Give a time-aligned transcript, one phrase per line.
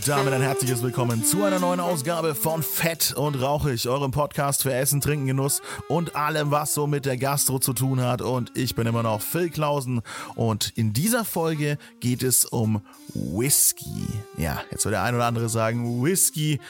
[0.00, 4.62] Und damit ein herzliches Willkommen zu einer neuen Ausgabe von Fett und Rauchig, eurem Podcast
[4.62, 8.22] für Essen, Trinken, Genuss und allem, was so mit der Gastro zu tun hat.
[8.22, 10.00] Und ich bin immer noch Phil Klausen
[10.36, 12.80] und in dieser Folge geht es um
[13.12, 14.06] Whisky.
[14.38, 16.60] Ja, jetzt soll der ein oder andere sagen, Whisky.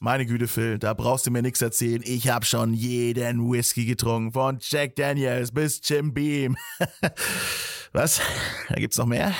[0.00, 2.02] Meine Güte, Phil, da brauchst du mir nichts erzählen.
[2.04, 6.56] Ich habe schon jeden Whisky getrunken, von Jack Daniels bis Jim Beam.
[7.92, 8.20] Was?
[8.68, 9.32] Da gibt's noch mehr?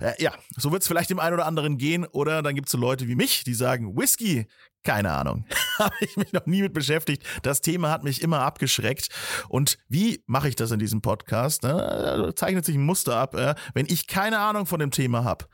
[0.00, 2.06] Äh, ja, so wird es vielleicht dem einen oder anderen gehen.
[2.06, 4.46] Oder dann gibt es so Leute wie mich, die sagen, Whisky,
[4.84, 5.44] keine Ahnung.
[5.78, 7.24] Habe ich mich noch nie mit beschäftigt.
[7.42, 9.08] Das Thema hat mich immer abgeschreckt.
[9.48, 11.64] Und wie mache ich das in diesem Podcast?
[11.64, 13.34] Da zeichnet sich ein Muster ab.
[13.34, 15.46] Äh, wenn ich keine Ahnung von dem Thema habe,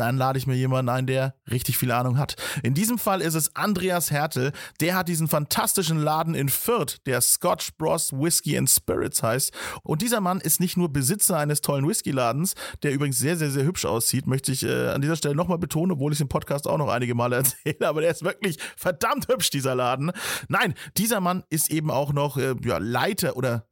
[0.00, 2.36] dann lade ich mir jemanden ein, der richtig viel Ahnung hat.
[2.62, 4.52] In diesem Fall ist es Andreas Hertel.
[4.80, 9.52] Der hat diesen fantastischen Laden in Fürth, der Scotch Bros Whiskey and Spirits heißt.
[9.82, 13.64] Und dieser Mann ist nicht nur Besitzer eines tollen Whisky-Ladens, der übrigens sehr, sehr, sehr
[13.64, 16.66] hübsch aussieht, möchte ich äh, an dieser Stelle nochmal betonen, obwohl ich es im Podcast
[16.66, 20.12] auch noch einige Male erzähle, aber der ist wirklich verdammt hübsch, dieser Laden.
[20.48, 23.66] Nein, dieser Mann ist eben auch noch äh, ja, Leiter oder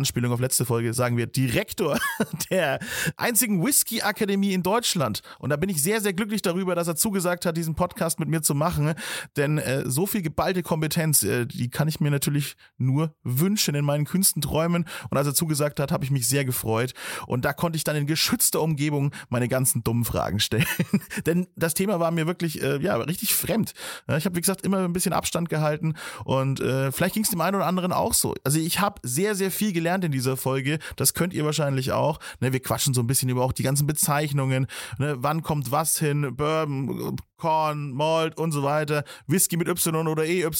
[0.00, 1.98] Anspielung auf letzte Folge, sagen wir Direktor
[2.50, 2.78] der
[3.18, 5.20] einzigen Whisky-Akademie in Deutschland.
[5.38, 8.30] Und da bin ich sehr, sehr glücklich darüber, dass er zugesagt hat, diesen Podcast mit
[8.30, 8.94] mir zu machen.
[9.36, 13.84] Denn äh, so viel geballte Kompetenz, äh, die kann ich mir natürlich nur wünschen in
[13.84, 14.86] meinen Künsten träumen.
[15.10, 16.94] Und als er zugesagt hat, habe ich mich sehr gefreut.
[17.26, 20.64] Und da konnte ich dann in geschützter Umgebung meine ganzen dummen Fragen stellen.
[21.26, 23.74] Denn das Thema war mir wirklich, äh, ja, richtig fremd.
[24.16, 25.92] Ich habe, wie gesagt, immer ein bisschen Abstand gehalten.
[26.24, 28.34] Und äh, vielleicht ging es dem einen oder anderen auch so.
[28.44, 30.78] Also ich habe sehr, sehr viel gelernt in dieser Folge.
[30.96, 32.18] Das könnt ihr wahrscheinlich auch.
[32.40, 34.66] Ne, wir quatschen so ein bisschen über auch die ganzen Bezeichnungen.
[34.98, 36.34] Ne, wann kommt was hin?
[36.36, 39.04] Bourbon, Korn, Malt und so weiter.
[39.26, 40.50] Whisky mit Y oder EY.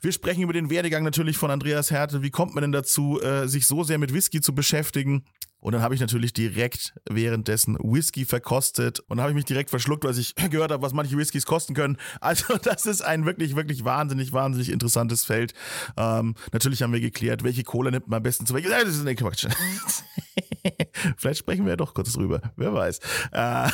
[0.00, 2.22] Wir sprechen über den Werdegang natürlich von Andreas Härte.
[2.22, 5.24] Wie kommt man denn dazu, äh, sich so sehr mit Whisky zu beschäftigen?
[5.62, 10.02] Und dann habe ich natürlich direkt währenddessen Whisky verkostet und habe ich mich direkt verschluckt,
[10.04, 11.96] weil ich gehört habe, was manche Whiskys kosten können.
[12.20, 15.54] Also das ist ein wirklich, wirklich wahnsinnig, wahnsinnig interessantes Feld.
[15.96, 18.70] Ähm, natürlich haben wir geklärt, welche Cola nimmt man am besten zu welchem.
[18.70, 19.46] Das ist eine Quatsch.
[21.16, 22.40] Vielleicht sprechen wir ja doch kurz drüber.
[22.56, 23.00] Wer weiß.
[23.32, 23.68] Äh,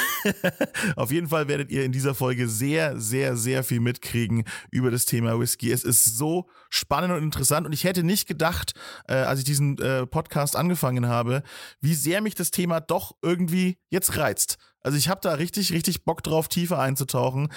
[0.96, 5.04] auf jeden Fall werdet ihr in dieser Folge sehr, sehr, sehr viel mitkriegen über das
[5.04, 5.70] Thema Whisky.
[5.70, 8.72] Es ist so spannend und interessant und ich hätte nicht gedacht,
[9.06, 11.42] äh, als ich diesen äh, Podcast angefangen habe,
[11.80, 14.56] wie sehr mich das Thema doch irgendwie jetzt reizt.
[14.80, 17.48] Also ich habe da richtig, richtig Bock drauf, tiefer einzutauchen.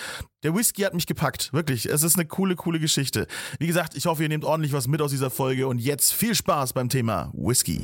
[0.44, 1.86] Der Whisky hat mich gepackt, wirklich.
[1.86, 3.28] Es ist eine coole, coole Geschichte.
[3.60, 6.36] Wie gesagt, ich hoffe, ihr nehmt ordentlich was mit aus dieser Folge und jetzt viel
[6.36, 7.82] Spaß beim Thema Whisky.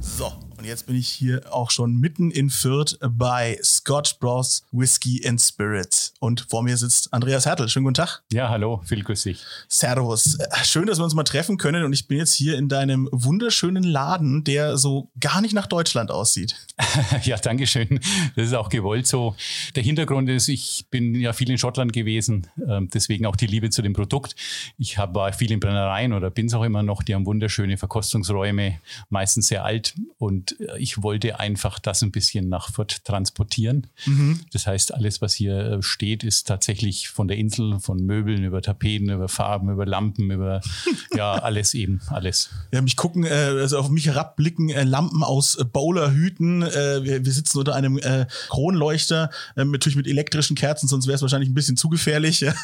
[0.00, 0.32] So,
[0.66, 6.12] jetzt bin ich hier auch schon mitten in Fürth bei Scotch Bros Whisky and Spirit.
[6.18, 7.68] Und vor mir sitzt Andreas Hertel.
[7.68, 8.22] Schönen guten Tag.
[8.32, 9.44] Ja, hallo, viel grüß dich.
[9.68, 10.38] Servus.
[10.64, 11.84] Schön, dass wir uns mal treffen können.
[11.84, 16.10] Und ich bin jetzt hier in deinem wunderschönen Laden, der so gar nicht nach Deutschland
[16.10, 16.56] aussieht.
[17.22, 18.00] ja, danke schön.
[18.34, 19.36] Das ist auch gewollt so.
[19.76, 23.70] Der Hintergrund ist, ich bin ja viel in Schottland gewesen, ähm, deswegen auch die Liebe
[23.70, 24.34] zu dem Produkt.
[24.78, 27.02] Ich war viel in Brennereien oder bin es auch immer noch.
[27.02, 29.94] Die haben wunderschöne Verkostungsräume, meistens sehr alt.
[30.18, 33.86] Und ich wollte einfach das ein bisschen nach Fürth transportieren.
[34.06, 34.40] Mhm.
[34.52, 38.62] Das heißt, alles, was hier äh, steht, ist tatsächlich von der Insel, von Möbeln über
[38.62, 40.60] Tapeten, über Farben, über Lampen, über
[41.14, 42.50] ja, alles eben, alles.
[42.72, 46.62] Ja, mich gucken, äh, also auf mich herabblicken äh, Lampen aus Bowlerhüten.
[46.62, 48.00] Äh, wir, wir, sitzen unter einem
[48.48, 52.40] Kronleuchter, natürlich mit elektrischen Kerzen, sonst wäre es wahrscheinlich ein bisschen zu gefährlich.
[52.40, 52.54] ja,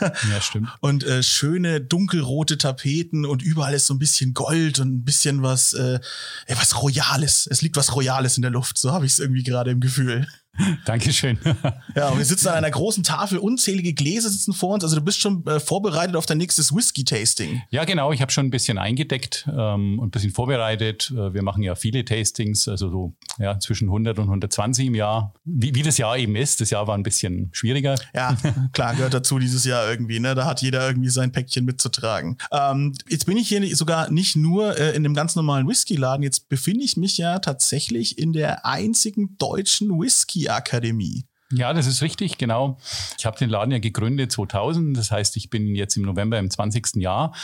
[0.40, 0.68] stimmt.
[0.80, 5.74] Und schöne dunkelrote Tapeten und überall ist so ein bisschen Gold und ein bisschen was,
[5.74, 7.46] was Royales.
[7.50, 8.76] Es liegt liegt was Royales in der Luft.
[8.76, 10.26] So habe ich es irgendwie gerade im Gefühl.
[10.84, 11.38] Dankeschön.
[11.96, 14.84] ja, und wir sitzen an einer großen Tafel, unzählige Gläser sitzen vor uns.
[14.84, 17.62] Also du bist schon äh, vorbereitet auf dein nächstes Whisky-Tasting.
[17.70, 18.12] Ja, genau.
[18.12, 21.10] Ich habe schon ein bisschen eingedeckt ähm, und ein bisschen vorbereitet.
[21.10, 25.32] Äh, wir machen ja viele Tastings, also so ja, zwischen 100 und 120 im Jahr.
[25.44, 26.60] Wie, wie das Jahr eben ist.
[26.60, 27.94] Das Jahr war ein bisschen schwieriger.
[28.14, 28.36] Ja,
[28.72, 30.20] klar, gehört dazu dieses Jahr irgendwie.
[30.20, 30.34] Ne?
[30.34, 32.36] Da hat jeder irgendwie sein Päckchen mitzutragen.
[32.52, 36.22] Ähm, jetzt bin ich hier sogar nicht nur äh, in einem ganz normalen Whisky-Laden.
[36.22, 41.24] Jetzt befinde ich mich ja tatsächlich in der einzigen deutschen Whisky Akademie.
[41.54, 42.78] Ja, das ist richtig, genau.
[43.18, 46.48] Ich habe den Laden ja gegründet 2000, das heißt, ich bin jetzt im November im
[46.48, 46.96] 20.
[46.96, 47.34] Jahr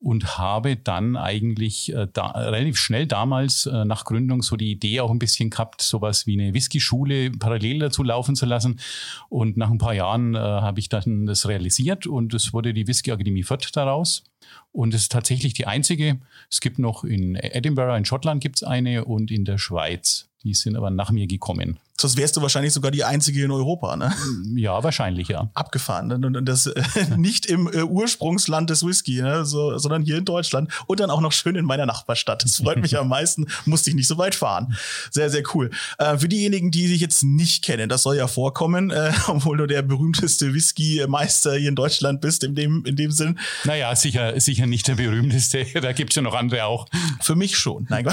[0.00, 5.00] und habe dann eigentlich äh, da, relativ schnell damals äh, nach Gründung so die Idee
[5.00, 8.80] auch ein bisschen gehabt, sowas wie eine Whisky-Schule parallel dazu laufen zu lassen.
[9.28, 12.86] Und nach ein paar Jahren äh, habe ich dann das realisiert und es wurde die
[12.86, 14.24] Whisky Akademie Fürth daraus.
[14.72, 16.20] Und es ist tatsächlich die einzige.
[16.50, 20.30] Es gibt noch in Edinburgh in Schottland gibt es eine und in der Schweiz.
[20.42, 21.78] Die sind aber nach mir gekommen.
[22.00, 24.14] Sonst wärst du wahrscheinlich sogar die einzige in Europa, ne?
[24.54, 25.50] Ja, wahrscheinlich, ja.
[25.54, 26.06] Abgefahren.
[26.06, 26.14] Ne?
[26.14, 26.82] Und das äh,
[27.16, 29.44] nicht im äh, Ursprungsland des Whisky, ne?
[29.44, 32.44] so, sondern hier in Deutschland und dann auch noch schön in meiner Nachbarstadt.
[32.44, 33.46] Das freut mich am meisten.
[33.64, 34.76] Musste ich nicht so weit fahren.
[35.10, 35.70] Sehr, sehr cool.
[35.98, 39.66] Äh, für diejenigen, die sich jetzt nicht kennen, das soll ja vorkommen, äh, obwohl du
[39.66, 43.40] der berühmteste Whisky-Meister hier in Deutschland bist, in dem, in dem Sinn.
[43.64, 45.66] Naja, sicher, sicher nicht der berühmteste.
[45.80, 46.86] Da gibt's ja noch andere auch.
[47.20, 47.86] Für mich schon.
[47.88, 48.06] Nein,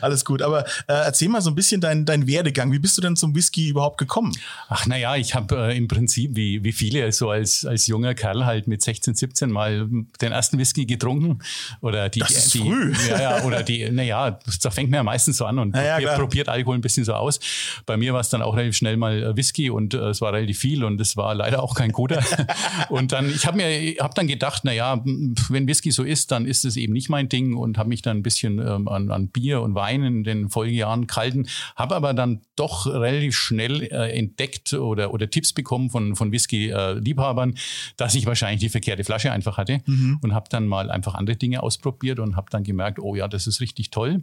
[0.00, 0.42] alles gut.
[0.42, 2.70] Aber äh, erzähl mal so ein bisschen deinen dein Werdegang.
[2.70, 4.32] Wie bist du denn zum Whisky überhaupt gekommen?
[4.68, 8.46] Ach, naja, ich habe äh, im Prinzip, wie, wie viele, so als, als junger Kerl
[8.46, 9.88] halt mit 16, 17 mal
[10.20, 11.40] den ersten Whisky getrunken.
[11.80, 12.92] Oder die, das ist die, früh.
[13.08, 16.16] Ja, ja, oder die, naja, da fängt man ja meistens so an und ja, probiert,
[16.16, 17.40] probiert Alkohol ein bisschen so aus.
[17.86, 20.32] Bei mir war es dann auch relativ schnell mal äh, Whisky und äh, es war
[20.32, 22.22] relativ viel und es war leider auch kein guter.
[22.88, 26.64] und dann, ich habe mir, habe dann gedacht, naja, wenn Whisky so ist, dann ist
[26.64, 29.62] es eben nicht mein Ding und habe mich dann ein bisschen ähm, an, an Bier
[29.62, 35.12] und Wein in den Folgejahren gehalten, habe aber dann doch relativ schnell äh, entdeckt oder,
[35.12, 37.56] oder Tipps bekommen von, von Whisky-Liebhabern,
[37.96, 40.18] dass ich wahrscheinlich die verkehrte Flasche einfach hatte mhm.
[40.22, 43.46] und habe dann mal einfach andere Dinge ausprobiert und habe dann gemerkt, oh ja, das
[43.46, 44.22] ist richtig toll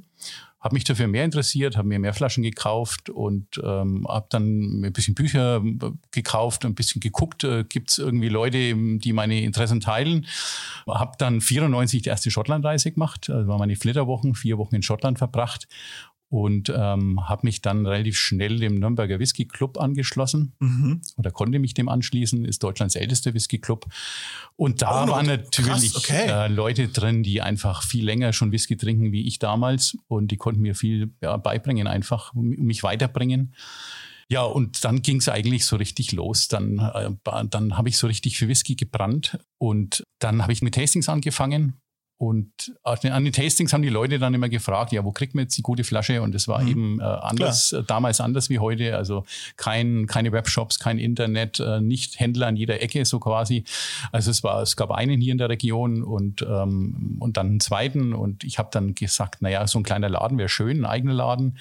[0.64, 4.94] habe mich dafür mehr interessiert, habe mir mehr Flaschen gekauft und ähm, habe dann ein
[4.94, 9.82] bisschen Bücher äh, gekauft, ein bisschen geguckt, äh, gibt es irgendwie Leute, die meine Interessen
[9.82, 10.26] teilen.
[10.88, 15.18] Habe dann 94 die erste Schottlandreise gemacht, also war meine Flitterwochen, vier Wochen in Schottland
[15.18, 15.68] verbracht
[16.34, 21.00] und ähm, habe mich dann relativ schnell dem Nürnberger Whisky Club angeschlossen mhm.
[21.16, 23.86] oder konnte mich dem anschließen, ist Deutschlands ältester Whisky Club.
[24.56, 26.26] Und da oh, waren natürlich okay.
[26.28, 30.38] äh, Leute drin, die einfach viel länger schon Whisky trinken wie ich damals und die
[30.38, 33.54] konnten mir viel ja, beibringen, einfach mich weiterbringen.
[34.28, 36.48] Ja, und dann ging es eigentlich so richtig los.
[36.48, 37.12] Dann, äh,
[37.48, 41.80] dann habe ich so richtig für Whisky gebrannt und dann habe ich mit Tastings angefangen
[42.24, 45.58] und an den Tastings haben die Leute dann immer gefragt, ja, wo kriegt man jetzt
[45.58, 46.22] die gute Flasche?
[46.22, 46.68] Und es war mhm.
[46.70, 47.82] eben äh, anders, Klar.
[47.82, 48.96] Äh, damals anders wie heute.
[48.96, 49.26] Also
[49.58, 53.66] kein, keine Webshops, kein Internet, äh, nicht Händler an jeder Ecke so quasi.
[54.14, 57.60] Also es war, es gab einen hier in der Region und, ähm, und dann einen
[57.60, 58.14] zweiten.
[58.14, 61.58] Und ich habe dann gesagt, naja, so ein kleiner Laden wäre schön, ein eigener Laden.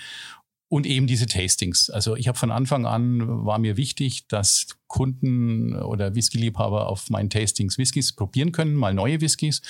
[0.69, 1.91] Und eben diese Tastings.
[1.91, 7.29] Also ich habe von Anfang an, war mir wichtig, dass Kunden oder Whisky-Liebhaber auf meinen
[7.29, 9.61] Tastings Whiskys probieren können, mal neue Whiskys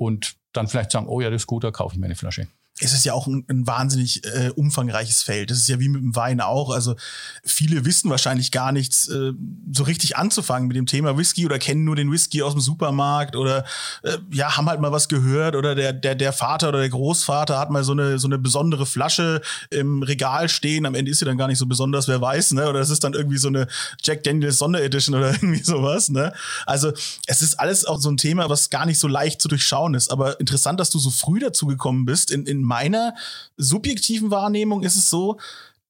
[0.00, 2.48] und dann vielleicht sagen, oh ja, das ist gut, da kaufe ich mir eine Flasche
[2.78, 5.50] es ist ja auch ein, ein wahnsinnig äh, umfangreiches Feld.
[5.50, 6.70] Das ist ja wie mit dem Wein auch.
[6.70, 6.96] Also
[7.44, 9.32] viele wissen wahrscheinlich gar nichts äh,
[9.72, 13.36] so richtig anzufangen mit dem Thema Whisky oder kennen nur den Whisky aus dem Supermarkt
[13.36, 13.64] oder
[14.02, 17.58] äh, ja, haben halt mal was gehört oder der, der, der Vater oder der Großvater
[17.58, 20.86] hat mal so eine, so eine besondere Flasche im Regal stehen.
[20.86, 22.68] Am Ende ist sie dann gar nicht so besonders, wer weiß, ne?
[22.68, 23.66] Oder es ist dann irgendwie so eine
[24.02, 26.32] Jack Daniels Sonderedition oder irgendwie sowas, ne?
[26.66, 26.92] Also
[27.26, 30.10] es ist alles auch so ein Thema, was gar nicht so leicht zu durchschauen ist.
[30.10, 33.14] Aber interessant, dass du so früh dazu gekommen bist in, in meiner
[33.56, 35.38] subjektiven Wahrnehmung ist es so,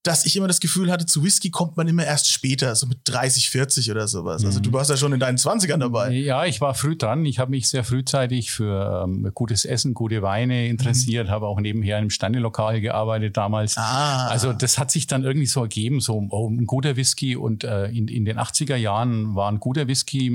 [0.03, 3.01] dass ich immer das Gefühl hatte, zu Whisky kommt man immer erst später, so mit
[3.05, 4.43] 30, 40 oder sowas.
[4.47, 4.75] Also du mhm.
[4.75, 6.13] warst ja schon in deinen 20ern dabei.
[6.13, 7.27] Ja, ich war früh dran.
[7.27, 11.31] Ich habe mich sehr frühzeitig für ähm, gutes Essen, gute Weine interessiert, mhm.
[11.33, 13.77] habe auch nebenher in einem Sternelokal gearbeitet damals.
[13.77, 14.29] Ah.
[14.29, 17.89] Also das hat sich dann irgendwie so ergeben, so oh, ein guter Whisky und äh,
[17.89, 20.31] in, in den 80er Jahren war ein guter Whisky,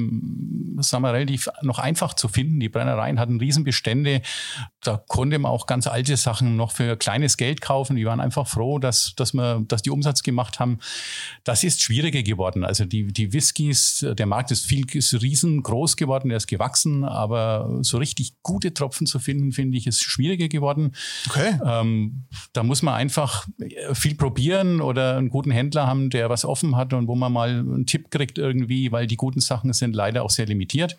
[0.80, 2.60] sagen wir, relativ noch einfach zu finden.
[2.60, 4.22] Die Brennereien hatten Riesenbestände.
[4.84, 7.96] Da konnte man auch ganz alte Sachen noch für kleines Geld kaufen.
[7.96, 10.80] Die waren einfach froh, dass, dass man dass die Umsatz gemacht haben,
[11.44, 12.64] das ist schwieriger geworden.
[12.64, 17.80] Also die, die Whiskys, der Markt ist viel ist riesengroß geworden, er ist gewachsen, aber
[17.82, 20.94] so richtig gute Tropfen zu finden, finde ich, ist schwieriger geworden.
[21.30, 21.60] Okay.
[21.66, 23.48] Ähm, da muss man einfach
[23.94, 27.50] viel probieren oder einen guten Händler haben, der was offen hat und wo man mal
[27.50, 30.98] einen Tipp kriegt irgendwie, weil die guten Sachen sind leider auch sehr limitiert.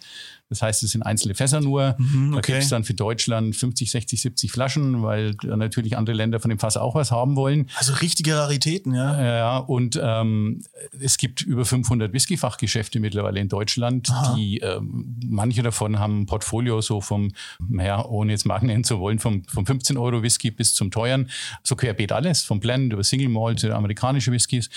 [0.48, 1.96] Das heißt, es sind einzelne Fässer nur.
[1.98, 2.34] Mhm, okay.
[2.34, 6.50] Da gibt es dann für Deutschland 50, 60, 70 Flaschen, weil natürlich andere Länder von
[6.50, 7.68] dem Fass auch was haben wollen.
[7.76, 9.22] Also richtige Raritäten, ja.
[9.22, 10.62] Ja, und ähm,
[11.00, 14.34] es gibt über 500 Whisky-Fachgeschäfte mittlerweile in Deutschland, Aha.
[14.36, 17.32] die ähm, manche davon haben ein Portfolio so vom,
[17.68, 21.28] naja, ohne jetzt Marken nennen zu wollen, vom, vom 15 Euro Whisky bis zum teuren,
[21.64, 24.70] so querbeet alles, vom Blend über Single Malt, amerikanische Whiskys.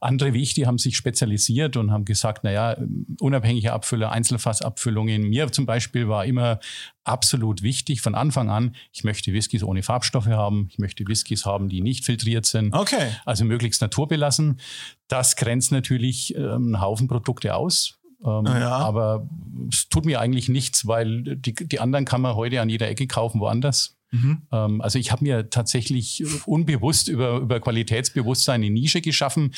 [0.00, 2.76] Andere wie ich, die haben sich spezialisiert und haben gesagt, naja,
[3.18, 6.60] unabhängige Abfüller, Einzelfassabfüllungen, in mir zum Beispiel war immer
[7.04, 11.68] absolut wichtig von Anfang an, ich möchte Whiskys ohne Farbstoffe haben, ich möchte Whiskys haben,
[11.68, 13.10] die nicht filtriert sind, okay.
[13.24, 14.60] also möglichst naturbelassen.
[15.08, 17.98] Das grenzt natürlich ähm, einen Haufen Produkte aus.
[18.24, 18.76] Ähm, ja.
[18.78, 19.28] Aber
[19.70, 23.06] es tut mir eigentlich nichts, weil die, die anderen kann man heute an jeder Ecke
[23.06, 23.96] kaufen, woanders.
[24.10, 24.42] Mhm.
[24.52, 29.52] Ähm, also ich habe mir tatsächlich unbewusst über, über Qualitätsbewusstsein eine Nische geschaffen,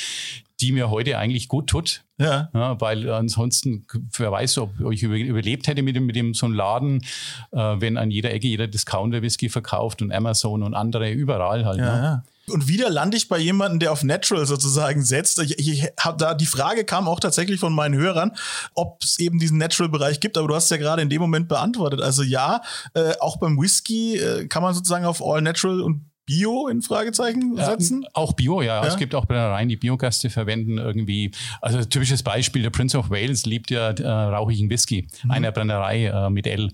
[0.61, 2.05] die mir heute eigentlich gut tut.
[2.19, 2.51] Ja.
[2.53, 3.87] ja weil ansonsten,
[4.17, 7.05] wer weiß, ob ich überlebt hätte mit dem, mit dem so einem Laden,
[7.53, 11.79] äh, wenn an jeder Ecke jeder Discounter Whisky verkauft und Amazon und andere überall halt.
[11.79, 12.03] Ja, ne?
[12.03, 12.23] ja.
[12.51, 15.39] Und wieder lande ich bei jemandem, der auf Natural sozusagen setzt.
[15.41, 18.33] Ich, ich hab da die Frage kam auch tatsächlich von meinen Hörern,
[18.75, 20.39] ob es eben diesen Natural-Bereich gibt.
[20.39, 22.01] Aber du hast ja gerade in dem Moment beantwortet.
[22.01, 22.63] Also ja,
[22.95, 27.57] äh, auch beim Whisky äh, kann man sozusagen auf All Natural und Bio in Fragezeichen
[27.57, 28.03] setzen?
[28.03, 28.83] Ja, auch Bio, ja.
[28.83, 28.87] ja.
[28.87, 31.31] Es gibt auch Brennereien, die Biogaste verwenden irgendwie.
[31.63, 35.31] Also typisches Beispiel, der Prince of Wales liebt ja äh, rauchigen Whisky, mhm.
[35.31, 36.71] einer Brennerei äh, mit L.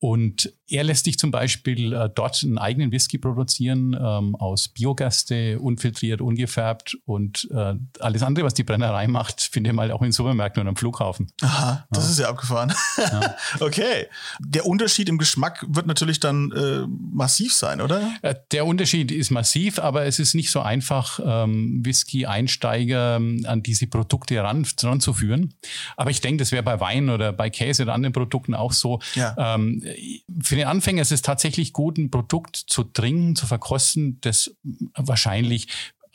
[0.00, 5.58] Und er lässt sich zum Beispiel äh, dort einen eigenen Whisky produzieren ähm, aus Biogaste,
[5.58, 10.12] unfiltriert, ungefärbt und äh, alles andere, was die Brennerei macht, findet man halt auch in
[10.12, 11.32] Supermärkten und am Flughafen.
[11.42, 12.10] Aha, das ja.
[12.10, 12.72] ist ja abgefahren.
[12.98, 13.34] Ja.
[13.60, 14.06] okay.
[14.40, 18.12] Der Unterschied im Geschmack wird natürlich dann äh, massiv sein, oder?
[18.22, 23.62] Äh, der Unterschied ist massiv, aber es ist nicht so einfach, ähm, Whisky-Einsteiger ähm, an
[23.62, 25.54] diese Produkte ran, ranzuführen.
[25.96, 29.00] Aber ich denke, das wäre bei Wein oder bei Käse oder anderen Produkten auch so.
[29.14, 29.34] Ja.
[29.36, 29.82] Ähm,
[30.60, 34.54] den Anfänger ist es tatsächlich gut, ein Produkt zu trinken, zu verkosten, das
[34.94, 35.68] wahrscheinlich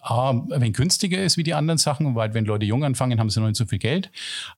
[0.07, 3.39] A, wenig günstiger ist wie die anderen Sachen, weil wenn Leute jung anfangen, haben sie
[3.39, 4.11] noch nicht so viel Geld.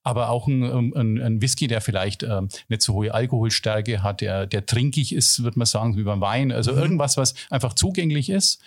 [0.04, 0.62] Aber auch ein,
[0.94, 5.44] ein, ein Whisky, der vielleicht äh, nicht so hohe Alkoholstärke hat, der, der trinkig ist,
[5.44, 6.52] würde man sagen, wie beim Wein.
[6.52, 6.80] Also mhm.
[6.80, 8.62] irgendwas, was einfach zugänglich ist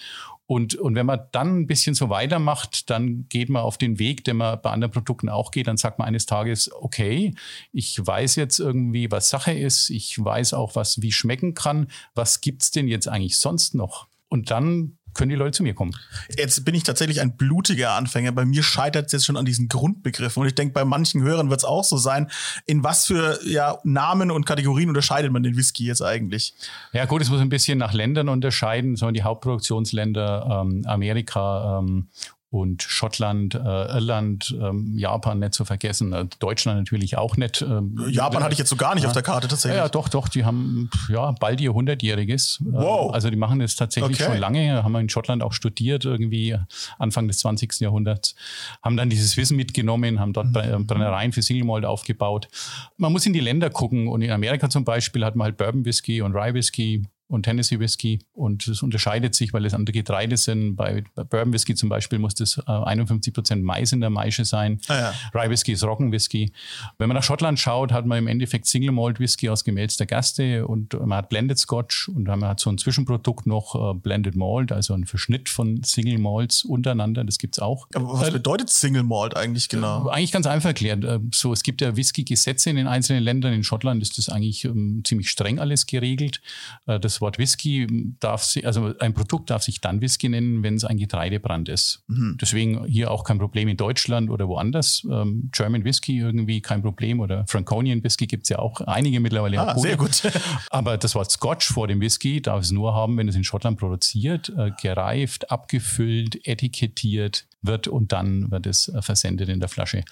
[0.51, 4.25] und, und wenn man dann ein bisschen so weitermacht, dann geht man auf den Weg,
[4.25, 5.69] den man bei anderen Produkten auch geht.
[5.69, 7.37] Dann sagt man eines Tages, okay,
[7.71, 9.91] ich weiß jetzt irgendwie, was Sache ist.
[9.91, 11.87] Ich weiß auch, was wie schmecken kann.
[12.17, 14.09] Was gibt's denn jetzt eigentlich sonst noch?
[14.29, 15.93] Und dann können die Leute zu mir kommen.
[16.37, 18.33] Jetzt bin ich tatsächlich ein blutiger Anfänger.
[18.33, 20.41] Bei mir scheitert es jetzt schon an diesen Grundbegriffen.
[20.41, 22.31] Und ich denke, bei manchen Hörern wird es auch so sein.
[22.67, 26.55] In was für ja, Namen und Kategorien unterscheidet man den Whisky jetzt eigentlich?
[26.93, 28.97] Ja gut, es muss ein bisschen nach Ländern unterscheiden.
[28.97, 32.09] So die Hauptproduktionsländer ähm, Amerika ähm,
[32.51, 37.63] und Schottland, äh, Irland, ähm, Japan nicht zu vergessen, äh, Deutschland natürlich auch nicht.
[37.63, 39.79] Ähm, Japan hatte ich jetzt so gar nicht ja, auf der Karte tatsächlich.
[39.79, 42.61] Ja, doch, doch, die haben ja bald ihr 100-jähriges.
[42.61, 43.15] Äh, wow.
[43.15, 44.31] also die machen das tatsächlich okay.
[44.31, 46.57] schon lange, haben wir in Schottland auch studiert, irgendwie
[46.99, 47.79] Anfang des 20.
[47.81, 48.35] Jahrhunderts,
[48.83, 50.87] haben dann dieses Wissen mitgenommen, haben dort mhm.
[50.87, 52.49] Brennereien für Single Malt aufgebaut.
[52.97, 55.85] Man muss in die Länder gucken und in Amerika zum Beispiel hat man halt Bourbon
[55.85, 58.19] Whisky und Rye Whisky und Tennessee Whisky.
[58.35, 60.77] Und es unterscheidet sich, weil es andere Getreide sind.
[60.77, 64.81] Bei, Bourbon Whisky zum Beispiel muss das äh, 51 Prozent Mais in der Maische sein.
[64.89, 65.15] Ah, ja.
[65.35, 66.53] Rye Whisky ist Roggenwhisky.
[66.99, 70.67] Wenn man nach Schottland schaut, hat man im Endeffekt Single Malt Whisky aus gemälzter Gaste
[70.67, 74.73] und man hat Blended Scotch und man hat so ein Zwischenprodukt noch äh, Blended Malt,
[74.73, 77.23] also ein Verschnitt von Single Malts untereinander.
[77.25, 77.87] Das gibt es auch.
[77.95, 80.09] Aber was äh, bedeutet Single Malt eigentlich genau?
[80.09, 81.05] Äh, eigentlich ganz einfach erklärt.
[81.05, 83.53] Äh, so, es gibt ja Whisky-Gesetze in den einzelnen Ländern.
[83.53, 86.41] In Schottland ist das eigentlich ähm, ziemlich streng alles geregelt.
[86.87, 87.87] Äh, das Wort Whisky
[88.19, 92.03] darf sich, also ein Produkt darf sich dann Whisky nennen, wenn es ein Getreidebrand ist.
[92.07, 92.39] Mhm.
[92.41, 95.07] Deswegen hier auch kein Problem in Deutschland oder woanders.
[95.11, 99.61] Ähm, German Whisky irgendwie kein Problem oder Franconian Whisky gibt es ja auch einige mittlerweile.
[99.61, 100.23] Ah, sehr gut.
[100.71, 103.79] Aber das Wort Scotch vor dem Whisky darf es nur haben, wenn es in Schottland
[103.79, 110.05] produziert, äh, gereift, abgefüllt, etikettiert wird und dann wird es äh, versendet in der Flasche.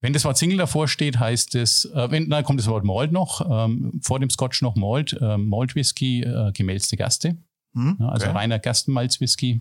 [0.00, 3.12] Wenn das Wort Single davor steht, heißt es, äh, wenn, dann kommt das Wort Malt
[3.12, 7.36] noch, ähm, vor dem Scotch noch Malt, äh, Malt Whisky, äh, gemälzte Gaste.
[7.74, 8.36] Hm, ja, also okay.
[8.36, 9.60] reiner Gerstenmalz-Whisky.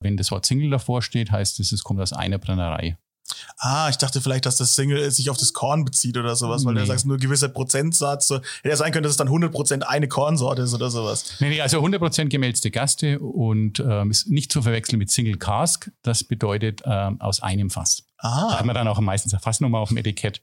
[0.00, 2.96] Wenn das Wort Single davor steht, heißt es, es kommt aus einer Brennerei.
[3.58, 6.74] Ah, ich dachte vielleicht, dass das Single sich auf das Korn bezieht oder sowas, weil
[6.74, 6.80] nee.
[6.80, 8.26] du sagst, nur ein gewisser Prozentsatz.
[8.26, 11.36] So, hätte ja sein können, dass es dann 100% eine Kornsorte ist oder sowas.
[11.40, 15.90] Nee, nee, also 100% gemälzte Gaste und ähm, ist nicht zu verwechseln mit Single Cask.
[16.02, 18.04] Das bedeutet ähm, aus einem Fass.
[18.20, 18.48] Ah.
[18.50, 20.42] Da hat man dann auch meistens eine Fassnummer auf dem Etikett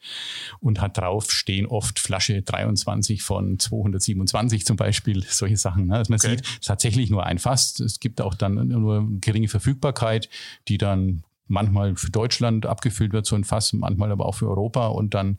[0.60, 5.88] und hat drauf stehen oft Flasche 23 von 227 zum Beispiel, solche Sachen.
[5.88, 5.96] Ne?
[5.96, 6.38] Also man okay.
[6.38, 7.80] sieht tatsächlich nur ein Fass.
[7.80, 10.30] Es gibt auch dann nur geringe Verfügbarkeit,
[10.68, 14.88] die dann manchmal für Deutschland abgefüllt wird, so ein Fass, manchmal aber auch für Europa
[14.88, 15.38] und dann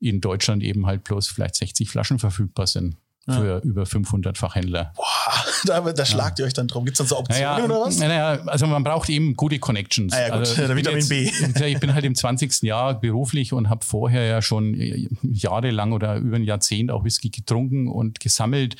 [0.00, 2.96] in Deutschland eben halt bloß vielleicht 60 Flaschen verfügbar sind
[3.28, 3.58] für ja.
[3.58, 4.92] über 500 Fachhändler.
[4.96, 5.04] Boah,
[5.66, 6.44] da, da schlagt ja.
[6.44, 6.84] ihr euch dann drum.
[6.84, 7.98] Gibt es dann so Optionen naja, oder was?
[7.98, 10.12] Naja, also man braucht eben gute Connections.
[10.12, 11.30] Ah ja, gut, also Vitamin B.
[11.70, 12.62] Ich bin halt im 20.
[12.62, 14.74] Jahr beruflich und habe vorher ja schon
[15.22, 18.76] jahrelang oder über ein Jahrzehnt auch Whisky getrunken und gesammelt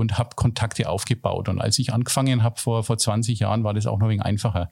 [0.00, 1.48] und habe Kontakte aufgebaut.
[1.48, 4.24] Und als ich angefangen habe vor, vor 20 Jahren, war das auch noch ein wenig
[4.24, 4.70] einfacher.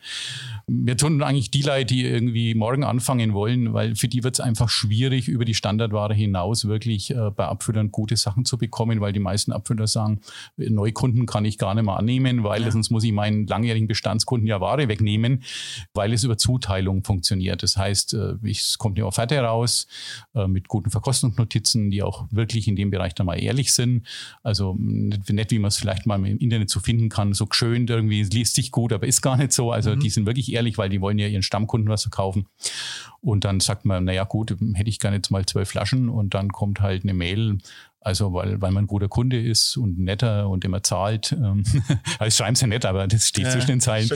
[0.67, 4.41] Wir tun eigentlich die Leute, die irgendwie morgen anfangen wollen, weil für die wird es
[4.41, 9.08] einfach schwierig, über die Standardware hinaus wirklich äh, bei Abfüllern gute Sachen zu bekommen, weil
[9.13, 10.21] die meisten Abfüller sagen,
[10.57, 12.71] Neukunden kann ich gar nicht mehr annehmen, weil ja.
[12.71, 15.43] sonst muss ich meinen langjährigen Bestandskunden ja Ware wegnehmen,
[15.95, 17.63] weil es über Zuteilung funktioniert.
[17.63, 19.87] Das heißt, äh, es kommt eine Offerte raus
[20.35, 24.07] äh, mit guten Verkostungsnotizen, die auch wirklich in dem Bereich dann mal ehrlich sind.
[24.43, 28.23] Also nicht, wie man es vielleicht mal im Internet so finden kann, so schön irgendwie,
[28.23, 29.73] liest sich gut, aber ist gar nicht so.
[29.73, 30.01] Also mhm.
[30.01, 32.47] die sind wirklich ehrlich, weil die wollen ja ihren Stammkunden was verkaufen.
[33.21, 36.51] Und dann sagt man, naja gut, hätte ich gerne jetzt mal zwölf Flaschen und dann
[36.51, 37.59] kommt halt eine Mail,
[38.09, 41.33] Also weil, weil man ein guter Kunde ist und netter und immer zahlt.
[41.33, 41.63] Ähm,
[42.19, 44.09] also schreiben sie nett, aber das steht ja, zwischen den Zeilen.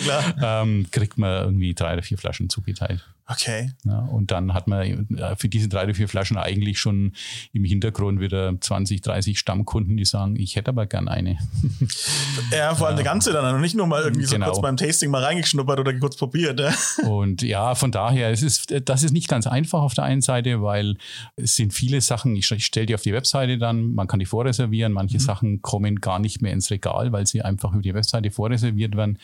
[0.42, 3.04] Ähm, kriegt man irgendwie drei oder vier Flaschen zugeteilt.
[3.28, 3.70] Okay.
[3.84, 5.06] Ja, und dann hat man
[5.36, 7.12] für diese drei oder vier Flaschen eigentlich schon
[7.52, 11.38] im Hintergrund wieder 20, 30 Stammkunden, die sagen, ich hätte aber gern eine.
[12.50, 13.00] Ja, vor allem ja.
[13.00, 14.46] eine ganze dann, nicht nur mal irgendwie genau.
[14.46, 16.60] so kurz beim Tasting mal reingeschnuppert oder kurz probiert.
[16.60, 16.74] Ja.
[17.08, 20.62] Und ja, von daher, es ist, das ist nicht ganz einfach auf der einen Seite,
[20.62, 20.96] weil
[21.36, 24.92] es sind viele Sachen, ich stelle die auf die Webseite dann, man kann die vorreservieren,
[24.92, 25.20] manche mhm.
[25.20, 29.18] Sachen kommen gar nicht mehr ins Regal, weil sie einfach über die Webseite vorreserviert werden.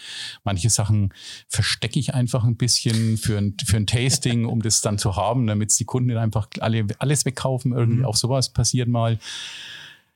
[0.44, 1.12] Manche Sachen
[1.48, 5.46] verstecke ich einfach ein bisschen für ein, für ein Tasting, um das dann zu haben,
[5.46, 7.72] damit die Kunden einfach alle, alles wegkaufen.
[7.72, 8.06] Irgendwie mhm.
[8.06, 9.18] auch sowas passiert mal.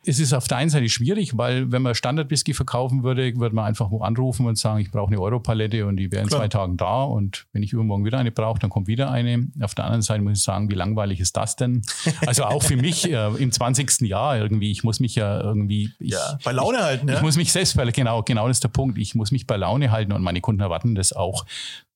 [0.05, 3.67] Es ist auf der einen Seite schwierig, weil wenn man Standard-Whisky verkaufen würde, würde man
[3.67, 6.41] einfach wo anrufen und sagen, ich brauche eine Europalette und die wäre in Klar.
[6.41, 9.49] zwei Tagen da und wenn ich übermorgen wieder eine brauche, dann kommt wieder eine.
[9.61, 11.83] Auf der anderen Seite muss ich sagen, wie langweilig ist das denn?
[12.27, 14.03] Also auch für mich äh, im 20.
[14.03, 15.91] Jahr irgendwie, ich muss mich ja irgendwie...
[15.99, 17.17] Ich, ja, bei Laune halten, ja?
[17.17, 19.57] Ich muss mich selbst, weil genau, genau das ist der Punkt, ich muss mich bei
[19.57, 21.45] Laune halten und meine Kunden erwarten das auch,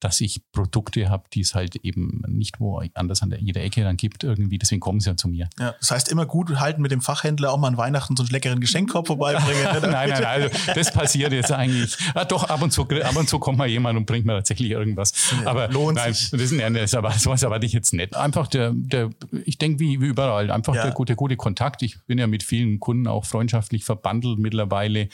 [0.01, 3.83] dass ich Produkte habe, die es halt eben nicht wo anders an der, jeder Ecke
[3.83, 4.59] dann gibt irgendwie.
[4.59, 5.49] Deswegen kommen sie ja zu mir.
[5.59, 8.31] Ja, das heißt immer gut halten mit dem Fachhändler auch mal an Weihnachten so einen
[8.31, 9.63] leckeren Geschenkkorb vorbeibringen.
[9.65, 11.97] nein, nein, nein, also das passiert jetzt eigentlich.
[12.15, 14.71] Ja, doch, ab und zu, ab und zu kommt mal jemand und bringt mir tatsächlich
[14.71, 15.13] irgendwas.
[15.43, 16.31] Ja, aber lohnt nein, sich.
[16.31, 18.15] Das ist, ja, das, aber sowas erwarte ich jetzt nicht.
[18.15, 19.11] Einfach der, der
[19.45, 20.83] ich denke wie, wie überall, einfach ja.
[20.83, 21.83] der gute, gute Kontakt.
[21.83, 25.09] Ich bin ja mit vielen Kunden auch freundschaftlich verbandelt mittlerweile.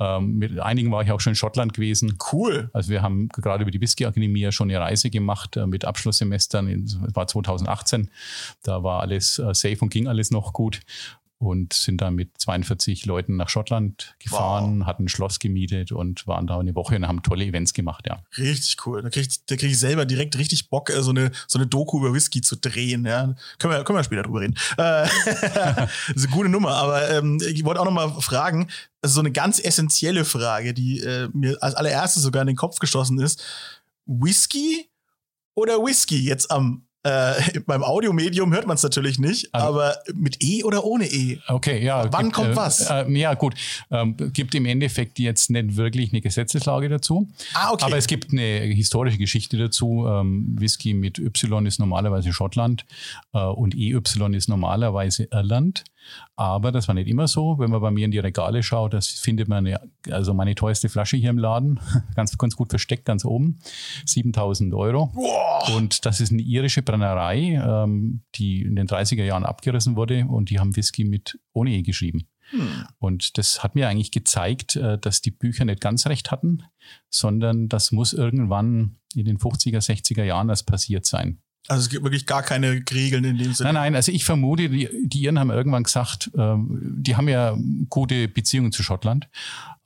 [0.00, 2.18] Ähm, mit einigen war ich auch schon in Schottland gewesen.
[2.32, 2.70] Cool.
[2.72, 5.84] Also wir haben gerade über die Whisky Akademie ja schon eine Reise gemacht äh, mit
[5.84, 6.84] Abschlusssemestern.
[6.84, 8.10] Das war 2018.
[8.62, 10.80] Da war alles äh, safe und ging alles noch gut
[11.38, 14.86] und sind dann mit 42 Leuten nach Schottland gefahren, wow.
[14.86, 18.24] hatten ein Schloss gemietet und waren da eine Woche und haben tolle Events gemacht, ja.
[18.36, 19.02] Richtig cool.
[19.02, 21.68] Da kriege ich, da krieg ich selber direkt richtig Bock, äh, so eine, so eine
[21.68, 23.06] Doku über Whisky zu drehen.
[23.06, 23.36] Ja.
[23.58, 24.54] Können, wir, können wir später drüber reden.
[24.72, 28.68] Äh, das ist eine gute Nummer, aber ähm, ich wollte auch noch mal fragen,
[29.00, 32.80] also so eine ganz essentielle Frage, die äh, mir als allererstes sogar in den Kopf
[32.80, 33.40] geschossen ist.
[34.06, 34.88] Whisky
[35.54, 40.42] oder Whisky jetzt am äh, beim Audiomedium hört man es natürlich nicht, also, aber mit
[40.42, 41.38] E oder ohne E?
[41.48, 42.12] Okay, ja.
[42.12, 42.90] Wann gibt, kommt äh, was?
[42.90, 43.54] Äh, ja, gut.
[43.90, 47.28] Ähm, gibt im Endeffekt jetzt nicht wirklich eine Gesetzeslage dazu.
[47.54, 47.84] Ah, okay.
[47.84, 50.06] Aber es gibt eine historische Geschichte dazu.
[50.06, 52.84] Ähm, Whisky mit Y ist normalerweise Schottland
[53.32, 53.98] äh, und EY
[54.34, 55.84] ist normalerweise Irland.
[56.36, 57.58] Aber das war nicht immer so.
[57.58, 60.88] Wenn man bei mir in die Regale schaut, das findet man, eine, also meine teuerste
[60.88, 61.80] Flasche hier im Laden,
[62.14, 63.58] ganz, ganz gut versteckt, ganz oben,
[64.06, 65.10] 7000 Euro.
[65.14, 65.76] Wow.
[65.76, 70.50] Und das ist eine irische Brennerei, ähm, die in den 30er Jahren abgerissen wurde und
[70.50, 72.28] die haben Whisky mit ohne E geschrieben.
[72.50, 72.86] Hm.
[72.98, 76.62] Und das hat mir eigentlich gezeigt, äh, dass die Bücher nicht ganz recht hatten,
[77.10, 81.38] sondern das muss irgendwann in den 50er, 60er Jahren das passiert sein.
[81.66, 83.72] Also es gibt wirklich gar keine Regeln in dem Sinne.
[83.72, 87.56] Nein, nein, also ich vermute, die, die Iren haben irgendwann gesagt, ähm, die haben ja
[87.90, 89.28] gute Beziehungen zu Schottland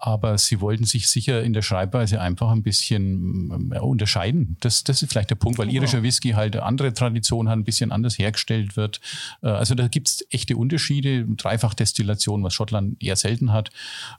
[0.05, 4.57] aber sie wollten sich sicher in der Schreibweise einfach ein bisschen äh, unterscheiden.
[4.59, 5.79] Das, das ist vielleicht der Punkt, weil genau.
[5.79, 9.01] irischer Whisky halt andere Tradition hat, ein bisschen anders hergestellt wird.
[9.43, 11.25] Äh, also da gibt's echte Unterschiede.
[11.25, 13.71] Dreifachdestillation, was Schottland eher selten hat,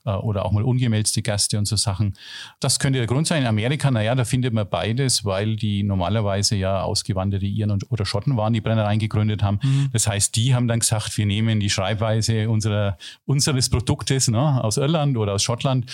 [0.05, 2.13] äh, oder auch mal ungemälzte Gaste und so Sachen.
[2.61, 3.41] Das könnte der Grund sein.
[3.41, 8.05] In Amerika, naja, da findet man beides, weil die normalerweise ja ausgewanderte Iren und, oder
[8.05, 9.59] Schotten waren, die Brennereien gegründet haben.
[9.61, 9.89] Mhm.
[9.91, 14.77] Das heißt, die haben dann gesagt, wir nehmen die Schreibweise unserer, unseres Produktes ne, aus
[14.77, 15.85] Irland oder aus Schottland Deutschland.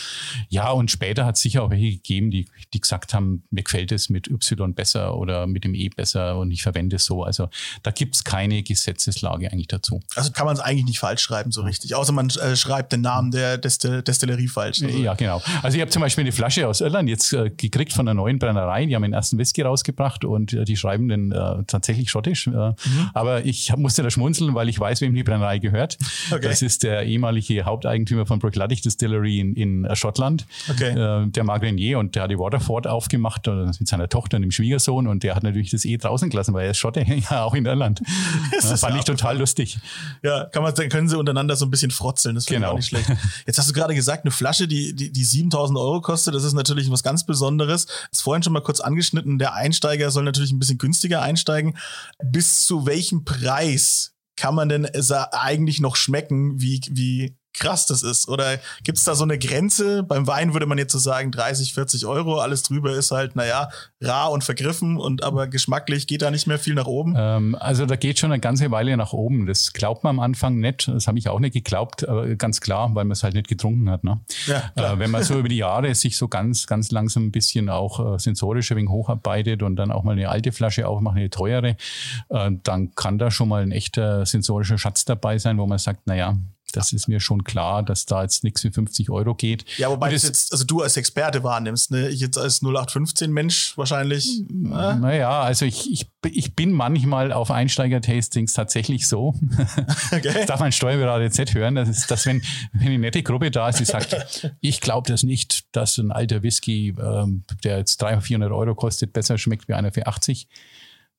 [0.49, 3.91] Ja, und später hat es sicher auch welche gegeben, die, die gesagt haben, mir gefällt
[3.91, 7.23] es mit Y besser oder mit dem E besser und ich verwende es so.
[7.23, 7.49] Also
[7.83, 10.01] da gibt es keine Gesetzeslage eigentlich dazu.
[10.15, 13.01] Also kann man es eigentlich nicht falsch schreiben so richtig, außer man äh, schreibt den
[13.01, 14.81] Namen der Destill Destillerie falsch.
[14.83, 14.97] Also.
[14.97, 15.41] Ja, genau.
[15.61, 18.39] Also ich habe zum Beispiel eine Flasche aus Irland jetzt äh, gekriegt von einer neuen
[18.39, 22.47] Brennerei, die haben den ersten Whisky rausgebracht und äh, die schreiben den äh, tatsächlich schottisch.
[22.47, 22.75] Äh, mhm.
[23.13, 25.97] Aber ich musste da schmunzeln, weil ich weiß, wem die Brennerei gehört.
[26.31, 26.41] Okay.
[26.41, 30.89] Das ist der ehemalige Haupteigentümer von Brookladic Distillery in, in in äh, Schottland, okay.
[30.89, 34.43] äh, der Mark Renier, und der hat die Waterford aufgemacht äh, mit seiner Tochter und
[34.43, 37.43] dem Schwiegersohn und der hat natürlich das eh draußen gelassen, weil er ist Schotte, ja
[37.43, 38.01] auch in Irland.
[38.51, 39.79] das, das fand ich total lustig.
[40.23, 42.67] Ja, kann man, dann können sie untereinander so ein bisschen frotzeln, das finde genau.
[42.67, 43.11] ich auch nicht schlecht.
[43.45, 46.53] Jetzt hast du gerade gesagt, eine Flasche, die, die, die 7000 Euro kostet, das ist
[46.53, 47.87] natürlich was ganz Besonderes.
[48.11, 51.77] Das vorhin schon mal kurz angeschnitten, der Einsteiger soll natürlich ein bisschen günstiger einsteigen.
[52.23, 58.27] Bis zu welchem Preis kann man denn eigentlich noch schmecken, wie, wie krass das ist?
[58.27, 60.03] Oder gibt es da so eine Grenze?
[60.03, 62.39] Beim Wein würde man jetzt so sagen 30, 40 Euro.
[62.39, 63.69] Alles drüber ist halt, naja,
[64.01, 67.15] rar und vergriffen und aber geschmacklich geht da nicht mehr viel nach oben.
[67.17, 69.45] Ähm, also da geht schon eine ganze Weile nach oben.
[69.45, 70.87] Das glaubt man am Anfang nicht.
[70.87, 73.89] Das habe ich auch nicht geglaubt, aber ganz klar, weil man es halt nicht getrunken
[73.89, 74.03] hat.
[74.03, 74.19] Ne?
[74.47, 77.69] Ja, äh, wenn man so über die Jahre sich so ganz, ganz langsam ein bisschen
[77.69, 81.29] auch äh, sensorisch ein wenig hocharbeitet und dann auch mal eine alte Flasche aufmacht, eine
[81.29, 81.75] teure,
[82.29, 86.07] äh, dann kann da schon mal ein echter sensorischer Schatz dabei sein, wo man sagt,
[86.07, 86.37] naja,
[86.71, 89.65] Das ist mir schon klar, dass da jetzt nichts für 50 Euro geht.
[89.77, 92.09] Ja, wobei das jetzt, also du als Experte wahrnimmst, ne?
[92.09, 94.39] Ich jetzt als 0815 Mensch wahrscheinlich.
[94.39, 94.43] Äh?
[94.95, 99.35] Naja, also ich, ich, ich bin manchmal auf Einsteiger-Tastings tatsächlich so.
[100.11, 100.33] Okay.
[100.33, 101.75] Das darf mein Steuerberater jetzt nicht hören.
[101.75, 102.41] Das ist, dass wenn,
[102.73, 106.41] wenn eine nette Gruppe da ist, die sagt, ich glaube das nicht, dass ein alter
[106.41, 110.47] Whisky, ähm, der jetzt 300, 400 Euro kostet, besser schmeckt wie einer für 80,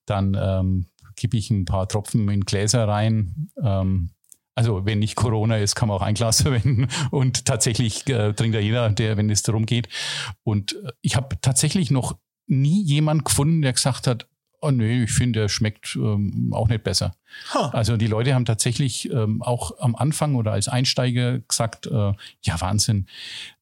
[0.05, 3.49] dann ähm, kippe ich ein paar Tropfen in Gläser rein.
[3.63, 4.09] Ähm,
[4.55, 8.55] also wenn nicht Corona ist, kann man auch ein Glas verwenden und tatsächlich äh, trinkt
[8.55, 9.87] ja jeder, der, wenn es darum geht.
[10.43, 14.27] Und äh, ich habe tatsächlich noch nie jemand gefunden, der gesagt hat,
[14.61, 17.15] oh nee, ich finde, der schmeckt ähm, auch nicht besser.
[17.53, 17.69] Huh.
[17.71, 22.61] Also die Leute haben tatsächlich ähm, auch am Anfang oder als Einsteiger gesagt, äh, ja
[22.61, 23.07] Wahnsinn,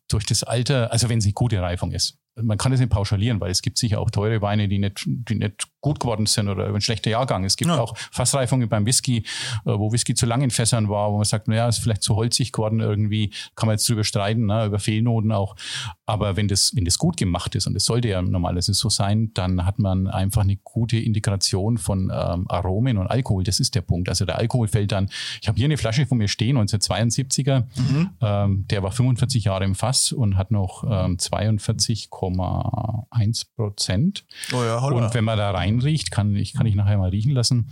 [0.08, 2.17] durch das Alter, also wenn es eine gute Reifung ist.
[2.41, 5.36] Man kann es nicht pauschalieren, weil es gibt sicher auch teure Weine, die nicht, die
[5.36, 7.45] nicht gut geworden sind oder ein schlechter Jahrgang.
[7.45, 7.80] Es gibt ja.
[7.80, 9.23] auch Fassreifungen beim Whisky, äh,
[9.65, 12.52] wo Whisky zu lang in Fässern war, wo man sagt, naja, ist vielleicht zu holzig
[12.52, 15.56] geworden irgendwie, kann man jetzt drüber streiten, ne, über Fehlnoten auch.
[16.10, 19.32] Aber wenn das, wenn das gut gemacht ist, und das sollte ja normalerweise so sein,
[19.34, 23.43] dann hat man einfach eine gute Integration von ähm, Aromen und Alkohol.
[23.43, 24.10] Das ist der Punkt.
[24.10, 25.10] Also der Alkohol fällt dann,
[25.41, 28.10] ich habe hier eine Flasche von mir stehen, 1972er, mhm.
[28.22, 34.26] ähm, der war 45 Jahre im Fass und hat noch ähm, 42,1 Prozent.
[34.52, 37.34] Oh ja, und wenn man da rein reinriecht, kann ich, kann ich nachher mal riechen
[37.34, 37.69] lassen,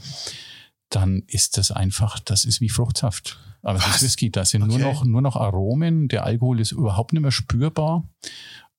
[0.90, 3.40] dann ist das einfach, das ist wie Fruchtsaft.
[3.62, 4.78] Aber das ist Whisky, das sind okay.
[4.78, 8.08] nur, noch, nur noch Aromen, der Alkohol ist überhaupt nicht mehr spürbar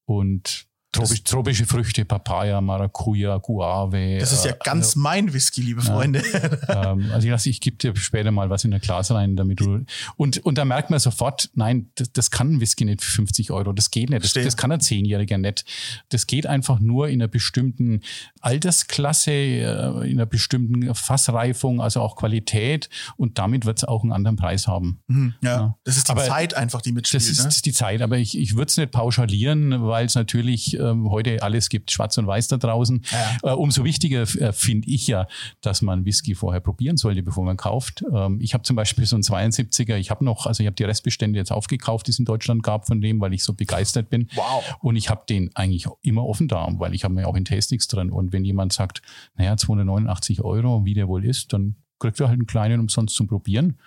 [0.07, 4.19] und Tropisch, tropische Früchte, Papaya, Maracuja, Guave.
[4.21, 6.23] Das ist ja äh, ganz also, mein Whisky, liebe Freunde.
[6.67, 9.37] Ja, ähm, also ich, lasse, ich gebe dir später mal was in der Glas rein,
[9.37, 9.85] damit du.
[10.17, 13.51] Und, und da merkt man sofort, nein, das, das kann ein Whisky nicht für 50
[13.51, 13.75] Euro.
[13.75, 14.25] Das geht nicht.
[14.25, 15.67] Das, das kann ein Zehnjähriger nicht.
[16.09, 18.01] Das geht einfach nur in einer bestimmten
[18.41, 22.89] Altersklasse, äh, in einer bestimmten Fassreifung, also auch Qualität.
[23.19, 25.03] Und damit wird es auch einen anderen Preis haben.
[25.09, 25.51] Mhm, ja.
[25.51, 25.79] ja.
[25.85, 27.23] Das ist die aber Zeit einfach, die mitspielt.
[27.23, 27.51] Das ist, ne?
[27.63, 31.69] die Zeit, aber ich, ich würde es nicht pauschalieren, weil es natürlich ähm, heute alles
[31.69, 33.03] gibt schwarz und weiß da draußen.
[33.43, 33.53] Ja.
[33.53, 35.27] Äh, umso wichtiger äh, finde ich ja,
[35.61, 38.05] dass man Whisky vorher probieren sollte, bevor man kauft.
[38.13, 40.85] Ähm, ich habe zum Beispiel so einen 72er, ich habe noch, also ich habe die
[40.85, 44.29] Restbestände jetzt aufgekauft, die es in Deutschland gab von dem, weil ich so begeistert bin.
[44.35, 44.77] Wow.
[44.81, 47.89] Und ich habe den eigentlich immer offen da, weil ich habe mir auch in Tastings
[47.89, 48.11] drin.
[48.11, 49.03] Und wenn jemand sagt,
[49.37, 53.27] naja, 289 Euro, wie der wohl ist, dann kriegt er halt einen kleinen umsonst zum
[53.27, 53.79] Probieren.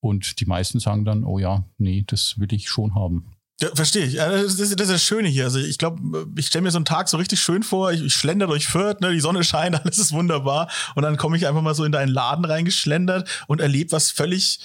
[0.00, 3.33] Und die meisten sagen dann, oh ja, nee, das will ich schon haben.
[3.60, 4.16] Ja, verstehe ich.
[4.16, 5.44] Das ist, das Schöne hier.
[5.44, 7.92] Also ich glaube, ich stelle mir so einen Tag so richtig schön vor.
[7.92, 10.68] Ich, ich schlender durch Fürth, ne, die Sonne scheint, alles ist wunderbar.
[10.96, 14.58] Und dann komme ich einfach mal so in deinen Laden reingeschlendert und erlebe was völlig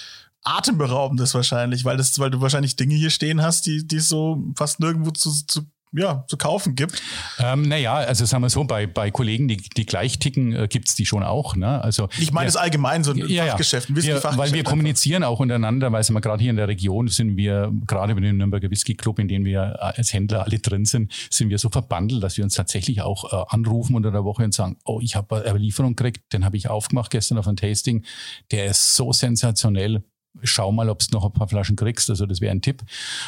[0.44, 4.42] atemberaubendes wahrscheinlich, weil das, weil du wahrscheinlich Dinge hier stehen hast, die, die es so
[4.56, 7.02] fast nirgendwo zu, zu ja, zu kaufen gibt?
[7.40, 10.88] Ähm, naja, also sagen wir so, bei, bei Kollegen, die, die gleich ticken, äh, gibt
[10.88, 11.56] es die schon auch.
[11.56, 11.82] Ne?
[11.82, 14.38] Also, ich meine es allgemein, so ein ja, Fachgeschäft, ein Whisky-Fachgeschäft.
[14.38, 18.14] Weil wir kommunizieren auch untereinander, weil wir gerade hier in der Region sind wir, gerade
[18.14, 21.50] mit dem Nürnberger Whisky Club, in dem wir äh, als Händler alle drin sind, sind
[21.50, 24.78] wir so verbandelt, dass wir uns tatsächlich auch äh, anrufen unter der Woche und sagen,
[24.86, 28.04] oh, ich habe eine Lieferung gekriegt, den habe ich aufgemacht gestern auf ein Tasting,
[28.52, 30.04] der ist so sensationell,
[30.44, 32.10] schau mal, ob du noch ein paar Flaschen kriegst.
[32.10, 32.84] Also das wäre ein Tipp.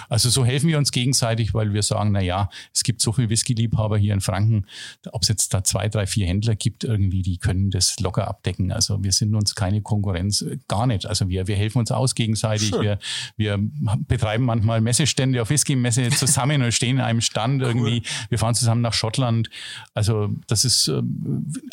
[0.09, 3.29] Also so helfen wir uns gegenseitig, weil wir sagen, na ja, es gibt so viele
[3.29, 4.65] Whisky-Liebhaber hier in Franken,
[5.11, 8.71] ob es jetzt da zwei, drei, vier Händler gibt irgendwie, die können das locker abdecken.
[8.71, 11.05] Also wir sind uns keine Konkurrenz, äh, gar nicht.
[11.05, 12.71] Also wir, wir helfen uns aus gegenseitig.
[12.71, 12.99] Wir,
[13.37, 13.59] wir
[14.07, 17.97] betreiben manchmal Messestände auf Whisky-Messe zusammen und stehen in einem Stand irgendwie.
[17.99, 18.27] Cool.
[18.29, 19.49] Wir fahren zusammen nach Schottland.
[19.93, 21.01] Also das ist äh,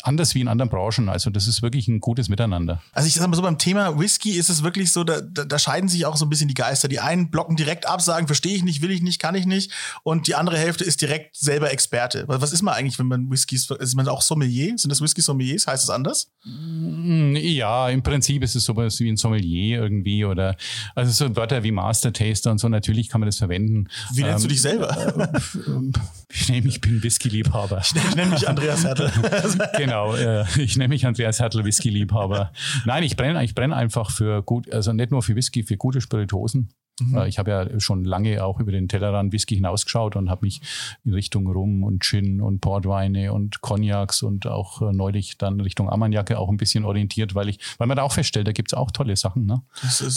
[0.03, 1.09] anders wie in anderen Branchen.
[1.09, 2.81] Also das ist wirklich ein gutes Miteinander.
[2.93, 5.59] Also ich sag mal so beim Thema Whisky ist es wirklich so, da, da, da
[5.59, 6.87] scheiden sich auch so ein bisschen die Geister.
[6.87, 9.71] Die einen blocken direkt ab, sagen, verstehe ich nicht, will ich nicht, kann ich nicht.
[10.03, 12.25] Und die andere Hälfte ist direkt selber Experte.
[12.27, 14.77] Was ist man eigentlich, wenn man Whiskys, ist man auch Sommelier?
[14.77, 15.67] Sind das Whisky-Sommeliers?
[15.67, 16.31] Heißt es anders?
[16.43, 20.55] Mm, ja, im Prinzip ist es sowas wie ein Sommelier irgendwie oder,
[20.95, 23.87] also so Wörter wie Master Taster und so, natürlich kann man das verwenden.
[24.13, 24.89] Wie nennst ähm, du dich selber?
[25.19, 25.99] Äh,
[26.31, 27.81] ich nehme, ich bin Whisky-Liebhaber.
[27.81, 29.11] Ich, ich nenne mich Andreas Hertel.
[29.77, 32.51] genau, äh, ich nenne mich Andreas Hertel, Whisky-Liebhaber.
[32.85, 36.01] Nein, ich brenne ich brenn einfach für gut, also nicht nur für Whisky, für gute
[36.01, 36.69] Spiritosen.
[37.01, 37.17] Mhm.
[37.17, 40.61] Äh, ich habe ja schon lange auch über den Tellerrand Whisky hinausgeschaut und habe mich
[41.03, 45.89] in Richtung Rum und Gin und Portweine und Cognacs und auch äh, neulich dann Richtung
[45.89, 48.77] Armagnacke auch ein bisschen orientiert, weil ich, weil man da auch feststellt, da gibt es
[48.77, 49.61] auch tolle Sachen, ne?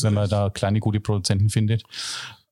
[0.03, 1.85] wenn man da kleine gute Produzenten findet.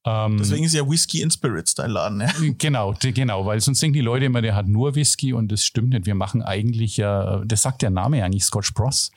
[0.07, 2.29] Ähm, Deswegen ist ja Whisky in Spirits dein Laden, ja?
[2.59, 5.91] Genau, genau, weil sonst denken die Leute immer, der hat nur Whisky und das stimmt
[5.91, 6.07] nicht.
[6.07, 9.11] Wir machen eigentlich ja, das sagt der Name eigentlich, Scotch Bros.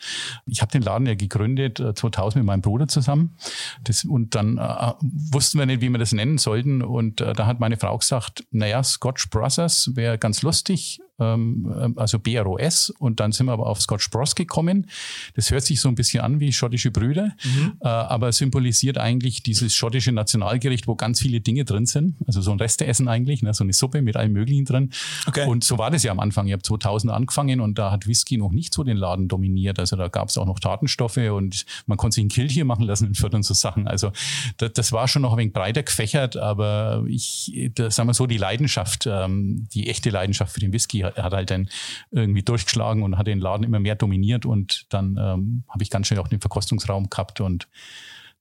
[0.45, 3.37] Ich habe den Laden ja gegründet 2000 äh, mit meinem Bruder zusammen
[3.85, 7.45] das, und dann äh, wussten wir nicht, wie wir das nennen sollten und äh, da
[7.45, 13.31] hat meine Frau gesagt, naja, Scotch Brothers wäre ganz lustig, ähm, also BROS und dann
[13.31, 14.87] sind wir aber auf Scotch Bros gekommen.
[15.35, 17.73] Das hört sich so ein bisschen an wie schottische Brüder, mhm.
[17.81, 22.15] äh, aber symbolisiert eigentlich dieses schottische Nationalgericht, wo ganz viele Dinge drin sind.
[22.25, 23.53] Also so ein Resteessen eigentlich, ne?
[23.53, 24.91] so eine Suppe mit allem Möglichen drin.
[25.27, 25.47] Okay.
[25.47, 26.47] Und so war das ja am Anfang.
[26.47, 29.79] Ich habe 2000 angefangen und da hat Whisky noch nicht so den Laden dominiert.
[29.79, 32.85] Also da gab es auch noch Tatenstoffe und man konnte sich ein Kill hier machen
[32.85, 33.87] lassen in Fürth und so Sachen.
[33.87, 34.11] Also
[34.57, 38.27] das, das, war schon noch ein wenig breiter gefächert, aber ich, das, sagen wir so,
[38.27, 41.69] die Leidenschaft, ähm, die echte Leidenschaft für den Whisky hat, hat halt dann
[42.11, 46.07] irgendwie durchgeschlagen und hat den Laden immer mehr dominiert und dann ähm, habe ich ganz
[46.07, 47.67] schnell auch den Verkostungsraum gehabt und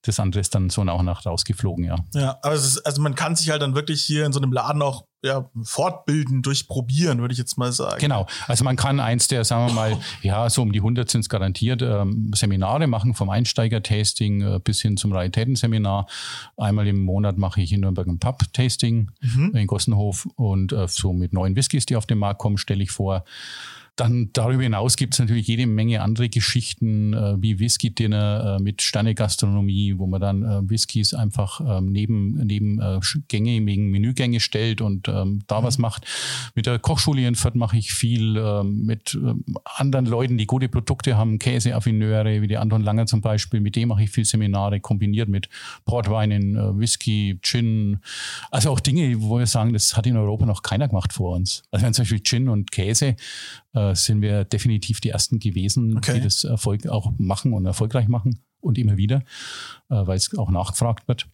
[0.02, 1.96] das andere ist dann so nach und nach rausgeflogen, ja.
[2.14, 4.82] Ja, aber ist, also man kann sich halt dann wirklich hier in so einem Laden
[4.82, 8.00] auch ja, fortbilden, durchprobieren, würde ich jetzt mal sagen.
[8.00, 8.26] Genau.
[8.48, 11.28] Also man kann eins der, sagen wir mal, ja, so um die 100 sind es
[11.28, 16.08] garantiert, ähm, Seminare machen, vom Einsteiger-Tasting äh, bis hin zum Raritätenseminar.
[16.56, 19.54] Einmal im Monat mache ich in Nürnberg ein Pub-Tasting mhm.
[19.54, 22.90] in Gossenhof und äh, so mit neuen Whiskys, die auf den Markt kommen, stelle ich
[22.90, 23.24] vor.
[23.96, 28.80] Dann darüber hinaus gibt es natürlich jede Menge andere Geschichten, äh, wie Whisky-Dinner äh, mit
[28.80, 34.80] Sternegastronomie, wo man dann äh, Whiskys einfach ähm, neben, neben äh, Gänge, wegen Menügänge stellt
[34.80, 35.64] und ähm, da mhm.
[35.64, 36.06] was macht.
[36.54, 40.70] Mit der Kochschule in Fürth mache ich viel ähm, mit ähm, anderen Leuten, die gute
[40.70, 44.80] Produkte haben, Käseaffineure, wie die Anton Langer zum Beispiel, mit dem mache ich viel Seminare,
[44.80, 45.50] kombiniert mit
[45.84, 47.98] Portweinen, äh, Whisky, Gin.
[48.50, 51.62] Also auch Dinge, wo wir sagen, das hat in Europa noch keiner gemacht vor uns.
[51.70, 53.16] Also wenn zum Beispiel Gin und Käse,
[53.74, 56.14] äh, sind wir definitiv die Ersten gewesen, okay.
[56.14, 59.16] die das Erfolg auch machen und erfolgreich machen und immer wieder,
[59.90, 61.26] äh, weil es auch nachgefragt wird.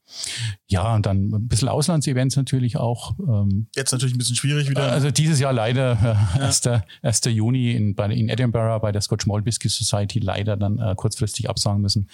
[0.66, 3.14] Ja, und dann ein bisschen Auslandsevents natürlich auch.
[3.20, 4.90] Ähm, Jetzt natürlich ein bisschen schwierig wieder.
[4.90, 6.46] Also dieses Jahr leider, äh, ja.
[6.46, 6.62] 1.
[7.03, 7.20] 1.
[7.27, 11.48] Juni in, bei, in Edinburgh bei der Scotch Malt Whisky Society leider dann äh, kurzfristig
[11.51, 12.09] absagen müssen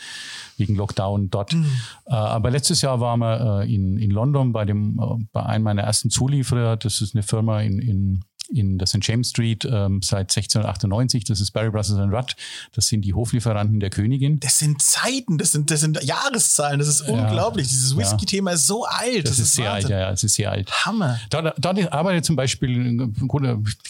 [0.56, 1.54] wegen Lockdown dort.
[1.54, 1.66] Mhm.
[2.06, 5.64] Äh, aber letztes Jahr waren wir äh, in, in London bei, dem, äh, bei einem
[5.64, 6.76] meiner ersten Zulieferer.
[6.76, 8.98] Das ist eine Firma in, in in der St.
[9.02, 11.24] James Street ähm, seit 1698.
[11.24, 12.37] Das ist Barry Brothers and Rudd.
[12.72, 14.40] Das sind die Hoflieferanten der Königin.
[14.40, 16.78] Das sind Zeiten, das sind, das sind Jahreszahlen.
[16.78, 17.68] Das ist ja, unglaublich.
[17.68, 19.24] Dieses Whisky-Thema ist so alt.
[19.24, 20.70] Das, das ist, ist sehr alt, ja, es ist sehr alt.
[20.85, 21.18] Hammer.
[21.30, 23.11] Da, da arbeitet zum Beispiel,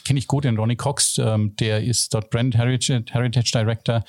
[0.05, 4.05] kenne ich gut den Ronnie Cox, ähm, der ist dort Brand Heritage, Heritage Director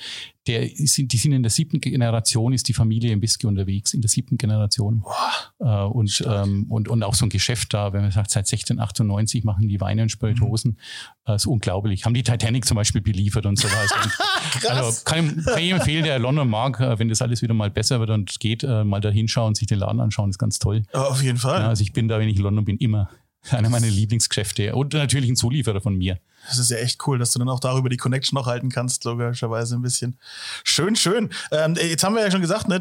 [0.46, 4.00] der ist, die sind in der siebten Generation, ist die Familie im Whisky unterwegs, in
[4.00, 5.02] der siebten Generation.
[5.02, 5.52] Wow.
[5.60, 9.44] Äh, und, ähm, und, und auch so ein Geschäft da, wenn man sagt, seit 1698
[9.44, 10.72] machen die Weine und Spirituosen.
[10.72, 10.76] Mhm.
[11.24, 12.04] Das ist unglaublich.
[12.04, 14.10] Haben die Titanic zum Beispiel beliefert und so weiter.
[14.70, 17.98] also kann, kann ich empfehlen, der London mag, äh, wenn das alles wieder mal besser
[18.00, 20.84] wird und geht, äh, mal da hinschauen, sich den Laden anschauen, ist ganz toll.
[20.92, 21.60] Auf jeden Fall.
[21.60, 23.10] Ja, also ich bin da, wenn ich in London bin, immer
[23.50, 26.18] einer meiner Lieblingsgeschäfte und natürlich ein Zulieferer von mir.
[26.48, 29.04] Das ist ja echt cool, dass du dann auch darüber die Connection noch halten kannst,
[29.04, 30.18] logischerweise ein bisschen.
[30.64, 31.30] Schön, schön.
[31.50, 32.78] Ähm, jetzt haben wir ja schon gesagt, ne,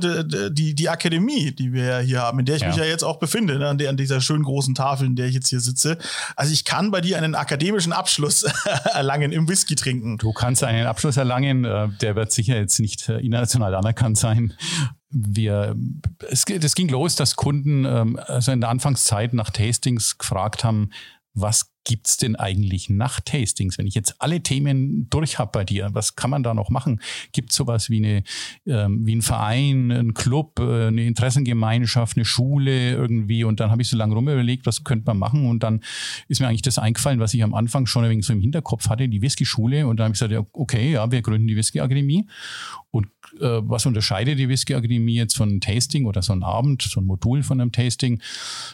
[0.52, 2.68] die, die Akademie, die wir hier haben, in der ich ja.
[2.68, 5.28] mich ja jetzt auch befinde, ne, an, der, an dieser schönen großen Tafel, in der
[5.28, 5.98] ich jetzt hier sitze.
[6.36, 8.44] Also ich kann bei dir einen akademischen Abschluss
[8.94, 10.18] erlangen im Whisky trinken.
[10.18, 14.54] Du kannst einen Abschluss erlangen, äh, der wird sicher jetzt nicht äh, international anerkannt sein
[15.16, 15.76] wir,
[16.30, 20.90] es, es ging los, dass Kunden ähm, also in der Anfangszeit nach Tastings gefragt haben,
[21.34, 23.78] was gibt's denn eigentlich nach Tastings?
[23.78, 27.00] Wenn ich jetzt alle Themen durch habe bei dir, was kann man da noch machen?
[27.32, 28.24] Gibt es sowas wie, eine,
[28.66, 33.44] ähm, wie ein Verein, ein Club, äh, eine Interessengemeinschaft, eine Schule irgendwie?
[33.44, 35.48] Und dann habe ich so lange rum überlegt, was könnte man machen?
[35.48, 35.82] Und dann
[36.28, 38.90] ist mir eigentlich das eingefallen, was ich am Anfang schon ein wenig so im Hinterkopf
[38.90, 39.88] hatte, die Whisky-Schule.
[39.88, 42.26] Und dann habe ich gesagt, okay, ja, wir gründen die Whisky-Akademie.
[42.90, 43.08] Und
[43.40, 47.06] äh, was unterscheidet die Whisky-Akademie jetzt von einem Tasting oder so ein Abend, so ein
[47.06, 48.22] Modul von einem Tasting?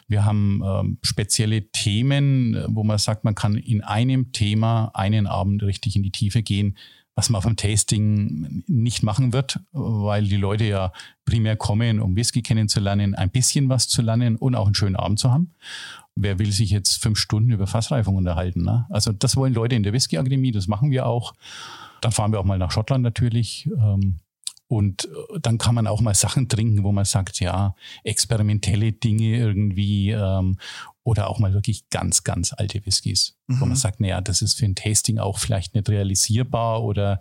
[0.08, 5.64] Wir haben ähm, spezielle Themen, wo man sagt, man kann in einem Thema einen Abend
[5.64, 6.78] richtig in die Tiefe gehen,
[7.16, 10.94] was man dem Tasting nicht machen wird, weil die Leute ja
[11.26, 15.20] primär kommen, um Whisky kennenzulernen, ein bisschen was zu lernen und auch einen schönen Abend
[15.20, 15.52] zu haben.
[16.16, 18.64] Wer will sich jetzt fünf Stunden über Fassreifung unterhalten?
[18.64, 18.86] Ne?
[18.90, 21.34] Also das wollen Leute in der Whisky-Akademie, das machen wir auch.
[22.02, 23.70] Dann fahren wir auch mal nach Schottland natürlich.
[23.78, 24.20] Ähm,
[24.72, 29.36] und äh, dann kann man auch mal Sachen trinken, wo man sagt, ja, experimentelle Dinge
[29.38, 30.58] irgendwie ähm,
[31.04, 33.38] oder auch mal wirklich ganz, ganz alte Whiskys.
[33.60, 33.76] Wo man mhm.
[33.76, 37.20] sagt, naja, das ist für ein Tasting auch vielleicht nicht realisierbar oder,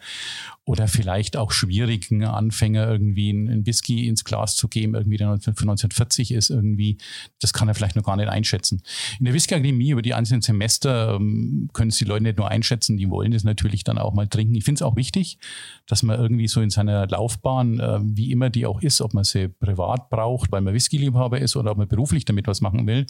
[0.65, 5.39] oder vielleicht auch schwierig, einen Anfänger irgendwie einen Whisky ins Glas zu geben, irgendwie der
[5.41, 6.99] für 1940 ist, irgendwie,
[7.41, 8.83] das kann er vielleicht noch gar nicht einschätzen.
[9.19, 12.97] In der Whisky-Akademie über die einzelnen Semester ähm, können es die Leute nicht nur einschätzen,
[12.97, 14.55] die wollen das natürlich dann auch mal trinken.
[14.55, 15.39] Ich finde es auch wichtig,
[15.87, 19.25] dass man irgendwie so in seiner Laufbahn, äh, wie immer die auch ist, ob man
[19.25, 23.07] sie privat braucht, weil man Whisky-Liebhaber ist oder ob man beruflich damit was machen will,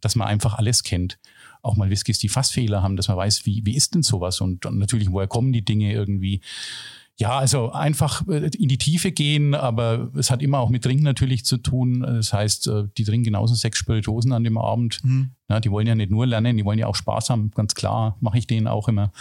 [0.00, 1.18] dass man einfach alles kennt.
[1.64, 4.66] Auch mal Whiskys, die Fassfehler haben, dass man weiß, wie, wie ist denn sowas und,
[4.66, 6.40] und natürlich, woher kommen die Dinge irgendwie.
[7.16, 11.04] Ja, also einfach äh, in die Tiefe gehen, aber es hat immer auch mit Trinken
[11.04, 12.00] natürlich zu tun.
[12.00, 15.02] Das heißt, äh, die trinken genauso sechs Spiritosen an dem Abend.
[15.04, 15.30] Mhm.
[15.48, 18.16] Ja, die wollen ja nicht nur lernen, die wollen ja auch Spaß haben, ganz klar,
[18.20, 19.12] mache ich denen auch immer.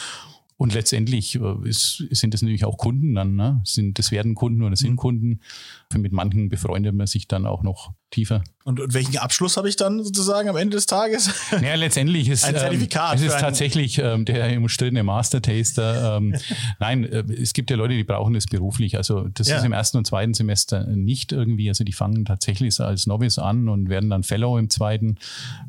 [0.58, 3.62] Und letztendlich äh, ist, sind das natürlich auch Kunden dann, ne?
[3.64, 4.98] Sind, das werden Kunden oder sind mhm.
[4.98, 5.40] Kunden.
[5.96, 8.44] Mit manchen befreundet man sich dann auch noch tiefer.
[8.64, 11.30] Und, und welchen Abschluss habe ich dann sozusagen am Ende des Tages?
[11.52, 13.20] Ja, letztendlich ist ein Zertifikat.
[13.20, 16.18] Ähm, es ist tatsächlich ähm, der umstrittene Master Taster.
[16.18, 16.36] Ähm,
[16.80, 18.96] nein, äh, es gibt ja Leute, die brauchen das beruflich.
[18.96, 19.58] Also das ja.
[19.58, 21.68] ist im ersten und zweiten Semester nicht irgendwie.
[21.68, 25.18] Also die fangen tatsächlich als Novice an und werden dann Fellow im zweiten.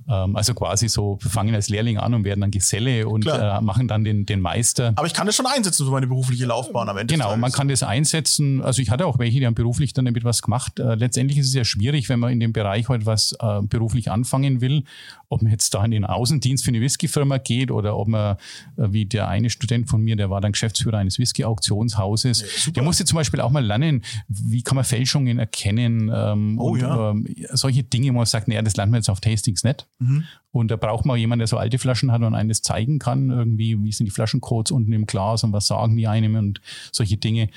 [0.09, 3.89] Ähm, also quasi so fangen als Lehrling an und werden dann Geselle und äh, machen
[3.89, 4.74] dann den, den Meister.
[4.81, 7.15] Aber ich kann das schon einsetzen für meine berufliche Laufbahn am Ende.
[7.15, 8.63] Genau, man kann das einsetzen.
[8.63, 10.79] Also ich hatte auch welche, die haben beruflich dann damit was gemacht.
[10.79, 14.11] Äh, letztendlich ist es ja schwierig, wenn man in dem Bereich halt was äh, beruflich
[14.11, 14.85] anfangen will,
[15.29, 18.37] ob man jetzt da in den Außendienst für eine Whiskyfirma geht oder ob man,
[18.77, 22.83] äh, wie der eine Student von mir, der war dann Geschäftsführer eines Whisky-Auktionshauses, ja, der
[22.83, 27.11] musste zum Beispiel auch mal lernen, wie kann man Fälschungen erkennen ähm, oh, und ja.
[27.11, 29.87] ähm, solche Dinge, wo man sagt, naja, das lernt man jetzt auf Tastings nicht.
[29.99, 30.25] Mhm.
[30.55, 33.77] Und da braucht man jemanden, der so alte Flaschen hat und eines zeigen kann, irgendwie,
[33.83, 36.61] wie sind die Flaschencodes unten im Glas und was sagen die einem und
[36.93, 37.49] solche Dinge.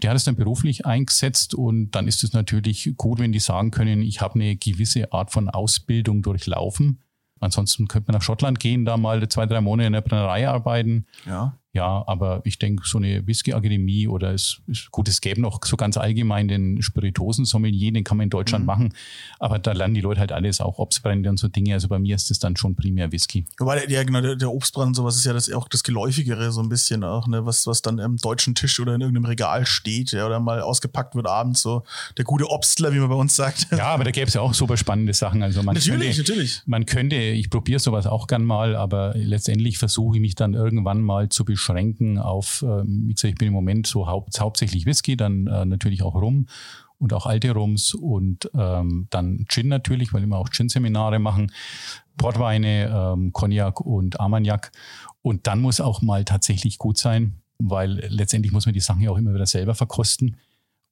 [0.00, 3.72] Der hat es dann beruflich eingesetzt und dann ist es natürlich gut, wenn die sagen
[3.72, 7.00] können, ich habe eine gewisse Art von Ausbildung durchlaufen.
[7.40, 11.06] Ansonsten könnte man nach Schottland gehen, da mal zwei, drei Monate in der Brennerei arbeiten.
[11.26, 11.58] Ja.
[11.74, 15.76] Ja, aber ich denke, so eine Whisky-Akademie oder es ist gut, es gäbe noch so
[15.76, 18.66] ganz allgemein den Spiritosen-Sommelier, den kann man in Deutschland mhm.
[18.66, 18.94] machen.
[19.40, 21.74] Aber da lernen die Leute halt alles, auch Obstbrände und so Dinge.
[21.74, 23.44] Also bei mir ist das dann schon primär Whisky.
[23.58, 26.62] Wobei, ja, genau, der, der Obstbrand und sowas ist ja das, auch das Geläufigere so
[26.62, 30.12] ein bisschen auch, ne, was, was dann am deutschen Tisch oder in irgendeinem Regal steht,
[30.12, 31.82] ja, oder mal ausgepackt wird abends, so
[32.16, 33.66] der gute Obstler, wie man bei uns sagt.
[33.72, 35.42] Ja, aber da gäbe es ja auch super spannende Sachen.
[35.42, 36.62] Also man natürlich, könnte, natürlich.
[36.66, 41.02] Man könnte, ich probiere sowas auch gern mal, aber letztendlich versuche ich mich dann irgendwann
[41.02, 45.46] mal zu beschränken auf, wie gesagt, ich bin im Moment so haupt, hauptsächlich Whisky, dann
[45.46, 46.46] äh, natürlich auch Rum
[46.98, 51.52] und auch alte Rums und ähm, dann Gin natürlich, weil wir auch Gin-Seminare machen,
[52.16, 54.72] Portweine, ähm, Cognac und Armagnac.
[55.22, 59.10] Und dann muss auch mal tatsächlich gut sein, weil letztendlich muss man die Sachen ja
[59.10, 60.36] auch immer wieder selber verkosten.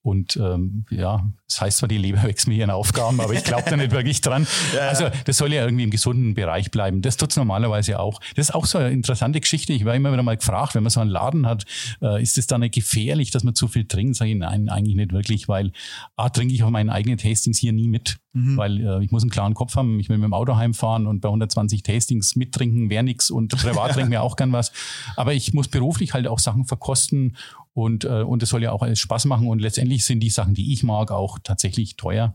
[0.03, 3.71] Und ähm, ja, das heißt zwar, die Leber wächst mit ihren Aufgaben, aber ich glaube
[3.71, 4.47] da nicht wirklich dran.
[4.75, 7.03] Ja, also das soll ja irgendwie im gesunden Bereich bleiben.
[7.03, 8.21] Das tut's normalerweise auch.
[8.37, 9.73] Das ist auch so eine interessante Geschichte.
[9.73, 11.65] Ich war immer wieder mal gefragt, wenn man so einen Laden hat,
[12.01, 14.17] äh, ist es dann nicht gefährlich, dass man zu viel trinkt?
[14.17, 15.73] Sag ich, nein, eigentlich nicht wirklich, weil
[16.17, 18.19] A, trinke ich auf meinen eigenen Tastings hier nie mit.
[18.33, 18.57] Mhm.
[18.57, 21.21] Weil äh, ich muss einen klaren Kopf haben, ich will mit dem Auto heimfahren und
[21.21, 24.73] bei 120 Tastings mittrinken wäre nichts und privat trinken mir auch gern was.
[25.17, 27.37] Aber ich muss beruflich halt auch Sachen verkosten
[27.75, 30.55] und, äh, und es soll ja auch alles Spaß machen und letztendlich sind die Sachen,
[30.55, 32.35] die ich mag, auch tatsächlich teuer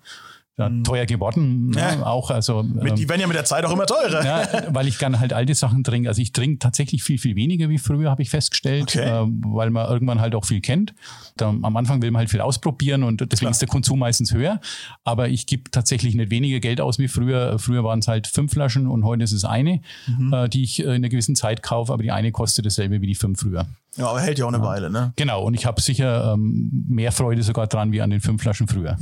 [0.58, 0.84] ja, mhm.
[0.84, 1.70] teuer geworden.
[1.70, 1.80] Ne?
[1.80, 2.06] Ja.
[2.06, 4.26] Auch, also, ähm, die werden ja mit der Zeit auch immer teurer.
[4.26, 6.10] Ja, weil ich gerne halt alte Sachen trinke.
[6.10, 9.02] Also ich trinke tatsächlich viel, viel weniger wie früher, habe ich festgestellt, okay.
[9.02, 10.94] äh, weil man irgendwann halt auch viel kennt.
[11.40, 13.52] Am Anfang will man halt viel ausprobieren und deswegen Klar.
[13.52, 14.60] ist der Konsum meistens höher.
[15.04, 17.60] Aber ich gebe tatsächlich nicht weniger Geld aus wie früher.
[17.60, 20.34] Früher waren es halt fünf Flaschen und heute ist es eine, mhm.
[20.34, 23.08] äh, die ich äh, in einer gewissen Zeit kaufe, aber die eine kostet dasselbe wie
[23.08, 23.68] die fünf früher.
[23.98, 24.64] Ja, aber hält ja auch eine ja.
[24.64, 25.14] Weile, ne?
[25.16, 28.68] Genau, und ich habe sicher ähm, mehr Freude sogar dran wie an den fünf Flaschen
[28.68, 28.98] früher.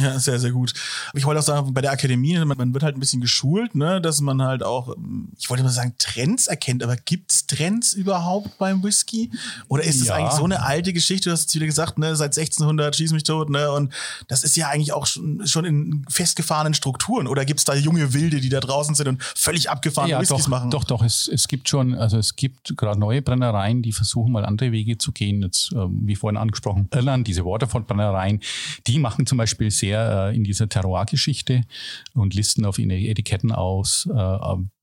[0.00, 0.72] Ja, sehr, sehr gut.
[1.14, 4.00] Ich wollte auch sagen, bei der Akademie, man, man wird halt ein bisschen geschult, ne,
[4.00, 4.96] dass man halt auch,
[5.38, 9.30] ich wollte mal sagen, Trends erkennt, aber gibt's Trends überhaupt beim Whisky?
[9.68, 10.14] Oder ist es ja.
[10.14, 13.24] eigentlich so eine alte Geschichte, du hast jetzt wieder gesagt, ne, seit 1600 schieß mich
[13.24, 13.92] tot, ne, und
[14.28, 17.26] das ist ja eigentlich auch schon, schon in festgefahrenen Strukturen.
[17.26, 20.48] Oder gibt's da junge Wilde, die da draußen sind und völlig abgefahrene ja, Whiskys doch,
[20.48, 20.70] machen?
[20.70, 24.39] Doch, doch, es, es gibt schon, also es gibt gerade neue Brennereien, die versuchen mal
[24.40, 25.42] mal andere Wege zu gehen.
[25.42, 28.40] Jetzt, äh, wie vorhin angesprochen, Irland, diese Waterford-Brennereien,
[28.86, 31.62] die machen zum Beispiel sehr äh, in dieser Terroir-Geschichte
[32.14, 34.38] und listen auf ihre Etiketten aus, äh,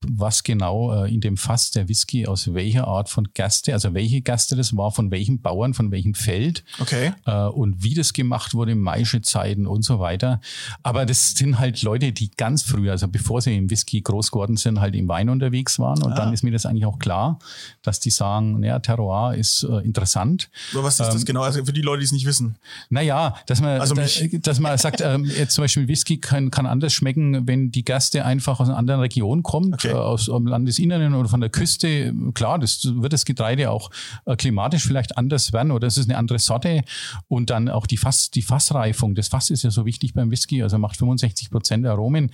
[0.06, 4.22] was genau äh, in dem Fass der Whisky aus welcher Art von Gaste, also welche
[4.22, 7.12] Gaste das war, von welchem Bauern, von welchem Feld okay.
[7.52, 10.40] Und wie das gemacht wurde, Maischezeiten und so weiter.
[10.82, 14.56] Aber das sind halt Leute, die ganz früh, also bevor sie im Whisky groß geworden
[14.56, 16.02] sind, halt im Wein unterwegs waren.
[16.02, 16.16] Und ah.
[16.16, 17.38] dann ist mir das eigentlich auch klar,
[17.82, 20.50] dass die sagen, naja, Terroir ist äh, interessant.
[20.72, 21.42] Aber was ist ähm, das genau?
[21.42, 22.56] Also für die Leute, die es nicht wissen.
[22.90, 24.04] Naja, dass man, also da,
[24.40, 28.24] dass man sagt, ähm, jetzt zum Beispiel Whisky kann, kann anders schmecken, wenn die Gaste
[28.24, 29.88] einfach aus einer anderen Region kommt, okay.
[29.88, 32.12] äh, aus dem Landesinneren oder von der Küste.
[32.34, 33.90] Klar, das wird das Getreide auch
[34.26, 36.82] äh, klimatisch vielleicht anders werden oder es ist eine andere Sorte.
[37.28, 39.14] Und dann auch die, Fass, die Fassreifung.
[39.14, 42.30] Das Fass ist ja so wichtig beim Whisky, also macht 65 Prozent Aromen.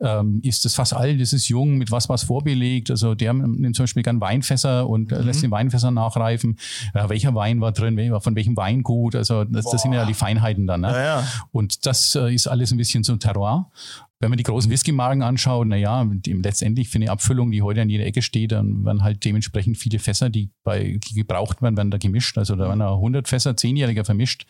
[0.00, 2.90] Ähm, ist das Fass alt, das ist jung, mit was was vorbelegt.
[2.90, 5.26] Also der nimmt zum Beispiel gern Weinfässer und äh, mhm.
[5.26, 6.45] lässt den Weinfässer nachreifen
[6.94, 10.66] ja, welcher Wein war drin, von welchem Weingut, also das, das sind ja die Feinheiten
[10.66, 10.82] dann.
[10.82, 10.88] Ne?
[10.92, 11.24] Ja, ja.
[11.52, 13.70] Und das äh, ist alles ein bisschen so ein Terroir.
[14.18, 18.06] Wenn man die großen Whisky-Marken anschaut, naja, letztendlich für eine Abfüllung, die heute an jeder
[18.06, 21.98] Ecke steht, dann werden halt dementsprechend viele Fässer, die, bei, die gebraucht werden, werden da
[21.98, 22.38] gemischt.
[22.38, 24.46] Also da werden 100 Fässer, 10-Jähriger vermischt.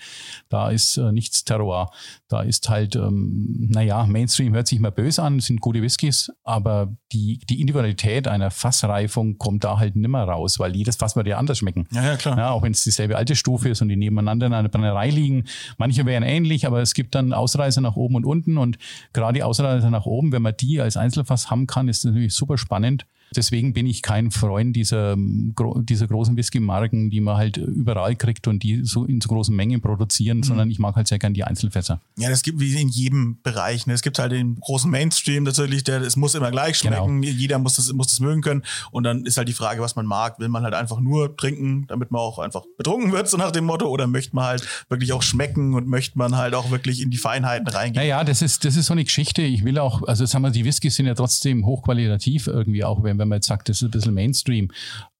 [0.49, 1.91] Da ist äh, nichts Terroir.
[2.29, 6.97] Da ist halt, ähm, naja, Mainstream hört sich mal böse an, sind gute Whiskys, aber
[7.11, 11.39] die, die Individualität einer Fassreifung kommt da halt nimmer raus, weil jedes Fass wird ja
[11.39, 11.89] anders schmecken.
[11.91, 12.39] Ja, ja, klar.
[12.39, 15.45] Ja, auch wenn es dieselbe alte Stufe ist und die nebeneinander in einer Brennerei liegen.
[15.77, 18.79] Manche wären ähnlich, aber es gibt dann Ausreißer nach oben und unten und
[19.12, 22.35] gerade die Ausreißer Ausreißer nach oben, wenn man die als Einzelfass haben kann, ist natürlich
[22.35, 23.07] super spannend.
[23.35, 28.62] Deswegen bin ich kein Freund dieser, dieser großen Whisky-Marken, die man halt überall kriegt und
[28.62, 30.43] die so in so großen Mengen produzieren, mhm.
[30.45, 32.01] sondern ich mag halt sehr gern die Einzelfässer.
[32.16, 33.87] Ja, das gibt wie in jedem Bereich.
[33.87, 33.95] Ne?
[33.95, 37.37] Es gibt halt den großen Mainstream natürlich, der es muss immer gleich schmecken, genau.
[37.37, 38.62] jeder muss das, muss das mögen können.
[38.91, 40.39] Und dann ist halt die Frage, was man mag.
[40.39, 43.64] Will man halt einfach nur trinken, damit man auch einfach betrunken wird, so nach dem
[43.64, 47.11] Motto, oder möchte man halt wirklich auch schmecken und möchte man halt auch wirklich in
[47.11, 48.03] die Feinheiten reingehen?
[48.03, 49.43] Naja, das ist, das ist so eine Geschichte.
[49.43, 53.16] Ich will auch, also sagen wir, die Whiskys sind ja trotzdem hochqualitativ irgendwie auch, wenn
[53.19, 54.71] wenn man jetzt sagt, das ist ein bisschen Mainstream.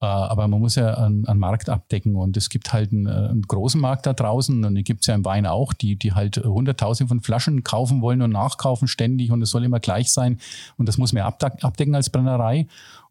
[0.01, 3.43] Äh, aber man muss ja einen, einen Markt abdecken und es gibt halt einen, einen
[3.43, 6.37] großen Markt da draußen und den gibt es ja im Wein auch, die, die halt
[6.39, 10.39] hunderttausende von Flaschen kaufen wollen und nachkaufen ständig und es soll immer gleich sein
[10.77, 12.67] und das muss man abdecken als Brennerei.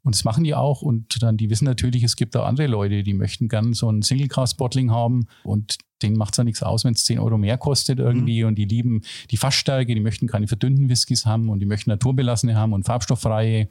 [0.05, 0.83] Und das machen die auch.
[0.83, 4.03] Und dann, die wissen natürlich, es gibt auch andere Leute, die möchten gern so ein
[4.03, 5.25] Single-Cast-Bottling haben.
[5.43, 8.43] Und denen macht es ja nichts aus, wenn es 10 Euro mehr kostet irgendwie.
[8.43, 8.49] Mhm.
[8.49, 12.55] Und die lieben die Fassstärke, die möchten keine verdünnten Whiskys haben und die möchten naturbelassene
[12.55, 13.67] haben und farbstofffreie.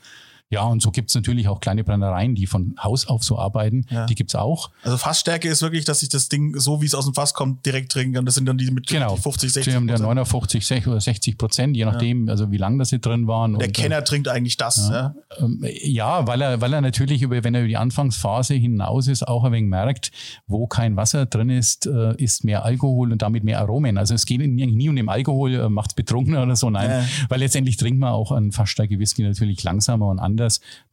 [0.50, 3.86] Ja, und so gibt es natürlich auch kleine Brennereien, die von Haus auf so arbeiten.
[3.90, 4.06] Ja.
[4.06, 4.70] Die gibt es auch.
[4.82, 7.66] Also Fassstärke ist wirklich, dass ich das Ding, so wie es aus dem Fass kommt,
[7.66, 8.26] direkt trinken kann.
[8.26, 9.16] Das sind dann die mit genau.
[9.16, 12.32] 50, 60 Die haben ja 59 60 oder 60 Prozent, je nachdem, ja.
[12.32, 13.58] also wie lange das sie drin waren.
[13.58, 14.90] Der und, Kenner äh, trinkt eigentlich das.
[14.90, 19.08] Ja, ähm, ja weil, er, weil er natürlich, über, wenn er über die Anfangsphase hinaus
[19.08, 20.12] ist, auch ein wenig merkt,
[20.46, 23.98] wo kein Wasser drin ist, äh, ist mehr Alkohol und damit mehr Aromen.
[23.98, 27.08] Also es geht nie um den Alkohol, äh, macht es betrunken oder so, nein.
[27.28, 30.33] Weil letztendlich trinkt man auch an Fassstärke Whisky natürlich langsamer und anders.
[30.36, 30.48] Da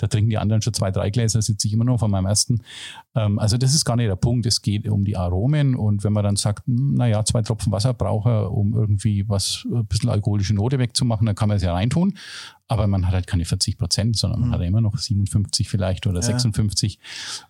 [0.07, 2.61] trinkt trinken die anderen schon zwei, drei Gläser, sitze ich immer noch von meinem ersten.
[3.15, 4.45] Ähm, also das ist gar nicht der Punkt.
[4.45, 7.93] Es geht um die Aromen und wenn man dann sagt, hm, naja, zwei Tropfen Wasser
[7.93, 12.17] brauche um irgendwie was, ein bisschen alkoholische Note wegzumachen, dann kann man es ja reintun.
[12.71, 14.53] Aber man hat halt keine 40 Prozent, sondern man mhm.
[14.53, 16.25] hat ja immer noch 57 vielleicht oder ja.
[16.25, 16.99] 56.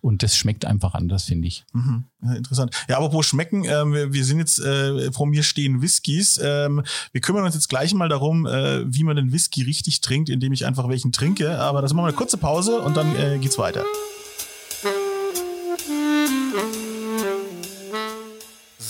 [0.00, 1.64] Und das schmeckt einfach anders, finde ich.
[1.72, 2.06] Mhm.
[2.24, 2.74] Ja, interessant.
[2.88, 6.40] Ja, aber wo schmecken, ähm, wir, wir, sind jetzt, äh, vor mir stehen Whiskys.
[6.42, 10.28] Ähm, wir kümmern uns jetzt gleich mal darum, äh, wie man den Whisky richtig trinkt,
[10.28, 11.56] indem ich einfach welchen trinke.
[11.56, 13.84] Aber das machen wir eine kurze Pause und dann äh, geht's weiter.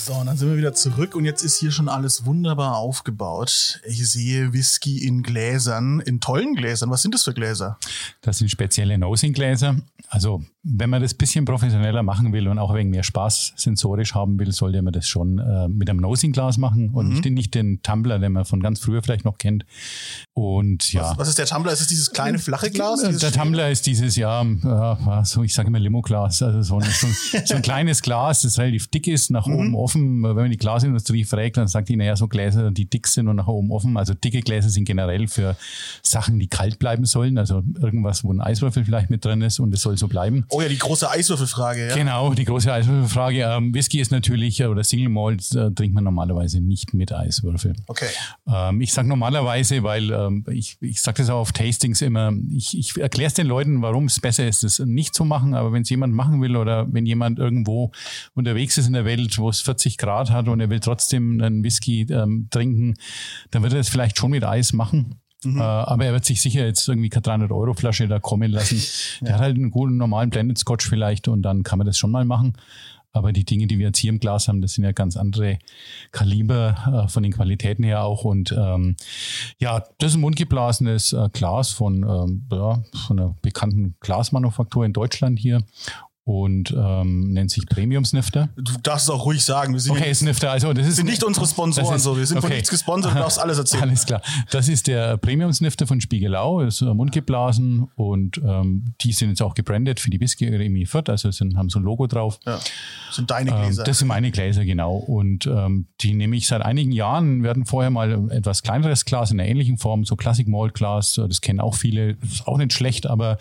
[0.05, 3.79] So, und dann sind wir wieder zurück und jetzt ist hier schon alles wunderbar aufgebaut.
[3.85, 6.89] Ich sehe Whisky in Gläsern, in tollen Gläsern.
[6.89, 7.77] Was sind das für Gläser?
[8.19, 9.77] Das sind spezielle Nosing-Gläser.
[10.09, 14.39] Also wenn man das bisschen professioneller machen will und auch wenig mehr Spaß sensorisch haben
[14.39, 17.13] will, sollte man das schon äh, mit einem Nosing-Glas machen und mhm.
[17.15, 19.65] nicht, nicht, den Tumbler, den man von ganz früher vielleicht noch kennt.
[20.33, 21.01] Und ja.
[21.01, 21.73] Was, was ist der Tumbler?
[21.73, 23.01] Ist es dieses kleine flache Glas?
[23.01, 27.07] Der Tumbler ist dieses, ja, äh, so, ich sage immer Limo-Glas, also so ein, so,
[27.45, 29.55] so ein kleines Glas, das relativ dick ist, nach mhm.
[29.55, 30.23] oben offen.
[30.23, 33.35] Wenn man die Glasindustrie fragt, dann sagt die, naja, so Gläser, die dick sind und
[33.35, 33.97] nach oben offen.
[33.97, 35.57] Also dicke Gläser sind generell für
[36.01, 37.37] Sachen, die kalt bleiben sollen.
[37.37, 40.45] Also irgendwas, wo ein Eiswürfel vielleicht mit drin ist und es soll so bleiben.
[40.53, 41.95] Oh ja, die große Eiswürfelfrage, ja.
[41.95, 43.41] Genau, die große Eiswürfelfrage.
[43.43, 47.75] Ähm, Whisky ist natürlich, äh, oder Single Malt äh, trinkt man normalerweise nicht mit Eiswürfel.
[47.87, 48.09] Okay.
[48.47, 52.77] Ähm, ich sage normalerweise, weil ähm, ich, ich sage das auch auf Tastings immer, ich,
[52.77, 55.81] ich erkläre es den Leuten, warum es besser ist, das nicht zu machen, aber wenn
[55.81, 57.91] es jemand machen will oder wenn jemand irgendwo
[58.35, 61.63] unterwegs ist in der Welt, wo es 40 Grad hat und er will trotzdem einen
[61.63, 62.95] Whisky ähm, trinken,
[63.51, 65.19] dann wird er das vielleicht schon mit Eis machen.
[65.43, 65.59] Mhm.
[65.59, 68.77] Äh, aber er wird sich sicher jetzt irgendwie keine 300 Euro Flasche da kommen lassen.
[69.21, 69.25] ja.
[69.25, 72.11] Der hat halt einen guten normalen Blended Scotch vielleicht und dann kann man das schon
[72.11, 72.53] mal machen.
[73.15, 75.59] Aber die Dinge, die wir jetzt hier im Glas haben, das sind ja ganz andere
[76.11, 78.23] Kaliber äh, von den Qualitäten her auch.
[78.23, 78.95] Und ähm,
[79.59, 84.93] ja, das ist ein mundgeblasenes äh, Glas von, ähm, ja, von einer bekannten Glasmanufaktur in
[84.93, 85.61] Deutschland hier
[86.25, 88.47] und ähm, nennt sich Premium Snifter.
[88.55, 89.73] Du darfst es auch ruhig sagen.
[89.73, 92.15] Wir sind okay, Snifter, also das ist sind nicht unsere Sponsoren ist, so.
[92.15, 92.47] Wir sind okay.
[92.47, 93.83] von nichts gesponsert, du darfst alles erzählen.
[93.83, 94.21] Alles klar.
[94.49, 99.41] Das ist der Premium Snifter von Spiegelau, ist äh, mundgeblasen und ähm, die sind jetzt
[99.41, 102.39] auch gebrandet für die Whisky Remi Fürth, also sind, haben so ein Logo drauf.
[102.45, 102.53] Ja.
[102.53, 103.81] Das sind deine Gläser.
[103.81, 104.95] Ähm, das sind meine Gläser, genau.
[104.95, 107.43] Und ähm, die nehme ich seit einigen Jahren.
[107.43, 111.15] Wir hatten vorher mal etwas kleineres Glas in einer ähnlichen Form, so Classic Malt Glas.
[111.15, 112.15] Das kennen auch viele.
[112.15, 113.37] Das ist auch nicht schlecht, aber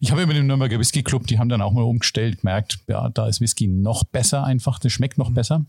[0.00, 2.78] ich habe über den Nürnberger Whisky Club, die haben dann auch mal umgestellt feststellt, merkt,
[2.88, 5.64] ja, da ist Whisky noch besser einfach, das schmeckt noch besser.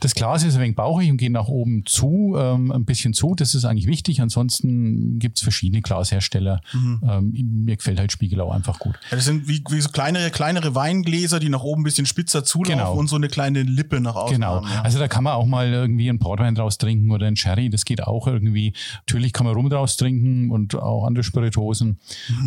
[0.00, 3.34] Das Glas ist ein wenig bauchig und geht nach oben zu, ähm, ein bisschen zu,
[3.34, 4.20] das ist eigentlich wichtig.
[4.20, 6.60] Ansonsten gibt es verschiedene Glashersteller.
[6.72, 7.32] Ähm,
[7.64, 8.94] mir gefällt halt Spiegelau einfach gut.
[9.10, 12.44] Ja, das sind wie, wie so kleinere, kleinere Weingläser, die nach oben ein bisschen spitzer
[12.44, 12.94] zulaufen Genau.
[12.94, 14.56] und so eine kleine Lippe nach außen Genau.
[14.56, 14.68] haben.
[14.68, 14.82] Ja.
[14.82, 17.70] Also da kann man auch mal irgendwie einen Portwein draus trinken oder einen Sherry.
[17.70, 18.72] Das geht auch irgendwie.
[19.06, 21.98] Natürlich kann man Rum draus trinken und auch andere Spirituosen.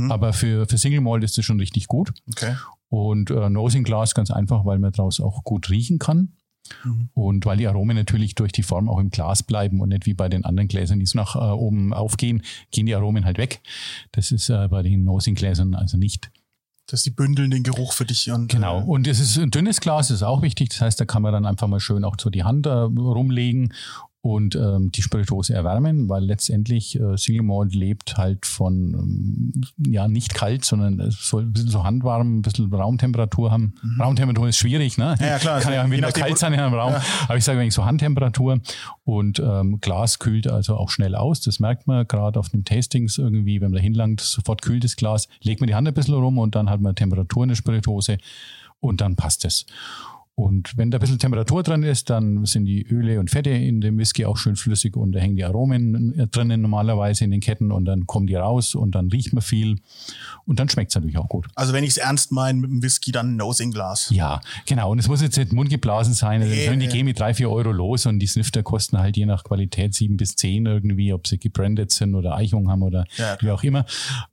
[0.09, 2.13] Aber für, für Single Malt ist das schon richtig gut.
[2.29, 2.55] Okay.
[2.89, 6.33] Und äh, Nosing Glas ganz einfach, weil man draus auch gut riechen kann.
[7.13, 10.13] Und weil die Aromen natürlich durch die Form auch im Glas bleiben und nicht wie
[10.15, 13.61] bei den anderen Gläsern, die so nach äh, oben aufgehen, gehen die Aromen halt weg.
[14.11, 16.31] Das ist äh, bei den Nosing Gläsern also nicht.
[16.87, 18.81] Dass die bündeln den Geruch für dich und Genau.
[18.81, 20.69] Äh, Und es ist ein dünnes Glas, das ist auch wichtig.
[20.69, 23.73] Das heißt, da kann man dann einfach mal schön auch so die Hand äh, rumlegen
[24.25, 30.07] und ähm, die Spirituose erwärmen, weil letztendlich äh, Single Malt lebt halt von, ähm, ja,
[30.07, 33.75] nicht kalt, sondern es soll ein bisschen so handwarm, ein bisschen Raumtemperatur haben.
[33.99, 35.15] Raumtemperatur ist schwierig, ne?
[35.19, 35.23] Mhm.
[35.23, 35.59] Ja, klar.
[35.59, 36.93] Kann ja im Winter kalt sein in einem Raum.
[36.93, 37.03] Ja.
[37.27, 38.61] Aber ich sage eigentlich so Handtemperatur
[39.03, 41.41] und ähm, Glas kühlt also auch schnell aus.
[41.41, 44.95] Das merkt man gerade auf den Tastings irgendwie, wenn man da hinlangt, sofort kühlt das
[44.95, 47.55] Glas, legt man die Hand ein bisschen rum und dann hat man Temperatur in der
[47.57, 48.17] Spirituose
[48.79, 49.67] und dann passt es.
[50.37, 53.79] Und wenn da ein bisschen Temperatur drin ist, dann sind die Öle und Fette in
[53.79, 57.39] dem Whisky auch schön flüssig und da hängen die Aromen äh, drinnen normalerweise in den
[57.39, 59.77] Ketten und dann kommen die raus und dann riecht man viel
[60.45, 61.47] und dann schmeckt es natürlich auch gut.
[61.55, 64.09] Also wenn ich es ernst meine mit dem Whisky, dann Nosing-Glas.
[64.09, 64.91] Ja, genau.
[64.91, 66.41] Und es muss jetzt nicht mundgeblasen sein.
[66.41, 69.25] Also Nee, die gehen mit drei, vier Euro los und die Snifter kosten halt je
[69.25, 73.37] nach Qualität sieben bis zehn irgendwie, ob sie gebrandet sind oder Eichung haben oder Ja,
[73.39, 73.85] wie auch immer.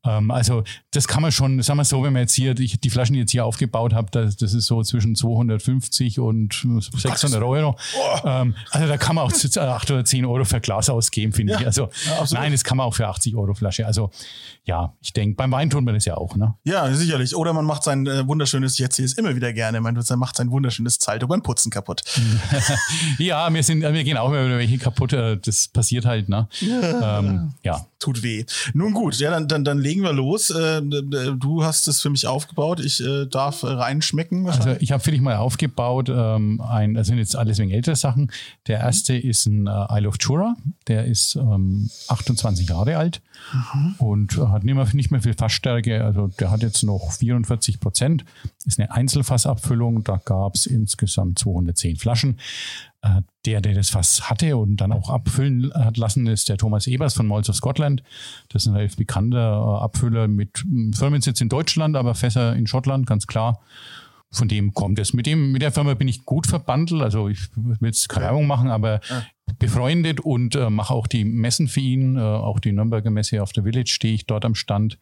[0.05, 2.91] Ähm, also das kann man schon, sagen wir so, wenn man jetzt hier, ich, die
[2.91, 6.67] Flaschen, die jetzt hier aufgebaut habe, das, das ist so zwischen 250 und
[6.97, 7.77] 600 Euro.
[8.25, 11.53] Ähm, also da kann man auch zu- 8 oder 10 Euro für Glas ausgeben, finde
[11.55, 11.67] Ja, ich.
[11.67, 13.87] Also ja, nein, das kann man auch für 80 Euro Flasche.
[13.87, 14.11] Also
[14.65, 16.55] ja, ich denke, beim Wein tut man das ja auch, ne?
[16.65, 17.35] Ja, sicherlich.
[17.35, 20.51] Oder man macht sein äh, wunderschönes, jetzt ich es immer wieder gerne, man macht sein
[20.51, 22.03] wunderschönes Zalto beim Putzen kaputt.
[23.19, 25.13] Ja, wir sind, wir gehen auch immer wieder welche kaputt.
[25.13, 26.49] äh, Das passiert halt, ne?
[26.61, 27.19] Ja.
[27.19, 27.87] Ähm, ja.
[27.99, 28.45] Tut weh.
[28.75, 30.51] Nun gut, ja, dann, dann, dann legen wir los.
[30.51, 32.81] Äh, du hast es für mich aufgebaut.
[32.81, 34.49] Ich äh, darf äh, reinschmecken.
[34.49, 35.73] Also ich habe für dich mal aufgebaut,
[36.09, 38.31] ähm, ein, das sind jetzt alles wegen ältere Sachen.
[38.67, 40.55] Der erste ist ein äh, Isle of Jura,
[40.89, 43.21] der ist ähm, 28 Jahre alt
[43.99, 46.05] und äh, hat nicht mehr, nicht mehr viel Fassstärke.
[46.05, 48.25] Also der hat jetzt noch 44 Prozent.
[48.65, 50.05] Ist eine Einzelfassabfüllung.
[50.05, 52.39] Da gab es insgesamt 210 Flaschen.
[53.03, 56.87] Äh, Der, der das Fass hatte und dann auch abfüllen hat lassen, ist der Thomas
[56.87, 58.05] Ebers von Malls of Scotland.
[58.51, 62.69] Das ist ein relativ bekannter äh, Abfüller mit mm, Firmensitz in Deutschland, aber Fässer in
[62.69, 63.59] Schottland, ganz klar.
[64.33, 65.13] Von dem kommt es.
[65.13, 67.03] Mit dem, mit der Firma bin ich gut verbandelt.
[67.03, 69.01] Also ich will jetzt keine Werbung machen, aber
[69.59, 72.17] befreundet und äh, mache auch die Messen für ihn.
[72.17, 74.99] Äh, auch die Nürnberger Messe auf der Village stehe ich dort am Stand.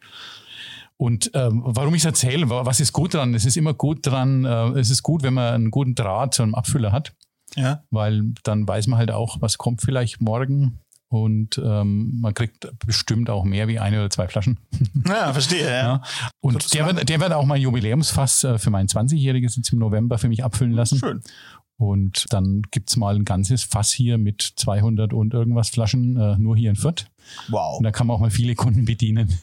[0.97, 3.33] Und ähm, warum ich es erzähle, wa- was ist gut dran?
[3.33, 6.43] Es ist immer gut dran, äh, es ist gut, wenn man einen guten Draht zu
[6.43, 7.13] einem Abfüller hat,
[7.55, 7.81] ja.
[7.89, 10.79] weil dann weiß man halt auch, was kommt vielleicht morgen.
[11.11, 14.59] Und ähm, man kriegt bestimmt auch mehr wie eine oder zwei Flaschen.
[15.05, 15.67] ja, verstehe.
[15.67, 15.81] Ja.
[15.81, 16.01] Ja.
[16.39, 20.17] Und der wird, der wird auch mein Jubiläumsfass äh, für mein 20-jähriges jetzt im November
[20.17, 20.99] für mich abfüllen lassen.
[20.99, 21.21] Schön.
[21.75, 26.55] Und dann gibt's mal ein ganzes Fass hier mit 200 und irgendwas Flaschen, äh, nur
[26.55, 27.07] hier in Fürth.
[27.49, 27.79] Wow.
[27.79, 29.37] Und da kann man auch mal viele Kunden bedienen.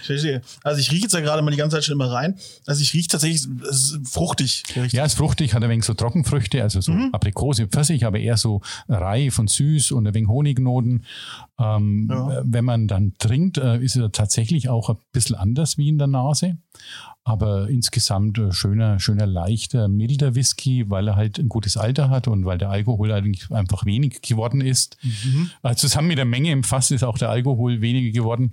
[0.00, 0.42] Ich verstehe.
[0.62, 2.38] Also ich rieche jetzt ja gerade mal die ganze Zeit schon immer rein.
[2.66, 4.62] Also ich rieche tatsächlich es ist fruchtig.
[4.74, 4.92] Richtig.
[4.92, 8.60] Ja, ist fruchtig, hat ein wenig so Trockenfrüchte, also so Aprikose, Pfirsich, aber eher so
[8.88, 11.04] reif und süß und ein wenig Honignoten.
[11.58, 12.42] Ähm, Ja.
[12.44, 16.06] Wenn man dann trinkt, äh, ist er tatsächlich auch ein bisschen anders wie in der
[16.08, 16.58] Nase.
[17.26, 22.28] Aber insgesamt äh, schöner, schöner, leichter, milder Whisky, weil er halt ein gutes Alter hat
[22.28, 24.98] und weil der Alkohol eigentlich einfach wenig geworden ist.
[25.62, 28.52] Äh, Zusammen mit der Menge im Fass ist auch der Alkohol weniger geworden.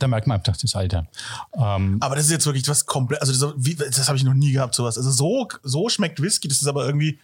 [0.00, 1.06] Da merkt man einfach das Alter.
[1.54, 4.34] Ähm, Aber das ist jetzt wirklich was komplett, also das, wie- das habe ich noch
[4.34, 4.96] nie gehabt, sowas.
[4.98, 7.18] Also so, so schmeckt Whisky, das ist aber irgendwie,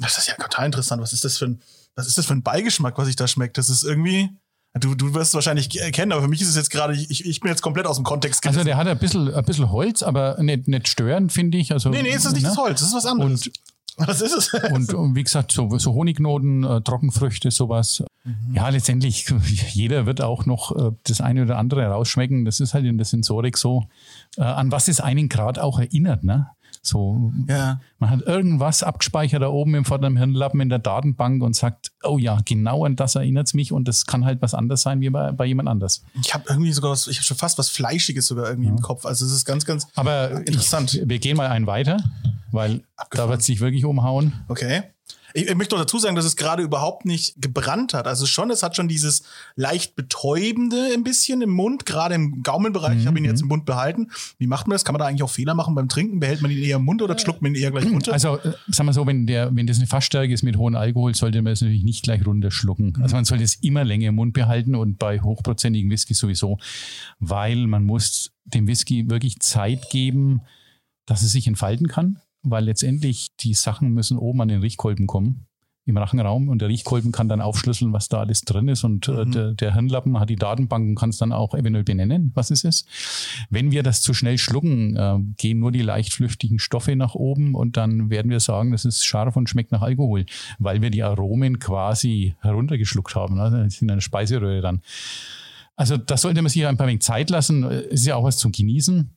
[0.00, 1.00] das ist ja total interessant.
[1.02, 1.60] Was ist das für ein,
[1.94, 3.58] was ist das für ein Beigeschmack, was ich da schmeckt?
[3.58, 4.30] Das ist irgendwie,
[4.74, 7.40] du, du wirst es wahrscheinlich kennen, aber für mich ist es jetzt gerade, ich, ich
[7.40, 8.66] bin jetzt komplett aus dem Kontext Also gerissen.
[8.66, 11.72] der hat ein bisschen, ein bisschen Holz, aber nicht, nicht störend, finde ich.
[11.72, 12.48] Also, nee, nee, es ist nicht ne?
[12.48, 13.46] das Holz, das ist was anderes.
[13.46, 13.52] Und,
[14.06, 14.54] was ist es?
[14.72, 18.02] und, und wie gesagt, so, so Honignoten, äh, Trockenfrüchte, sowas.
[18.24, 18.54] Mhm.
[18.54, 19.26] Ja, letztendlich,
[19.72, 22.44] jeder wird auch noch äh, das eine oder andere rausschmecken.
[22.44, 23.84] Das ist halt in der Sensorik so,
[24.36, 26.48] äh, an was es einen gerade auch erinnert, ne?
[26.84, 27.80] So, ja.
[28.00, 32.18] man hat irgendwas abgespeichert da oben im vorderen Hirnlappen in der Datenbank und sagt, oh
[32.18, 35.08] ja, genau an das erinnert es mich und das kann halt was anderes sein wie
[35.08, 36.02] bei, bei jemand anders.
[36.20, 39.06] Ich habe irgendwie sogar was, ich habe schon fast was Fleischiges sogar irgendwie im Kopf.
[39.06, 40.94] Also es ist ganz, ganz Aber interessant.
[40.94, 42.02] Ich, wir gehen mal einen weiter,
[42.50, 44.32] weil da wird es sich wirklich umhauen.
[44.48, 44.82] Okay.
[45.34, 48.06] Ich, ich möchte noch dazu sagen, dass es gerade überhaupt nicht gebrannt hat.
[48.06, 49.22] Also schon, es hat schon dieses
[49.56, 52.98] leicht betäubende ein bisschen im Mund, gerade im Gaumenbereich.
[53.00, 54.10] Ich habe ihn jetzt im Mund behalten.
[54.38, 54.84] Wie macht man das?
[54.84, 56.20] Kann man da eigentlich auch Fehler machen beim Trinken?
[56.20, 58.12] Behält man ihn eher im Mund oder schluckt man ihn eher gleich runter?
[58.12, 61.14] Also, äh, sagen wir so, wenn, der, wenn das eine Fassstärke ist mit hohem Alkohol,
[61.14, 62.98] sollte man es natürlich nicht gleich runterschlucken.
[63.00, 66.58] Also man sollte es immer länger im Mund behalten und bei hochprozentigen Whisky sowieso,
[67.18, 70.42] weil man muss dem Whisky wirklich Zeit geben,
[71.06, 75.46] dass es sich entfalten kann, weil letztendlich die Sachen müssen oben an den Riechkolben kommen
[75.84, 79.26] im Rachenraum und der Riechkolben kann dann aufschlüsseln, was da alles drin ist und äh,
[79.26, 82.62] der, der Hirnlappen hat die Datenbank und kann es dann auch eventuell benennen, was es
[82.62, 82.86] ist.
[83.50, 87.56] Wenn wir das zu schnell schlucken, äh, gehen nur die leicht flüchtigen Stoffe nach oben
[87.56, 90.24] und dann werden wir sagen, das ist scharf und schmeckt nach Alkohol,
[90.60, 93.68] weil wir die Aromen quasi heruntergeschluckt haben, ne?
[93.80, 94.82] in einer Speiseröhre dann.
[95.82, 97.64] Also da sollte man sich ein paar wenig Zeit lassen.
[97.64, 99.10] Ist ja auch was zum Genießen.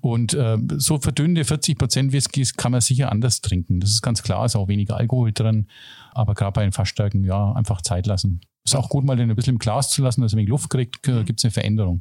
[0.00, 3.80] Und äh, so verdünnte 40 Prozent Whiskys kann man sicher anders trinken.
[3.80, 5.66] Das ist ganz klar, ist auch weniger Alkohol drin.
[6.12, 8.40] Aber gerade bei den Fassstärken, ja, einfach Zeit lassen.
[8.66, 10.70] Ist auch gut, mal den ein bisschen im Glas zu lassen, dass er wenig Luft
[10.70, 12.00] kriegt, gibt es eine Veränderung.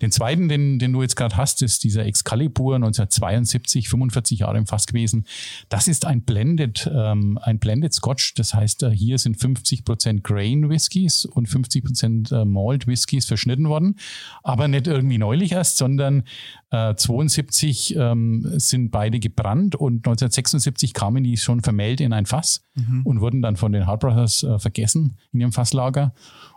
[0.00, 4.66] Den zweiten, den, den du jetzt gerade hast, ist dieser Excalibur 1972, 45 Jahre im
[4.66, 5.26] Fass gewesen.
[5.68, 8.34] Das ist ein Blended, ähm, ein Blended Scotch.
[8.34, 13.26] Das heißt, äh, hier sind 50 Prozent Grain Whiskys und 50 Prozent äh, Malt Whiskys
[13.26, 13.94] verschnitten worden.
[14.42, 16.24] Aber nicht irgendwie neulich erst, sondern
[16.72, 22.64] äh, 72 ähm, sind beide gebrannt und 1976 kamen die schon vermählt in ein Fass
[23.04, 25.91] und wurden dann von den Hart Brothers äh, vergessen in ihrem Fasslager.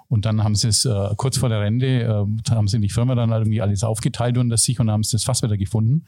[0.08, 2.90] Und dann haben sie es äh, kurz vor der Rente, äh, haben sie in die
[2.90, 6.06] Firma dann irgendwie alles aufgeteilt unter sich und haben sie das Fass wieder gefunden.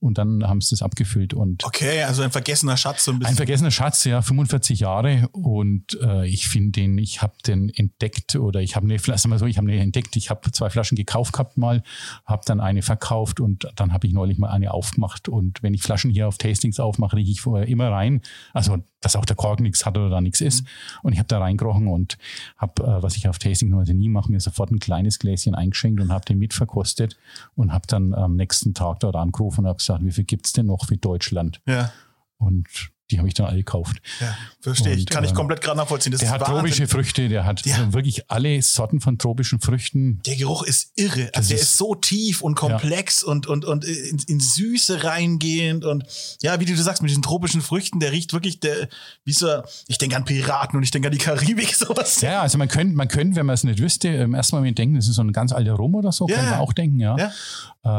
[0.00, 3.32] Und dann haben sie das abgefüllt und okay, also ein vergessener Schatz so ein bisschen.
[3.32, 5.28] ein vergessener Schatz, ja, 45 Jahre.
[5.32, 9.38] Und äh, ich finde den, ich habe den entdeckt oder ich habe eine Flasche, mal
[9.38, 11.82] so, ich habe eine entdeckt, ich habe zwei Flaschen gekauft gehabt mal,
[12.26, 15.28] habe dann eine verkauft und dann habe ich neulich mal eine aufgemacht.
[15.28, 18.20] Und wenn ich Flaschen hier auf Tastings aufmache, rieche ich vorher immer rein,
[18.52, 20.64] also dass auch der Kork nichts hat oder da nichts ist.
[21.02, 22.18] Und ich habe da reingerochen und
[22.56, 26.00] habe, äh, was ich auf Tasting normalerweise nie mache, mir sofort ein kleines Gläschen eingeschenkt
[26.00, 27.16] und habe den mitverkostet
[27.54, 30.66] und habe dann am nächsten Tag dort angerufen und habe gesagt, wie viel gibt's denn
[30.66, 31.60] noch für Deutschland?
[31.66, 31.92] ja,
[32.38, 33.98] Und die habe ich dann alle gekauft.
[34.20, 35.06] ja, verstehe ich.
[35.06, 36.12] Kann ich äh, komplett gerade nachvollziehen.
[36.12, 36.56] Das Der hat Wahnsinn.
[36.56, 37.76] tropische Früchte, der hat Ja.
[37.76, 40.20] also wirklich alle Sorten von tropischen Früchten.
[40.26, 41.28] Der Geruch ist irre.
[41.34, 45.84] Also der ist- ist so tief und komplex und, und, und in, in Süße reingehend
[45.84, 46.04] und
[46.40, 48.88] ja, wie du sagst, mit diesen tropischen Früchten, der riecht wirklich, der,
[49.24, 49.48] wie so,
[49.86, 52.20] ich denke an Piraten und ich denke an die Karibik, sowas.
[52.22, 54.96] Ja, also man könnte, man könnte, wenn man es nicht wüsste, im ersten Moment denken,
[54.96, 56.36] das ist so ein ganz alter Rum oder so, Ja.
[56.36, 57.16] kann man auch denken, ja.
[57.18, 57.32] Ja.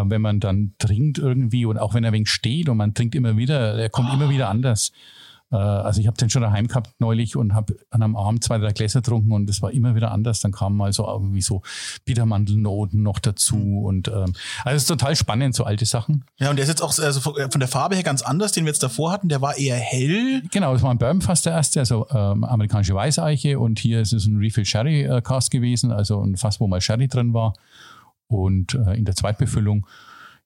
[0.02, 3.14] Äh, wenn man dann trinkt irgendwie und auch wenn er wenig steht und man trinkt
[3.14, 4.92] immer wieder, er kommt immer wieder anders.
[5.52, 8.58] Äh, also ich habe den schon daheim gehabt neulich und habe an einem Abend zwei,
[8.58, 10.40] drei Gläser getrunken und es war immer wieder anders.
[10.42, 11.62] Dann kamen mal so irgendwie so
[12.06, 14.34] Bittermandelnoten noch dazu und ähm,
[14.64, 16.26] also es ist total spannend, so alte Sachen.
[16.40, 18.66] Ja, und der ist jetzt auch also von von der Farbe her ganz anders, den
[18.66, 19.30] wir jetzt davor hatten.
[19.30, 20.44] Der war eher hell.
[20.52, 24.14] Genau, das war ein Bourbon fast der erste, also ähm, amerikanische Weißeiche und hier ist
[24.14, 27.54] es ein Refill Sherry äh, Cast gewesen, also ein Fass, wo mal Sherry drin war
[28.28, 29.86] und äh, in der Zweitbefüllung.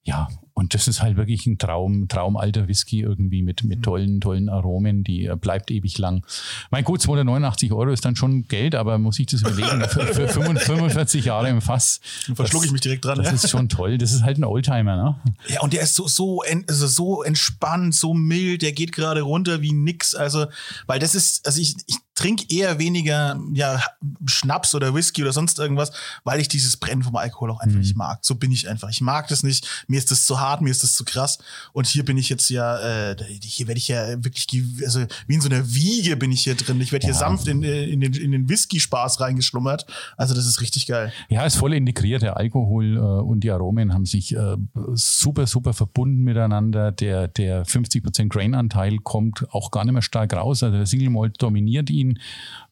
[0.02, 4.48] Ja, und das ist halt wirklich ein Traum, traumalter Whisky irgendwie mit, mit tollen, tollen
[4.48, 6.24] Aromen, die äh, bleibt ewig lang.
[6.70, 10.28] Mein gut, 289 Euro ist dann schon Geld, aber muss ich das überlegen, für, für
[10.28, 12.00] 45 Jahre im Fass.
[12.26, 13.18] Dann verschlucke ich mich direkt dran.
[13.18, 13.32] Das ja.
[13.32, 13.96] ist schon toll.
[13.98, 15.20] Das ist halt ein Oldtimer, ne?
[15.48, 19.62] Ja, und der ist so, so, also so entspannt, so mild, der geht gerade runter
[19.62, 20.14] wie nix.
[20.14, 20.46] Also,
[20.86, 23.80] weil das ist, also ich, ich trinke eher weniger ja,
[24.26, 25.90] Schnaps oder Whisky oder sonst irgendwas,
[26.22, 28.18] weil ich dieses Brennen vom Alkohol auch einfach nicht mag.
[28.22, 28.90] So bin ich einfach.
[28.90, 29.66] Ich mag das nicht.
[29.88, 31.38] Mir ist das zu hart, mir ist das zu krass.
[31.72, 34.46] Und hier bin ich jetzt ja, äh, hier werde ich ja wirklich,
[34.84, 36.78] also wie in so einer Wiege bin ich hier drin.
[36.80, 37.20] Ich werde hier Ja.
[37.20, 39.86] sanft in, äh, in den, in den Whisky-Spaß reingeschlummert.
[40.18, 41.12] Also das ist richtig geil.
[41.30, 42.20] Ja, ist voll integriert.
[42.20, 44.56] Der Alkohol äh, und die Aromen haben sich äh,
[44.92, 46.92] super, super verbunden miteinander.
[46.92, 50.62] Der, der 50% Grain-Anteil kommt auch gar nicht mehr stark raus.
[50.62, 52.09] Also der Single Malt dominiert ihn.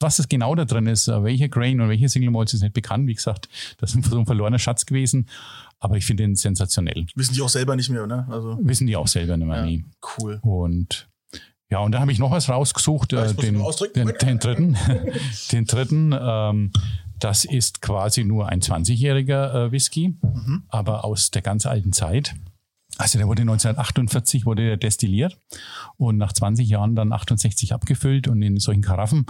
[0.01, 2.75] Was es genau da drin ist, äh, welcher Grain und welche Single Malts ist nicht
[2.75, 3.07] bekannt.
[3.07, 5.29] Wie gesagt, das ist so ein verlorener Schatz gewesen.
[5.81, 7.07] Aber ich finde ihn sensationell.
[7.15, 8.27] Wissen die auch selber nicht mehr, ne?
[8.31, 9.59] Also, Wissen die auch selber nicht mehr.
[9.59, 9.85] ja, nie.
[10.19, 10.39] cool.
[10.43, 11.09] Und
[11.71, 13.63] ja, und da habe ich noch was rausgesucht, Ja, äh, den,
[13.95, 14.77] den, den dritten.
[15.53, 16.73] den dritten, ähm,
[17.19, 20.63] das ist quasi nur ein 20-jähriger äh, Whisky, Mhm.
[20.69, 22.35] aber aus der ganz alten Zeit.
[22.99, 25.39] Also der wurde 1948 wurde der destilliert
[25.97, 29.27] und nach 20 Jahren dann 68 abgefüllt und in solchen Karaffen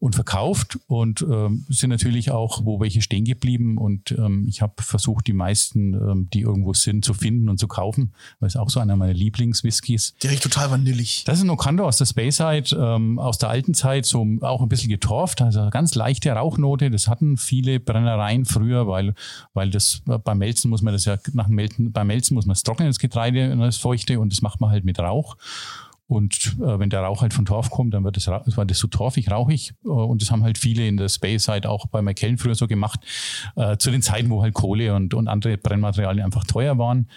[0.00, 4.74] und verkauft und ähm, sind natürlich auch, wo welche stehen geblieben und ähm, ich habe
[4.82, 8.70] versucht, die meisten, ähm, die irgendwo sind, zu finden und zu kaufen, weil es auch
[8.70, 10.14] so einer meiner Lieblingswhiskys.
[10.22, 11.24] Der riecht total vanillig.
[11.24, 14.68] Das ist ein Okando aus der Speyside, ähm, aus der alten Zeit, so auch ein
[14.68, 16.90] bisschen getorft, also ganz leichte Rauchnote.
[16.90, 19.14] Das hatten viele Brennereien früher, weil,
[19.52, 22.46] weil das äh, beim Melzen muss man das ja nach dem Melzen, beim Melzen muss
[22.46, 25.36] man das trocknen, das Getreide, das Feuchte und das macht man halt mit Rauch.
[26.08, 28.88] Und äh, wenn der Rauch halt von Torf kommt, dann wird das, war das so
[28.88, 29.74] torfig, rauchig.
[29.84, 33.00] Äh, und das haben halt viele in der Space-Side auch bei McKellen früher so gemacht.
[33.56, 37.08] Äh, zu den Zeiten, wo halt Kohle und, und andere Brennmaterialien einfach teuer waren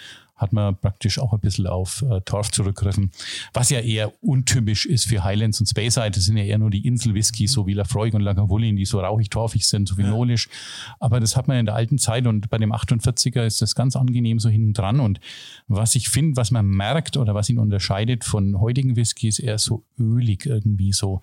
[0.42, 3.12] hat man praktisch auch ein bisschen auf äh, Torf zurückgriffen,
[3.54, 6.12] was ja eher untypisch ist für Highlands und Speyside.
[6.12, 9.66] Das sind ja eher nur die Insel-Whisky, so wie Lafroig und Lagavulin, die so rauchig-torfig
[9.66, 10.48] sind, so phenolisch.
[10.48, 10.96] Ja.
[11.00, 13.96] Aber das hat man in der alten Zeit und bei dem 48er ist das ganz
[13.96, 15.00] angenehm so hinten dran.
[15.00, 15.20] Und
[15.68, 19.60] was ich finde, was man merkt oder was ihn unterscheidet von heutigen Whisky, ist eher
[19.60, 21.22] so ölig irgendwie so.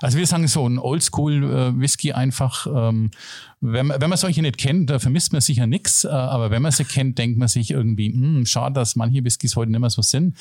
[0.00, 3.10] Also wir sagen so ein Oldschool-Whisky äh, einfach, ähm,
[3.60, 6.62] wenn, man, wenn man solche nicht kennt, da vermisst man sicher nichts, äh, aber wenn
[6.62, 9.90] man sie kennt, denkt man sich irgendwie, hm, schade, dass manche Whiskys heute nicht mehr
[9.90, 10.34] so sind.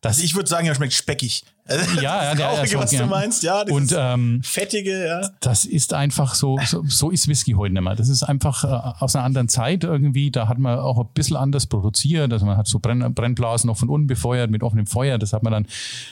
[0.00, 1.44] Das also ich würde sagen, er schmeckt speckig.
[1.68, 3.62] Ja, ja, der, Traurige, was du meinst, ja.
[3.62, 5.28] Und ähm, fettige, ja.
[5.40, 7.94] Das ist einfach so, so, so ist Whisky heute nicht mehr.
[7.94, 10.30] Das ist einfach äh, aus einer anderen Zeit irgendwie.
[10.30, 12.32] Da hat man auch ein bisschen anders produziert.
[12.32, 15.18] Also man hat so Brenn, Brennblasen noch von unten befeuert mit offenem Feuer.
[15.18, 15.66] Das hat man dann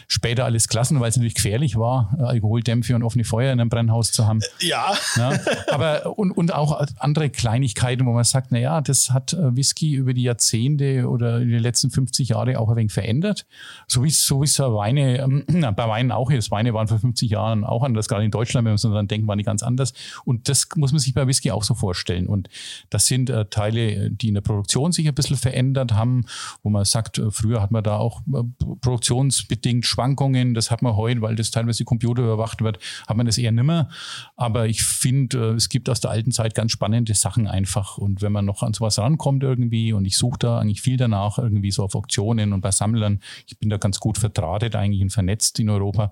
[0.09, 4.12] später alles gelassen, weil es natürlich gefährlich war, Alkoholdämpfe und offene Feuer in einem Brennhaus
[4.12, 4.40] zu haben.
[4.61, 4.94] Ja.
[5.16, 5.38] ja.
[5.70, 9.94] Aber und, und auch andere Kleinigkeiten, wo man sagt, na ja, das hat äh, Whisky
[9.94, 13.46] über die Jahrzehnte oder in den letzten 50 Jahre auch ein wenig verändert.
[13.86, 15.45] So wie so wie so Weine ähm,
[15.76, 16.51] bei Weinen auch jetzt.
[16.51, 19.26] Weine waren vor 50 Jahren auch anders, gerade in Deutschland, wenn wir uns dann denken,
[19.26, 19.92] waren die ganz anders.
[20.24, 22.26] Und das muss man sich bei Whisky auch so vorstellen.
[22.26, 22.49] Und
[22.90, 26.24] das sind äh, Teile, die in der Produktion sich ein bisschen verändert haben,
[26.62, 28.42] wo man sagt, äh, früher hat man da auch äh,
[28.80, 30.55] produktionsbedingt Schwankungen.
[30.55, 33.88] Das hat man heute, weil das teilweise Computer überwacht wird, hat man das eher nimmer.
[34.36, 37.99] Aber ich finde, äh, es gibt aus der alten Zeit ganz spannende Sachen einfach.
[37.99, 41.38] Und wenn man noch an sowas rankommt irgendwie, und ich suche da eigentlich viel danach,
[41.38, 45.11] irgendwie so auf Auktionen und bei Sammlern, ich bin da ganz gut verdrahtet eigentlich und
[45.11, 46.11] vernetzt vernetzt in Europa.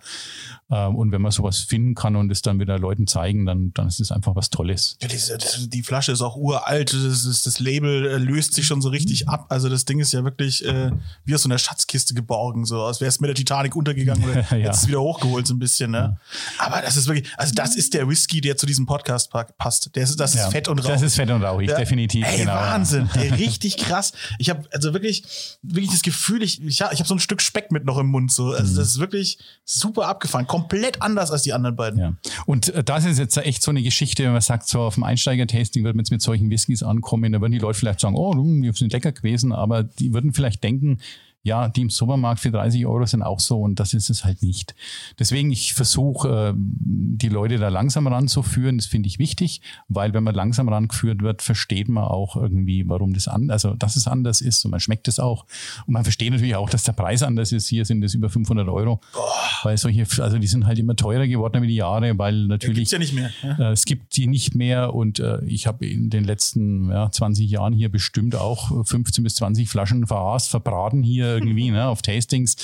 [0.70, 3.88] Ähm, und wenn man sowas finden kann und es dann wieder Leuten zeigen, dann, dann
[3.88, 4.96] ist es einfach was Tolles.
[5.02, 8.80] Ja, die, die, Flasche ist auch uralt, das, ist, das Label äh, löst sich schon
[8.80, 9.46] so richtig ab.
[9.50, 10.90] Also das Ding ist ja wirklich äh,
[11.24, 14.40] wie aus so einer Schatzkiste geborgen, so als wäre es mit der Titanic untergegangen oder
[14.50, 14.56] ja.
[14.56, 15.90] jetzt wieder hochgeholt so ein bisschen.
[15.90, 16.18] Ne?
[16.58, 16.66] Ja.
[16.66, 19.94] Aber das ist wirklich, also das ist der Whisky, der zu diesem Podcast passt.
[19.94, 20.92] Der ist, das ist ja, fett und rauchig.
[20.92, 22.26] Das ist fett und rauchig, definitiv.
[22.26, 22.54] Ey, genau.
[22.54, 24.12] Wahnsinn, ey, richtig krass.
[24.38, 25.24] Ich habe also wirklich,
[25.62, 28.32] wirklich das Gefühl, ich, ich, ich habe so ein Stück Speck mit noch im Mund.
[28.32, 28.52] So.
[28.52, 30.46] Also das ist wirklich wirklich super abgefahren.
[30.46, 31.98] Komplett anders als die anderen beiden.
[31.98, 32.16] Ja.
[32.44, 35.04] Und äh, das ist jetzt echt so eine Geschichte, wenn man sagt, so auf dem
[35.04, 38.34] Einsteiger-Tasting wird man jetzt mit solchen Whiskys ankommen, da würden die Leute vielleicht sagen, oh,
[38.34, 40.98] die sind lecker gewesen, aber die würden vielleicht denken,
[41.44, 44.42] ja, die im Supermarkt für 30 Euro sind auch so und das ist es halt
[44.42, 44.74] nicht.
[45.18, 48.78] Deswegen, ich versuche, äh, die Leute da langsam ranzuführen.
[48.78, 53.12] Das finde ich wichtig, weil wenn man langsam rangeführt wird, versteht man auch irgendwie, warum
[53.12, 55.44] das anders, also dass es anders ist und man schmeckt es auch.
[55.86, 57.68] Und man versteht natürlich auch, dass der Preis anders ist.
[57.68, 59.02] Hier sind es über 500 Euro.
[59.12, 59.22] Boah.
[59.64, 62.90] Weil solche, also die sind halt immer teurer geworden über die Jahre, weil natürlich.
[62.90, 63.30] Ja, ja nicht mehr.
[63.42, 63.68] Ja.
[63.68, 67.50] Äh, es gibt die nicht mehr und äh, ich habe in den letzten ja, 20
[67.50, 72.56] Jahren hier bestimmt auch 15 bis 20 Flaschen verast, verbraten hier irgendwie ne, auf Tastings.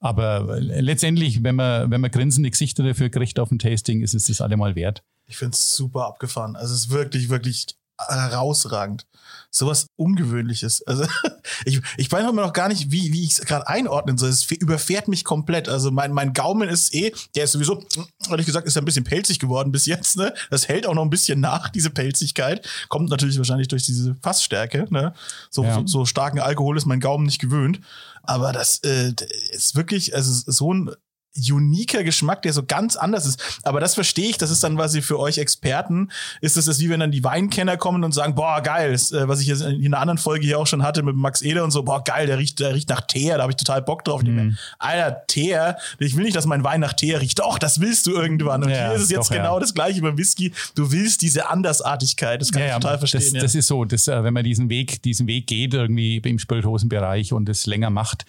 [0.00, 4.26] Aber letztendlich, wenn man, wenn man grinsende Gesichter dafür kriegt auf dem Tasting, ist es
[4.26, 5.02] das allemal wert.
[5.26, 6.56] Ich finde es super abgefahren.
[6.56, 7.66] Also es ist wirklich, wirklich
[7.98, 9.06] herausragend.
[9.54, 10.82] Sowas Ungewöhnliches.
[10.86, 11.04] Also
[11.66, 14.30] ich, ich weiß immer noch gar nicht, wie, wie ich es gerade einordnen soll.
[14.30, 15.68] Es überfährt mich komplett.
[15.68, 17.84] Also mein, mein Gaumen ist eh, der ist sowieso,
[18.30, 20.16] ehrlich gesagt, ist ein bisschen pelzig geworden bis jetzt.
[20.16, 20.32] Ne?
[20.50, 22.66] Das hält auch noch ein bisschen nach, diese Pelzigkeit.
[22.88, 24.86] Kommt natürlich wahrscheinlich durch diese Fassstärke.
[24.88, 25.12] Ne?
[25.50, 25.74] So, ja.
[25.74, 27.80] so, so starken Alkohol ist mein Gaumen nicht gewöhnt.
[28.22, 29.12] Aber das äh,
[29.50, 30.90] ist wirklich, also so ein
[31.36, 33.60] uniker Geschmack, der so ganz anders ist.
[33.62, 36.10] Aber das verstehe ich, das ist dann quasi für euch Experten,
[36.40, 39.40] ist es wie wenn dann die Weinkenner kommen und sagen, boah, geil, das, äh, was
[39.40, 41.82] ich jetzt in einer anderen Folge hier auch schon hatte mit Max Ede und so,
[41.82, 44.22] boah, geil, der riecht, der riecht nach Teer, da habe ich total Bock drauf.
[44.22, 44.56] Mhm.
[44.78, 47.38] Alter, Teer, ich will nicht, dass mein Wein nach Teer riecht.
[47.38, 48.62] Doch, das willst du irgendwann.
[48.62, 49.60] Und ja, hier ist es jetzt doch, genau ja.
[49.60, 50.52] das gleiche beim Whisky.
[50.74, 53.34] Du willst diese Andersartigkeit, das kann ja, ich total verstehen.
[53.34, 56.38] Das, das ist so, dass, äh, wenn man diesen Weg, diesen Weg geht, irgendwie im
[56.38, 58.24] Spirituosenbereich und es länger macht,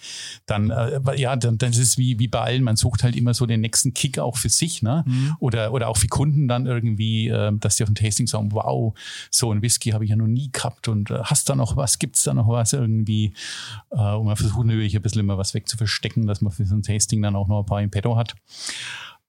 [0.46, 3.34] dann, äh, ja, dann, dann ist es wie, wie bei allen, man sucht halt immer
[3.34, 5.04] so den nächsten Kick auch für sich, ne?
[5.06, 5.36] Mhm.
[5.38, 8.94] Oder, oder auch für Kunden dann irgendwie, äh, dass die auf dem Tasting sagen, wow,
[9.30, 11.98] so ein Whisky habe ich ja noch nie gehabt und äh, hast da noch was,
[11.98, 13.32] gibt es da noch was irgendwie?
[13.90, 16.82] Äh, und man versucht natürlich ein bisschen immer was wegzuverstecken, dass man für so ein
[16.82, 18.34] Tasting dann auch noch ein paar im Petto hat.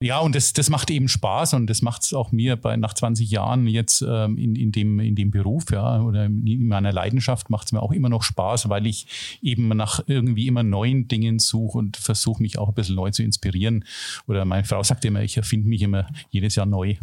[0.01, 2.93] Ja, und das, das macht eben Spaß und das macht es auch mir bei, nach
[2.93, 7.49] 20 Jahren jetzt ähm, in, in, dem, in dem Beruf, ja, oder in meiner Leidenschaft
[7.49, 9.07] macht es mir auch immer noch Spaß, weil ich
[9.41, 13.23] eben nach irgendwie immer neuen Dingen suche und versuche mich auch ein bisschen neu zu
[13.23, 13.85] inspirieren.
[14.27, 16.95] Oder meine Frau sagt immer, ich erfinde mich immer jedes Jahr neu.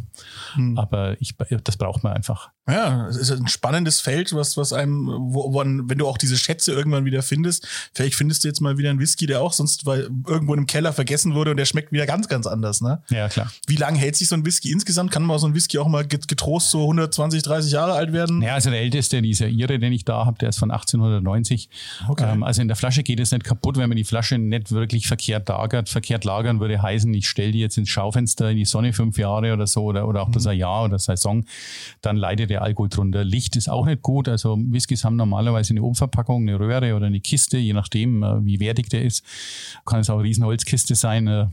[0.52, 0.76] Hm.
[0.76, 1.34] Aber ich,
[1.64, 2.50] das braucht man einfach.
[2.68, 6.38] Ja, es ist ein spannendes Feld, was, was einem, wo, wo wenn du auch diese
[6.38, 9.84] Schätze irgendwann wieder findest, vielleicht findest du jetzt mal wieder einen Whisky, der auch sonst
[9.84, 13.02] weil irgendwo im Keller vergessen wurde und der schmeckt wieder ganz, ganz anders, ne?
[13.10, 13.50] Ja, klar.
[13.66, 15.10] Wie lange hält sich so ein Whisky insgesamt?
[15.10, 18.42] Kann man so ein Whisky auch mal getrost so 120, 30 Jahre alt werden?
[18.42, 21.68] Ja, also der älteste, dieser Ire, den ich da habe, der ist von 1890.
[22.08, 22.32] Okay.
[22.32, 25.08] Ähm, also in der Flasche geht es nicht kaputt, wenn man die Flasche nicht wirklich
[25.08, 25.88] verkehrt lagert.
[25.88, 29.52] Verkehrt lagern würde heißen, ich stelle die jetzt ins Schaufenster in die Sonne fünf Jahre
[29.52, 30.32] oder so oder, oder auch mhm.
[30.32, 31.44] das ein Jahr oder Saison,
[32.02, 33.24] dann leidet der Alkohol drunter.
[33.24, 34.28] Licht ist auch nicht gut.
[34.28, 38.60] Also Whiskys haben normalerweise eine Umverpackung, eine Röhre oder eine Kiste, je nachdem, äh, wie
[38.60, 39.24] wertig der ist.
[39.84, 41.50] Kann es auch eine Riesenholzkiste sein.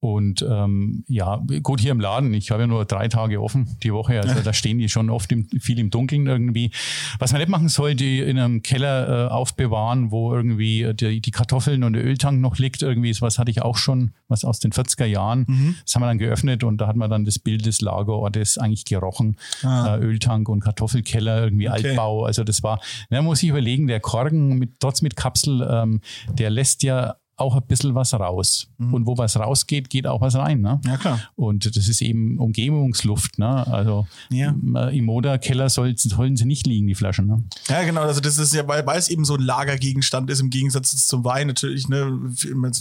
[0.00, 3.92] Und ähm, ja, gut, hier im Laden, ich habe ja nur drei Tage offen die
[3.92, 6.70] Woche, also da stehen die schon oft im, viel im Dunkeln irgendwie.
[7.18, 11.82] Was man nicht machen sollte, in einem Keller äh, aufbewahren, wo irgendwie die, die, Kartoffeln
[11.82, 15.04] und der Öltank noch liegt, irgendwie, was hatte ich auch schon, was aus den 40er
[15.04, 15.46] Jahren.
[15.48, 15.74] Mhm.
[15.84, 18.84] Das haben wir dann geöffnet und da hat man dann das Bild des Lagerortes eigentlich
[18.84, 19.36] gerochen.
[19.64, 19.96] Ah.
[19.96, 21.88] Äh, Öltank und Kartoffelkeller, irgendwie okay.
[21.88, 22.24] Altbau.
[22.24, 22.80] Also das war,
[23.10, 27.54] da muss ich überlegen, der Korken mit, trotz mit Kapsel, ähm, der lässt ja auch
[27.54, 28.68] ein bisschen was raus.
[28.78, 28.94] Mhm.
[28.94, 30.60] Und wo was rausgeht, geht auch was rein.
[30.60, 30.80] Ne?
[30.84, 31.20] Ja, klar.
[31.36, 33.38] Und das ist eben Umgebungsluft.
[33.38, 33.66] Ne?
[33.66, 34.50] Also ja.
[34.50, 37.26] im Moderkeller sollen, sollen sie nicht liegen, die Flaschen.
[37.26, 37.44] Ne?
[37.68, 38.02] Ja, genau.
[38.02, 41.24] Also das ist ja, weil, weil es eben so ein Lagergegenstand ist, im Gegensatz zum
[41.24, 41.88] Wein natürlich.
[41.88, 42.18] Ne?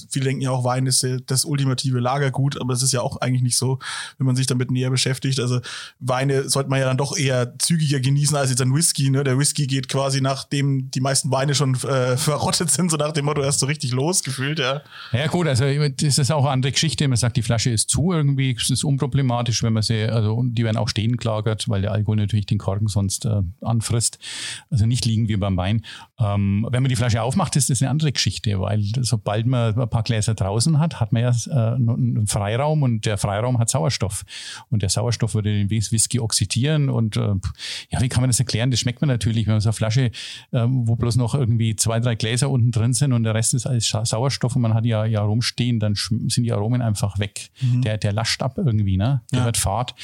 [0.09, 3.43] Viele denken ja auch, Wein ist das ultimative Lagergut, aber das ist ja auch eigentlich
[3.43, 3.77] nicht so,
[4.17, 5.39] wenn man sich damit näher beschäftigt.
[5.39, 5.61] Also
[5.99, 9.11] Weine sollte man ja dann doch eher zügiger genießen als jetzt ein Whisky.
[9.11, 9.23] Ne?
[9.23, 13.25] Der Whisky geht quasi, nachdem die meisten Weine schon äh, verrottet sind, so nach dem
[13.25, 14.81] Motto erst so richtig losgefühlt gefühlt, ja.
[15.11, 17.07] Ja, gut, also das ist auch eine andere Geschichte.
[17.07, 20.63] Man sagt, die Flasche ist zu irgendwie, das ist unproblematisch, wenn man sie, also die
[20.63, 24.19] werden auch stehen gelagert, weil der Alkohol natürlich den Korken sonst äh, anfrisst.
[24.69, 25.85] Also nicht liegen wie beim Wein.
[26.19, 29.89] Ähm, wenn man die Flasche aufmacht, ist das eine andere Geschichte, weil sobald man ein
[29.89, 34.23] paar Gläser draußen hat, hat man ja äh, einen Freiraum und der Freiraum hat Sauerstoff.
[34.69, 37.35] Und der Sauerstoff würde den Whisky oxidieren und äh,
[37.89, 38.71] ja, wie kann man das erklären?
[38.71, 40.11] Das schmeckt man natürlich, wenn man so eine Flasche,
[40.51, 43.65] äh, wo bloß noch irgendwie zwei, drei Gläser unten drin sind und der Rest ist
[43.65, 47.49] alles Sauerstoff Und man hat ja, ja rumstehen, dann sind die Aromen einfach weg.
[47.61, 47.81] Mhm.
[47.81, 49.21] Der, der lascht ab irgendwie, ne?
[49.31, 49.45] Der ja.
[49.45, 49.95] wird Fahrt.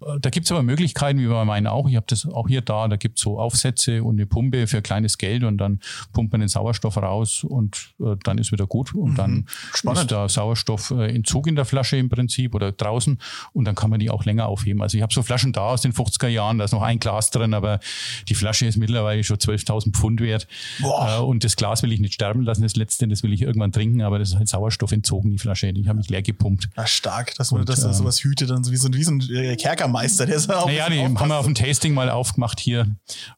[0.00, 1.88] Äh, da gibt es aber Möglichkeiten, wie wir meinen auch.
[1.88, 4.82] Ich habe das auch hier da, da gibt es so Aufsätze und eine Pumpe für
[4.82, 5.80] kleines Geld und dann
[6.12, 8.94] pumpt man den Sauerstoff raus und äh, dann ist wieder gut.
[8.94, 9.16] Und mhm.
[9.16, 10.00] dann Spannend.
[10.00, 13.18] ist der Sauerstoffentzug in der Flasche im Prinzip oder draußen
[13.52, 14.82] und dann kann man die auch länger aufheben.
[14.82, 17.30] Also ich habe so Flaschen da aus den 50er Jahren, da ist noch ein Glas
[17.30, 17.80] drin, aber
[18.28, 20.46] die Flasche ist mittlerweile schon 12.000 Pfund wert.
[20.80, 21.18] Boah.
[21.18, 23.72] Äh, und das Glas will ich nicht sterben lassen, das letzte, das will ich irgendwann
[23.72, 25.68] trinken, aber das ist halt Sauerstoff entzogen, die Flasche.
[25.68, 26.68] Ich habe mich leer gepumpt.
[26.76, 29.56] Ja, stark, dass man das ähm, sowas hütet, dann wie so, wie so ein äh,
[29.56, 30.26] Kerkermeister.
[30.26, 32.86] Der ist auch naja, die haben wir auf dem Tasting mal aufgemacht hier,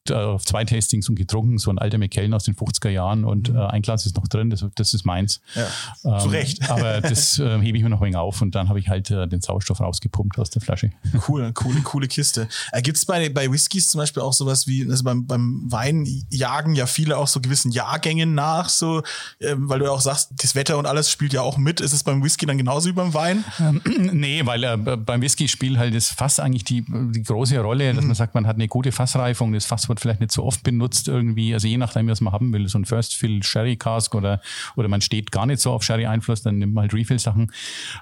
[0.09, 3.51] äh, auf zwei Tastings und getrunken, so ein alter McKellen aus den 50er Jahren und
[3.51, 3.57] mhm.
[3.57, 5.41] äh, ein Glas ist noch drin, das, das ist meins.
[5.55, 5.67] Ja,
[6.05, 6.71] ähm, zu Recht.
[6.71, 9.11] aber das äh, hebe ich mir noch ein wenig auf und dann habe ich halt
[9.11, 10.91] äh, den Sauerstoff rausgepumpt aus der Flasche.
[11.29, 12.49] Cool, coole, coole Kiste.
[12.73, 16.07] Äh, Gibt es bei, bei Whiskys zum Beispiel auch sowas wie, also beim, beim Wein
[16.31, 19.03] jagen ja viele auch so gewissen Jahrgängen nach, so,
[19.41, 21.81] ähm, weil du ja auch sagst, das Wetter und alles spielt ja auch mit.
[21.81, 23.45] Ist es beim Whisky dann genauso wie beim Wein?
[23.61, 23.81] Ähm,
[24.13, 28.03] nee, weil äh, beim Whisky spielt halt das Fass eigentlich die, die große Rolle, dass
[28.03, 28.09] mhm.
[28.09, 29.53] man sagt, man hat eine gute Fassreifung.
[29.53, 31.55] Das Fass wird vielleicht nicht so oft benutzt irgendwie.
[31.55, 32.69] Also je nachdem, was man haben will.
[32.69, 34.41] So ein First Fill Sherry Cask oder,
[34.77, 37.53] oder man steht gar nicht so auf Sherry Einfluss, dann nimmt man halt Refill Sachen.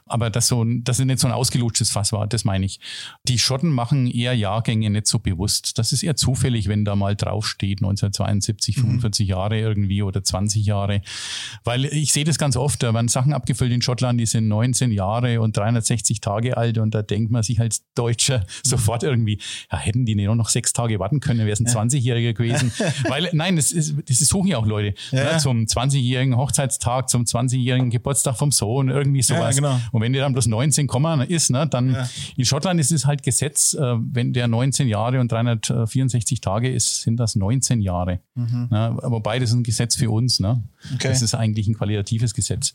[0.06, 2.80] Aber das so, das ist nicht so ein ausgelutschtes Fass war, das meine ich.
[3.28, 5.78] Die Schotten machen eher Jahrgänge nicht so bewusst.
[5.78, 9.30] Das ist eher zufällig, wenn da mal draufsteht 1972, 45 mhm.
[9.30, 11.02] Jahre irgendwie oder 20 Jahre.
[11.64, 14.92] Weil ich sehe das ganz oft, da werden Sachen abgefüllt in Schottland, die sind 19
[14.92, 19.38] Jahre und 360 Tage alt und da denkt man sich als Deutscher sofort irgendwie,
[19.70, 21.72] ja, hätten die nur noch sechs Tage warten können, wäre es ein ja.
[21.72, 22.72] 20-Jähriger gewesen.
[23.08, 24.94] Weil, nein, das, ist, das suchen ja auch Leute.
[25.10, 25.34] Ja.
[25.34, 29.56] Ne, zum 20-jährigen Hochzeitstag, zum 20-jährigen Geburtstag vom Sohn, irgendwie sowas.
[29.56, 29.80] Ja, genau.
[29.92, 31.96] Und wenn der dann bloß 19 Komma ist, ne, dann
[32.36, 37.02] in Schottland ist es halt Gesetz, äh, wenn der 19 Jahre und 364 Tage ist,
[37.02, 38.20] sind das 19 Jahre.
[38.34, 38.68] Mhm.
[38.70, 40.40] Ne, wobei das ist ein Gesetz für uns.
[40.40, 40.62] Ne?
[40.94, 41.08] Okay.
[41.08, 42.01] Das ist eigentlich ein qualitatives
[42.34, 42.74] Gesetz.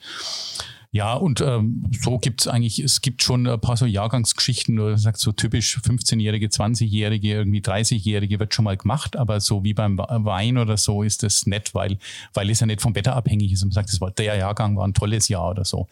[0.91, 4.97] Ja, und ähm, so gibt es eigentlich, es gibt schon ein paar so Jahrgangsgeschichten, du
[4.97, 9.97] sagst so typisch 15-Jährige, 20-Jährige, irgendwie 30-Jährige wird schon mal gemacht, aber so wie beim
[9.97, 11.97] Wein oder so ist das nett, weil,
[12.33, 13.63] weil es ja nicht vom Wetter abhängig ist.
[13.63, 15.87] Und man sagt, das war, der Jahrgang war ein tolles Jahr oder so.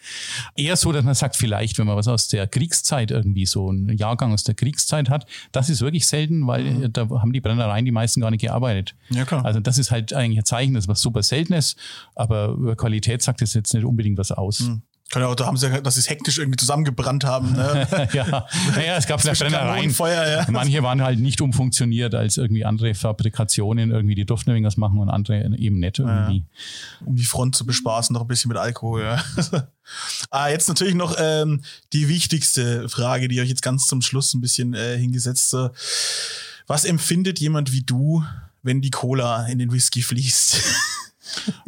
[0.55, 3.97] Eher so, dass man sagt, vielleicht, wenn man was aus der Kriegszeit irgendwie so einen
[3.97, 6.93] Jahrgang aus der Kriegszeit hat, das ist wirklich selten, weil mhm.
[6.93, 8.95] da haben die Brennereien die meisten gar nicht gearbeitet.
[9.09, 9.43] Ja, klar.
[9.43, 11.77] Also das ist halt eigentlich ein Zeichen, das was super selten ist,
[12.15, 14.61] aber über Qualität sagt es jetzt nicht unbedingt was aus.
[14.61, 14.81] Mhm.
[15.10, 17.53] Kann ja auch, da haben sie ja, dass sie es hektisch irgendwie zusammengebrannt haben.
[17.53, 17.88] Ne?
[18.14, 18.47] ja.
[18.76, 19.91] naja, es gab ja Brennereien.
[19.91, 20.45] Feuer, ja.
[20.49, 25.10] Manche waren halt nicht umfunktioniert als irgendwie andere Fabrikationen, irgendwie die durften irgendwas machen und
[25.10, 26.39] andere eben nicht irgendwie.
[26.39, 27.06] Ja.
[27.06, 29.24] Um die Front zu bespaßen, noch ein bisschen mit Alkohol, ja.
[30.32, 31.62] ah, jetzt natürlich noch ähm,
[31.93, 35.51] die wichtigste Frage, die euch jetzt ganz zum Schluss ein bisschen äh, hingesetzt.
[35.51, 35.70] So
[36.66, 38.24] Was empfindet jemand wie du,
[38.64, 40.64] wenn die Cola in den Whisky fließt?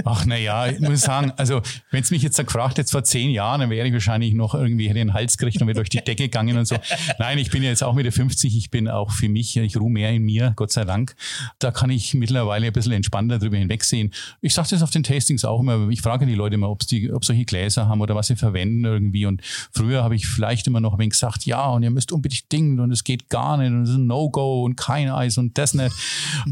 [0.06, 1.62] Ach naja, ich muss sagen, also
[1.92, 4.88] wenn es mich jetzt gefragt hätte vor zehn Jahren, dann wäre ich wahrscheinlich noch irgendwie
[4.88, 6.78] hätte den Hals gekriegt und wäre durch die Decke gegangen und so.
[7.20, 9.92] Nein, ich bin ja jetzt auch Mitte 50, ich bin auch für mich, ich ruhe
[9.92, 11.16] mehr in mir, Gott sei Dank.
[11.60, 14.14] Da kann ich mittlerweile ein bisschen entspannter drüber hinwegsehen.
[14.42, 17.12] Ich sage das auf den Tastings auch immer, ich frage die Leute immer, ob sie
[17.12, 19.26] ob solche Gläser haben oder was sie verwenden irgendwie.
[19.26, 19.42] Und
[19.72, 22.80] früher habe ich vielleicht immer noch ein wenig gesagt, ja, und ihr müsst unbedingt dingen
[22.80, 25.74] und es geht gar nicht und es ist ein No-Go und kein Eis und das
[25.74, 25.94] nicht.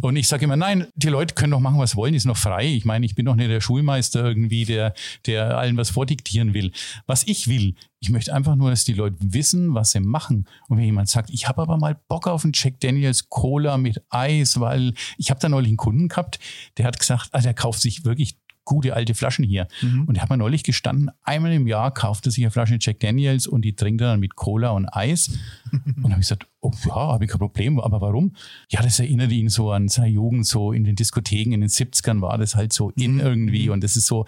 [0.01, 2.65] Und ich sage immer, nein, die Leute können doch machen, was wollen, sind noch frei.
[2.65, 4.93] Ich meine, ich bin doch nicht der Schulmeister irgendwie, der,
[5.25, 6.71] der allen was vordiktieren will.
[7.05, 10.45] Was ich will, ich möchte einfach nur, dass die Leute wissen, was sie machen.
[10.67, 14.01] Und wenn jemand sagt, ich habe aber mal Bock auf einen Jack Daniels Cola mit
[14.09, 16.39] Eis, weil ich habe da neulich einen Kunden gehabt,
[16.77, 19.67] der hat gesagt, ah, der kauft sich wirklich gute alte Flaschen hier.
[19.81, 20.05] Mhm.
[20.05, 22.99] Und der hat mir neulich gestanden, einmal im Jahr kauft er sich eine Flasche Jack
[22.99, 25.37] Daniels und die trinkt er dann mit Cola und Eis.
[25.71, 27.79] und habe ich gesagt, oh, ja, habe ich kein Problem.
[27.79, 28.33] Aber warum?
[28.69, 32.21] Ja, das erinnert ihn so an seine Jugend, so in den Diskotheken in den 70ern
[32.21, 33.19] war das halt so in mhm.
[33.19, 33.69] irgendwie.
[33.69, 34.25] Und das ist so,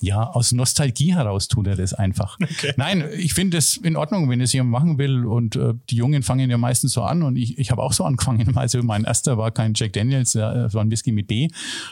[0.00, 2.38] ja, aus Nostalgie heraus tut er das einfach.
[2.42, 2.72] Okay.
[2.76, 5.26] Nein, ich finde es in Ordnung, wenn es jemand machen will.
[5.26, 7.22] Und äh, die Jungen fangen ja meistens so an.
[7.22, 8.52] Und ich, ich habe auch so angefangen.
[8.64, 11.48] Also mein erster war kein Jack Daniels, es war ein Whisky mit B.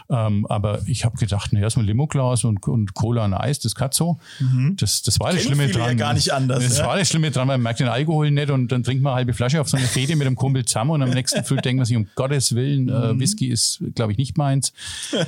[0.09, 3.75] Ähm, aber ich habe gedacht, naja, so ein Limoglas und, und Cola und Eis, das
[3.75, 4.19] kann so.
[4.41, 4.77] Mhm.
[4.79, 5.89] Das, das war das Schlimme dran.
[5.89, 6.65] Ja gar nicht anders.
[6.65, 6.87] Das ja?
[6.87, 9.17] war das Schlimme dran, weil man merkt den Alkohol nicht und dann trinkt man eine
[9.19, 11.79] halbe Flasche auf so eine Fede mit einem Kumpel zusammen und am nächsten Früh denkt
[11.79, 13.21] man sich, um Gottes Willen, äh, mhm.
[13.21, 14.73] Whisky ist, glaube ich, nicht meins.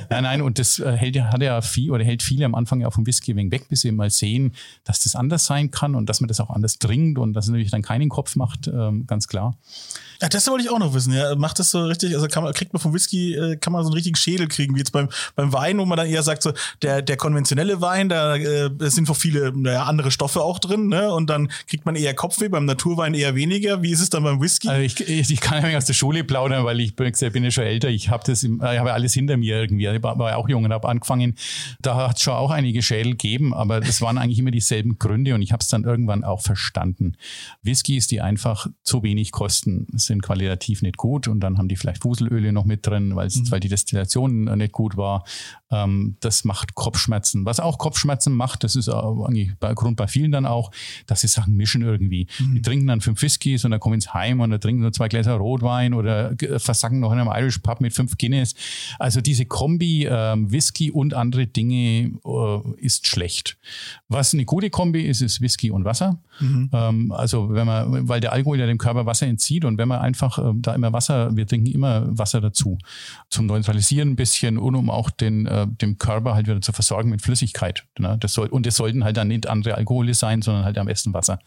[0.09, 2.89] nein, nein, und das äh, hält, hat ja viel oder hält viele am Anfang ja
[2.89, 4.53] vom Whisky wenig weg, bis sie mal sehen,
[4.83, 7.51] dass das anders sein kann und dass man das auch anders trinkt und dass es
[7.51, 9.55] natürlich dann keinen Kopf macht, ähm, ganz klar.
[10.21, 11.13] Ja, das wollte ich auch noch wissen.
[11.13, 13.89] Ja, macht das so richtig, also man, kriegt man vom Whisky, äh, kann man so
[13.89, 16.53] einen richtigen Schädel kriegen, wie jetzt beim, beim Wein, wo man dann eher sagt, so,
[16.81, 21.11] der, der konventionelle Wein, da äh, sind noch viele naja, andere Stoffe auch drin, ne?
[21.13, 23.81] Und dann kriegt man eher Kopfweh, beim Naturwein eher weniger.
[23.81, 24.69] Wie ist es dann beim Whisky?
[24.69, 27.51] Also ich, ich, ich kann ja aus der Schule plaudern, weil ich bin, bin ja
[27.51, 27.89] schon älter.
[27.89, 29.87] Ich habe das, ich habe alles hinter mir irgendwie.
[29.87, 31.35] Ich war ja auch jung und habe angefangen.
[31.81, 35.35] Da hat es schon auch einige Schädel gegeben, aber das waren eigentlich immer dieselben Gründe
[35.35, 37.17] und ich habe es dann irgendwann auch verstanden.
[37.63, 42.01] Whiskys, die einfach zu wenig kosten, sind qualitativ nicht gut und dann haben die vielleicht
[42.01, 43.51] Fuselöle noch mit drin, weil, mhm.
[43.51, 45.23] weil die Destillation nicht gut war.
[45.71, 47.45] Ähm, das macht Kopfschmerzen.
[47.45, 50.71] Was auch Kopfschmerzen macht, das ist eigentlich bei Grund bei vielen dann auch,
[51.07, 52.27] dass sie Sachen mischen irgendwie.
[52.39, 52.55] Mhm.
[52.55, 55.07] Die trinken dann fünf Whiskys und dann kommen ins Heim und dann trinken so zwei
[55.07, 58.53] Gläser Rotwein oder versacken noch in einem Irish Pub mit fünf Guinness.
[58.99, 63.57] Also diese Kombi ähm, Whisky und andere Dinge äh, ist schlecht.
[64.07, 66.19] Was eine gute Kombi ist, ist Whisky und Wasser.
[66.39, 66.69] Mhm.
[66.73, 69.99] Ähm, also wenn man, weil der Alkohol ja dem Körper Wasser entzieht und wenn man
[69.99, 72.77] einfach äh, da immer Wasser, wir trinken immer Wasser dazu.
[73.29, 77.09] Zum Neutralisieren ein bisschen und um auch den, äh, dem Körper halt wieder zu versorgen
[77.09, 77.85] mit Flüssigkeit.
[77.97, 78.17] Ne?
[78.19, 81.13] Das soll, und es sollten halt dann nicht andere Alkohole sein, sondern halt am besten
[81.13, 81.39] Wasser.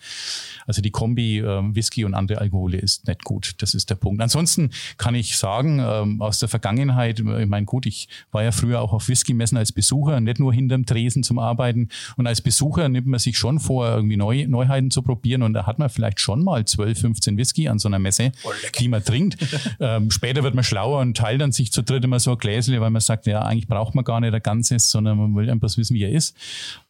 [0.66, 3.54] Also die Kombi äh, Whisky und andere Alkohole ist nicht gut.
[3.58, 4.22] Das ist der Punkt.
[4.22, 8.80] Ansonsten kann ich sagen, ähm, aus der Vergangenheit, ich meine, gut, ich war ja früher
[8.80, 11.88] auch auf Whisky-Messen als Besucher, nicht nur hinterm Tresen zum Arbeiten.
[12.16, 15.42] Und als Besucher nimmt man sich schon vor, irgendwie Neu Neuheiten zu probieren.
[15.42, 18.50] Und da hat man vielleicht schon mal 12, 15 Whisky an so einer Messe, oh,
[18.78, 19.38] die man trinkt.
[19.80, 22.78] ähm, später wird man schlauer und teilt dann sich zu dritt immer so ein Gläschen,
[22.80, 25.76] weil man sagt, ja, eigentlich braucht man gar nicht ein ganzes, sondern man will einfach
[25.76, 26.36] wissen, wie er ist.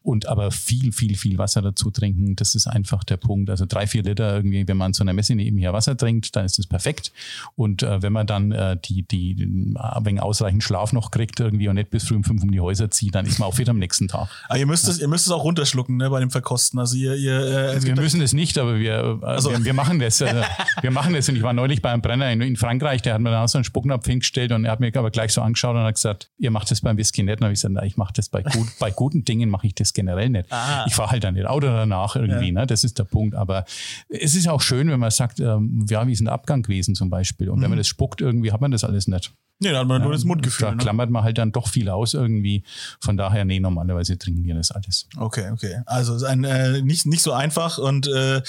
[0.08, 3.50] Und aber viel, viel, viel Wasser dazu trinken, das ist einfach der Punkt.
[3.50, 6.58] Also drei, vier Liter irgendwie, wenn man zu einer Messe nebenher Wasser trinkt, dann ist
[6.58, 7.12] das perfekt.
[7.56, 11.68] Und äh, wenn man dann äh, die, die, äh, wegen ausreichend Schlaf noch kriegt irgendwie
[11.68, 13.72] und nicht bis früh um fünf um die Häuser zieht, dann ist man auch wieder
[13.72, 14.30] am nächsten Tag.
[14.48, 14.92] Aber ihr müsst, ja.
[14.92, 16.78] es, ihr müsst es auch runterschlucken ne, bei dem Verkosten.
[16.78, 19.50] Also ihr, ihr, äh, wir müssen es nicht, aber wir, äh, also.
[19.50, 20.22] wir, wir, machen das.
[20.22, 20.42] Äh,
[20.80, 21.28] wir machen das.
[21.28, 23.48] Und ich war neulich bei einem Brenner in, in Frankreich, der hat mir dann auch
[23.48, 26.30] so einen Spucknapf hingestellt und er hat mir aber gleich so angeschaut und hat gesagt,
[26.38, 27.40] ihr macht das beim Whisky nicht.
[27.40, 29.74] Und habe ich gesagt, na, ich mache das bei, gut, bei guten Dingen mache ich
[29.74, 30.52] das generell nicht.
[30.52, 30.84] Ah.
[30.86, 32.60] Ich fahre halt dann nicht Auto danach irgendwie, ja.
[32.60, 32.66] ne?
[32.66, 33.34] Das ist der Punkt.
[33.34, 33.64] Aber
[34.08, 37.10] es ist auch schön, wenn man sagt, ähm, ja, wie ist ein Abgang gewesen zum
[37.10, 37.50] Beispiel?
[37.50, 37.62] Und mhm.
[37.62, 39.32] wenn man das spuckt, irgendwie hat man das alles nicht.
[39.60, 40.66] Nee, da hat man ja, nur das Mundgefühl.
[40.66, 40.78] Da ne?
[40.78, 42.62] klammert man halt dann doch viel aus irgendwie.
[43.00, 45.08] Von daher, nee, normalerweise trinken wir das alles.
[45.16, 45.80] Okay, okay.
[45.86, 47.78] Also ist ein, äh, nicht, nicht so einfach.
[47.78, 48.40] Und äh,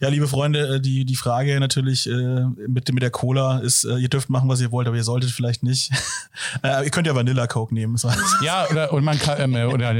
[0.00, 3.96] ja, liebe Freunde, äh, die, die Frage natürlich äh, mit, mit der Cola ist, äh,
[3.98, 5.92] ihr dürft machen, was ihr wollt, aber ihr solltet vielleicht nicht.
[6.64, 7.96] äh, ihr könnt ja Vanilla Coke nehmen.
[8.42, 9.94] ja, oder, und man kann, ähm, oder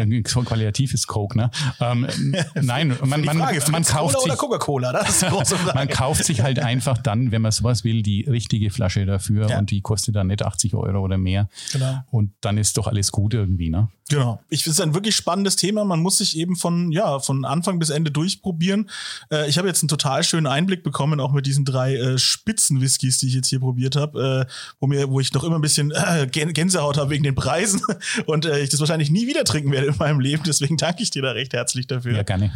[0.45, 1.51] qualitativ ist Coke, ne?
[1.81, 2.07] Ähm,
[2.55, 4.33] nein, man, man, Frage, man kauft Cola sich.
[4.33, 5.79] Oder Coca-Cola, das ist große Frage.
[5.79, 9.59] man kauft sich halt einfach dann, wenn man sowas will, die richtige Flasche dafür ja.
[9.59, 11.49] und die kostet dann nicht 80 Euro oder mehr.
[11.73, 12.01] Genau.
[12.11, 13.89] Und dann ist doch alles gut irgendwie, ne?
[14.09, 14.41] Genau.
[14.49, 15.85] Ich finde es ein wirklich spannendes Thema.
[15.85, 18.89] Man muss sich eben von, ja, von Anfang bis Ende durchprobieren.
[19.31, 23.19] Äh, ich habe jetzt einen total schönen Einblick bekommen, auch mit diesen drei äh, Spitzen-Whiskys,
[23.19, 25.91] die ich jetzt hier probiert habe, äh, wo mir, wo ich noch immer ein bisschen
[25.91, 27.83] äh, Gänsehaut habe wegen den Preisen
[28.27, 30.43] und äh, ich das wahrscheinlich nie wieder trinken werde in meinem Leben.
[30.47, 32.17] Deswegen danke ich dir da recht herzlich dafür.
[32.17, 32.53] Ja, gerne.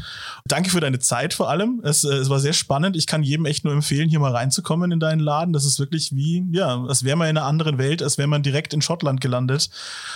[0.46, 1.82] Danke für deine Zeit vor allem.
[1.84, 2.96] Es, äh, es war sehr spannend.
[2.96, 5.53] Ich kann jedem echt nur empfehlen, hier mal reinzukommen in deinen Laden.
[5.53, 8.42] Das ist wirklich wie, ja, als wäre man in einer anderen Welt, als wäre man
[8.42, 9.68] direkt in Schottland gelandet.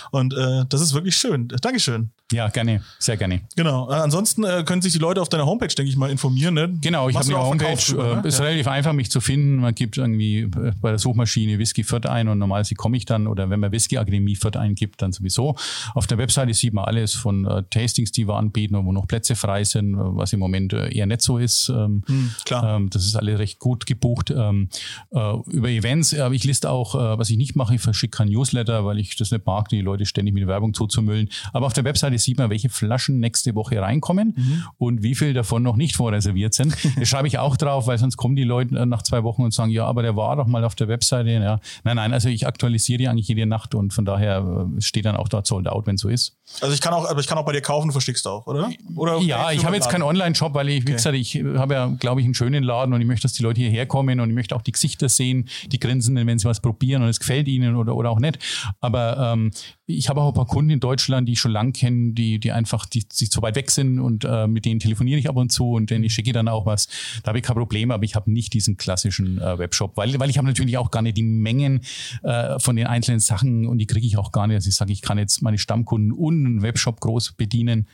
[0.09, 1.26] Und äh, das ist wirklich schön.
[1.61, 2.11] Dankeschön.
[2.33, 2.81] Ja, gerne.
[2.99, 3.39] Sehr gerne.
[3.55, 3.89] Genau.
[3.89, 6.55] Äh, ansonsten äh, können sich die Leute auf deiner Homepage, denke ich mal, informieren.
[6.55, 6.77] Ne?
[6.81, 7.77] Genau, ich habe eine Homepage.
[7.77, 8.27] Drüber, äh, ne?
[8.27, 8.45] ist Ja.
[8.45, 9.57] relativ einfach, mich zu finden.
[9.57, 13.27] Man gibt irgendwie äh, bei der Suchmaschine Whisky Fürth ein und normalerweise komme ich dann,
[13.27, 15.55] oder wenn man Whisky Akademie Fürth eingibt, dann sowieso.
[15.93, 19.07] Auf der Webseite sieht man alles von äh, Tastings, die wir anbieten und wo noch
[19.07, 21.69] Plätze frei sind, äh, was im Moment eher nicht so ist.
[21.69, 22.75] Ähm, Hm, klar.
[22.75, 24.31] Ähm, das ist alles recht gut gebucht.
[24.35, 24.67] Ähm,
[25.11, 28.83] äh, über Events, aber ich liste auch, was ich nicht mache, ich verschicke kein Newsletter,
[28.85, 31.29] weil ich das nicht mag, die Leute ständig mit Werbung zuzumüllen.
[31.53, 34.63] Aber auf der Webseite sieht man, welche Flaschen nächste Woche reinkommen Mhm.
[34.77, 36.75] und wie viel davon noch nicht vorreserviert sind.
[36.97, 39.53] Das schreibe ich auch drauf, weil sonst kommen die Leute äh, nach zwei Wochen und
[39.53, 41.29] sagen, ja, aber der war doch mal auf der Webseite.
[41.29, 41.59] Ja.
[41.83, 45.15] Nein, nein, also ich aktualisiere die eigentlich jede Nacht und von daher äh, steht dann
[45.15, 46.35] auch dort sold out, wenn so ist.
[46.61, 48.69] Also ich kann auch, aber ich kann auch bei dir kaufen, du verschickst auch, oder?
[48.95, 50.93] oder Ja, ich habe jetzt keinen Online-Shop, weil ich, wie Okay.
[50.93, 53.61] gesagt, ich habe ja, glaube ich, einen schönen Laden und ich möchte, dass die Leute
[53.61, 57.03] hierher kommen und ich möchte auch die Gesichter sehen, die grinsen, wenn sie was probieren
[57.03, 58.39] und es gefällt ihnen oder, oder auch nicht.
[58.79, 59.51] Aber ähm,
[59.89, 62.51] ich habe auch ein paar Kunden in Deutschland, die ich schon lang kenne, die, die
[62.51, 65.49] einfach, die, die so weit weg sind und äh, mit denen telefoniere ich ab und
[65.49, 66.89] zu und denen ich schicke dann auch was.
[67.23, 70.29] Da habe ich kein Problem, aber ich habe nicht diesen klassischen äh, Webshop, weil, weil
[70.29, 71.79] ich habe natürlich auch gar nicht die Mengen
[72.23, 74.55] äh, von den einzelnen Sachen und die kriege ich auch gar nicht.
[74.55, 77.87] Also ich sage, ich kann jetzt meine Stammkunden und einen Webshop groß bedienen.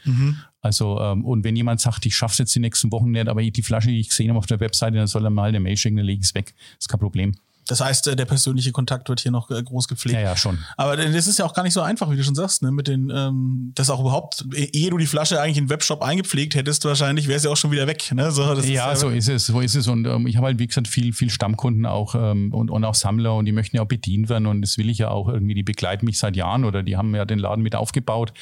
[0.62, 3.44] Also, ähm, und wenn jemand sagt, ich schaffe es jetzt die nächsten Wochen nicht, aber
[3.44, 5.78] die Flasche, die ich gesehen habe auf der Webseite, dann soll er mal eine Mail
[5.78, 6.56] schicken, dann lege ich es weg.
[6.80, 7.36] ist kein Problem.
[7.68, 10.16] Das heißt, äh, der persönliche Kontakt wird hier noch äh, groß gepflegt.
[10.16, 10.60] Ja, ja, schon.
[10.78, 12.72] Aber das ist ja auch gar nicht so einfach, wie du schon sagst, ne?
[12.72, 16.02] Mit den, ähm, das auch überhaupt, eh- ehe du die Flasche eigentlich in den Webshop
[16.02, 18.12] eingepflegt hättest, wahrscheinlich wäre sie auch schon wieder weg.
[18.14, 18.32] Ne?
[18.32, 19.88] So, das Ja, ist so ist es, so ist es.
[19.88, 22.96] Und ähm, ich habe halt, wie gesagt, viel, viel Stammkunden auch ähm, und, und auch
[22.96, 25.54] Sammler und die möchten ja auch bedient werden und das will ich ja auch irgendwie,
[25.54, 28.34] die begleiten mich seit Jahren oder die haben ja den Laden mit aufgebaut.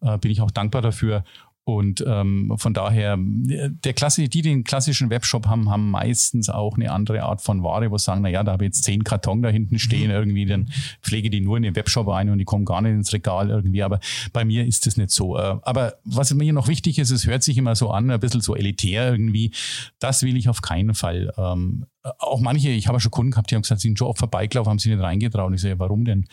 [0.00, 1.24] Äh, bin ich auch dankbar dafür.
[1.68, 6.90] Und ähm, von daher, der Klasse, die den klassischen Webshop haben, haben meistens auch eine
[6.90, 9.50] andere Art von Ware, wo sie sagen, naja, da habe ich jetzt zehn Karton da
[9.50, 10.70] hinten stehen, irgendwie, dann
[11.02, 13.82] pflege die nur in den Webshop ein und die kommen gar nicht ins Regal irgendwie.
[13.82, 14.00] Aber
[14.32, 15.36] bei mir ist das nicht so.
[15.36, 18.40] Äh, Aber was mir noch wichtig ist, es hört sich immer so an, ein bisschen
[18.40, 19.52] so elitär irgendwie.
[19.98, 21.34] Das will ich auf keinen Fall.
[21.36, 21.84] Ähm,
[22.18, 24.18] auch manche, ich habe ja schon Kunden gehabt, die haben gesagt, sie sind schon oft
[24.18, 25.52] vorbeigelaufen, haben sie nicht reingetraut.
[25.54, 26.26] Ich sage, warum denn?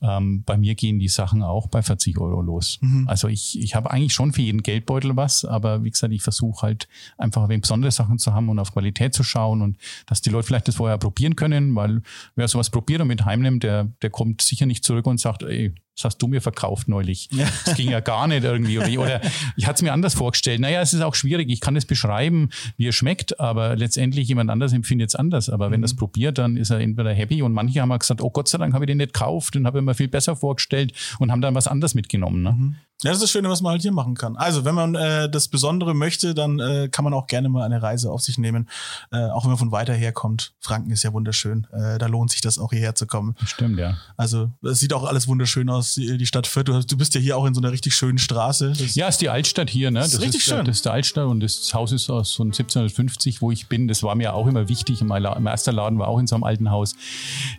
[0.00, 2.78] Ähm, bei mir gehen die Sachen auch bei 40 Euro los.
[3.06, 6.62] Also ich, ich habe eigentlich schon für jeden Geldbeutel was, aber wie gesagt, ich versuche
[6.62, 9.76] halt einfach ein besondere Sachen zu haben und auf Qualität zu schauen und
[10.06, 12.02] dass die Leute vielleicht das vorher probieren können, weil
[12.36, 15.74] wer sowas probiert und mit heimnimmt, der, der kommt sicher nicht zurück und sagt, ey,
[15.96, 17.28] das hast du mir verkauft neulich.
[17.64, 18.78] Das ging ja gar nicht irgendwie.
[18.78, 19.20] Oder, oder
[19.56, 20.60] ich hatte es mir anders vorgestellt.
[20.60, 21.50] Naja, es ist auch schwierig.
[21.50, 25.50] Ich kann es beschreiben, wie es schmeckt, aber letztendlich jemand anders empfindet es anders.
[25.50, 28.30] Aber wenn er es probiert, dann ist er entweder happy und manche haben gesagt, oh
[28.30, 31.30] Gott sei Dank habe ich den nicht gekauft und habe mir viel besser vorgestellt und
[31.30, 32.42] haben dann was anderes mitgenommen.
[32.42, 32.74] Ne?
[33.02, 34.36] Ja, das ist das Schöne, was man halt hier machen kann.
[34.36, 37.82] Also, wenn man äh, das Besondere möchte, dann äh, kann man auch gerne mal eine
[37.82, 38.68] Reise auf sich nehmen,
[39.10, 40.54] äh, auch wenn man von weiter her kommt.
[40.60, 41.66] Franken ist ja wunderschön.
[41.72, 43.34] Äh, da lohnt sich das auch hierher zu kommen.
[43.44, 43.96] Stimmt, ja.
[44.16, 46.68] Also, es sieht auch alles wunderschön aus, die, die Stadt Fürth.
[46.68, 48.72] Du, du bist ja hier auch in so einer richtig schönen Straße.
[48.78, 50.00] Das, Ja, ist die Altstadt hier, ne?
[50.00, 50.64] ist richtig ist, schön.
[50.64, 53.88] Das ist der Altstadt und das Haus ist aus so 1750, wo ich bin.
[53.88, 55.00] Das war mir auch immer wichtig.
[55.02, 56.94] Mein, La- mein erster Laden war auch in so einem alten Haus.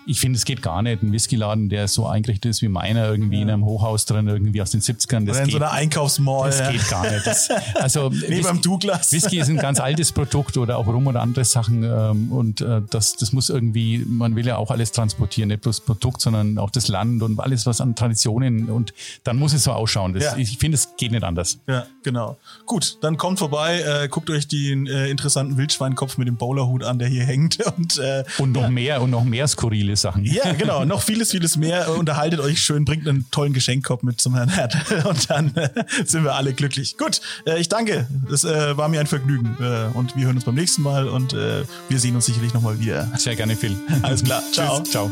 [0.05, 1.03] Ich finde, es geht gar nicht.
[1.03, 4.71] Ein Whiskyladen, der so eingerichtet ist wie meiner, irgendwie in einem Hochhaus drin, irgendwie aus
[4.71, 5.26] den 70ern.
[5.26, 6.49] Das oder in geht, so einer Einkaufsmall.
[6.49, 6.71] das ja.
[6.71, 7.26] geht gar nicht.
[7.26, 9.11] Das, also, Nee, beim Douglas.
[9.11, 11.84] Whisky ist ein ganz altes Produkt oder auch Rum oder andere Sachen.
[11.84, 15.82] Ähm, und äh, das, das muss irgendwie, man will ja auch alles transportieren, nicht bloß
[15.82, 18.70] Produkt, sondern auch das Land und alles, was an Traditionen.
[18.70, 18.93] Und
[19.24, 20.14] dann muss es so ausschauen.
[20.14, 20.38] Das, Ja.
[20.38, 21.57] Ich finde, es geht nicht anders.
[21.68, 22.38] Ja, genau.
[22.66, 26.99] Gut, dann kommt vorbei, äh, guckt euch den äh, interessanten Wildschweinkopf mit dem Bowlerhut an,
[26.99, 27.59] der hier hängt.
[27.78, 30.26] Und äh, Und noch mehr und noch mehr skurrile Sachen.
[30.26, 31.95] ja, genau, noch vieles, vieles mehr.
[31.97, 34.76] Unterhaltet euch schön, bringt einen tollen Geschenkkorb mit zum Herrn Herd.
[35.05, 35.70] Und dann äh,
[36.05, 36.97] sind wir alle glücklich.
[36.97, 38.07] Gut, äh, ich danke.
[38.32, 39.55] Es äh, war mir ein Vergnügen.
[39.93, 43.07] Und wir hören uns beim nächsten Mal und wir sehen uns sicherlich nochmal wieder.
[43.18, 43.76] Sehr gerne, Phil.
[44.01, 44.41] Alles klar.
[44.51, 44.80] Ciao.
[44.82, 44.91] Tschüss.
[44.91, 45.11] Ciao.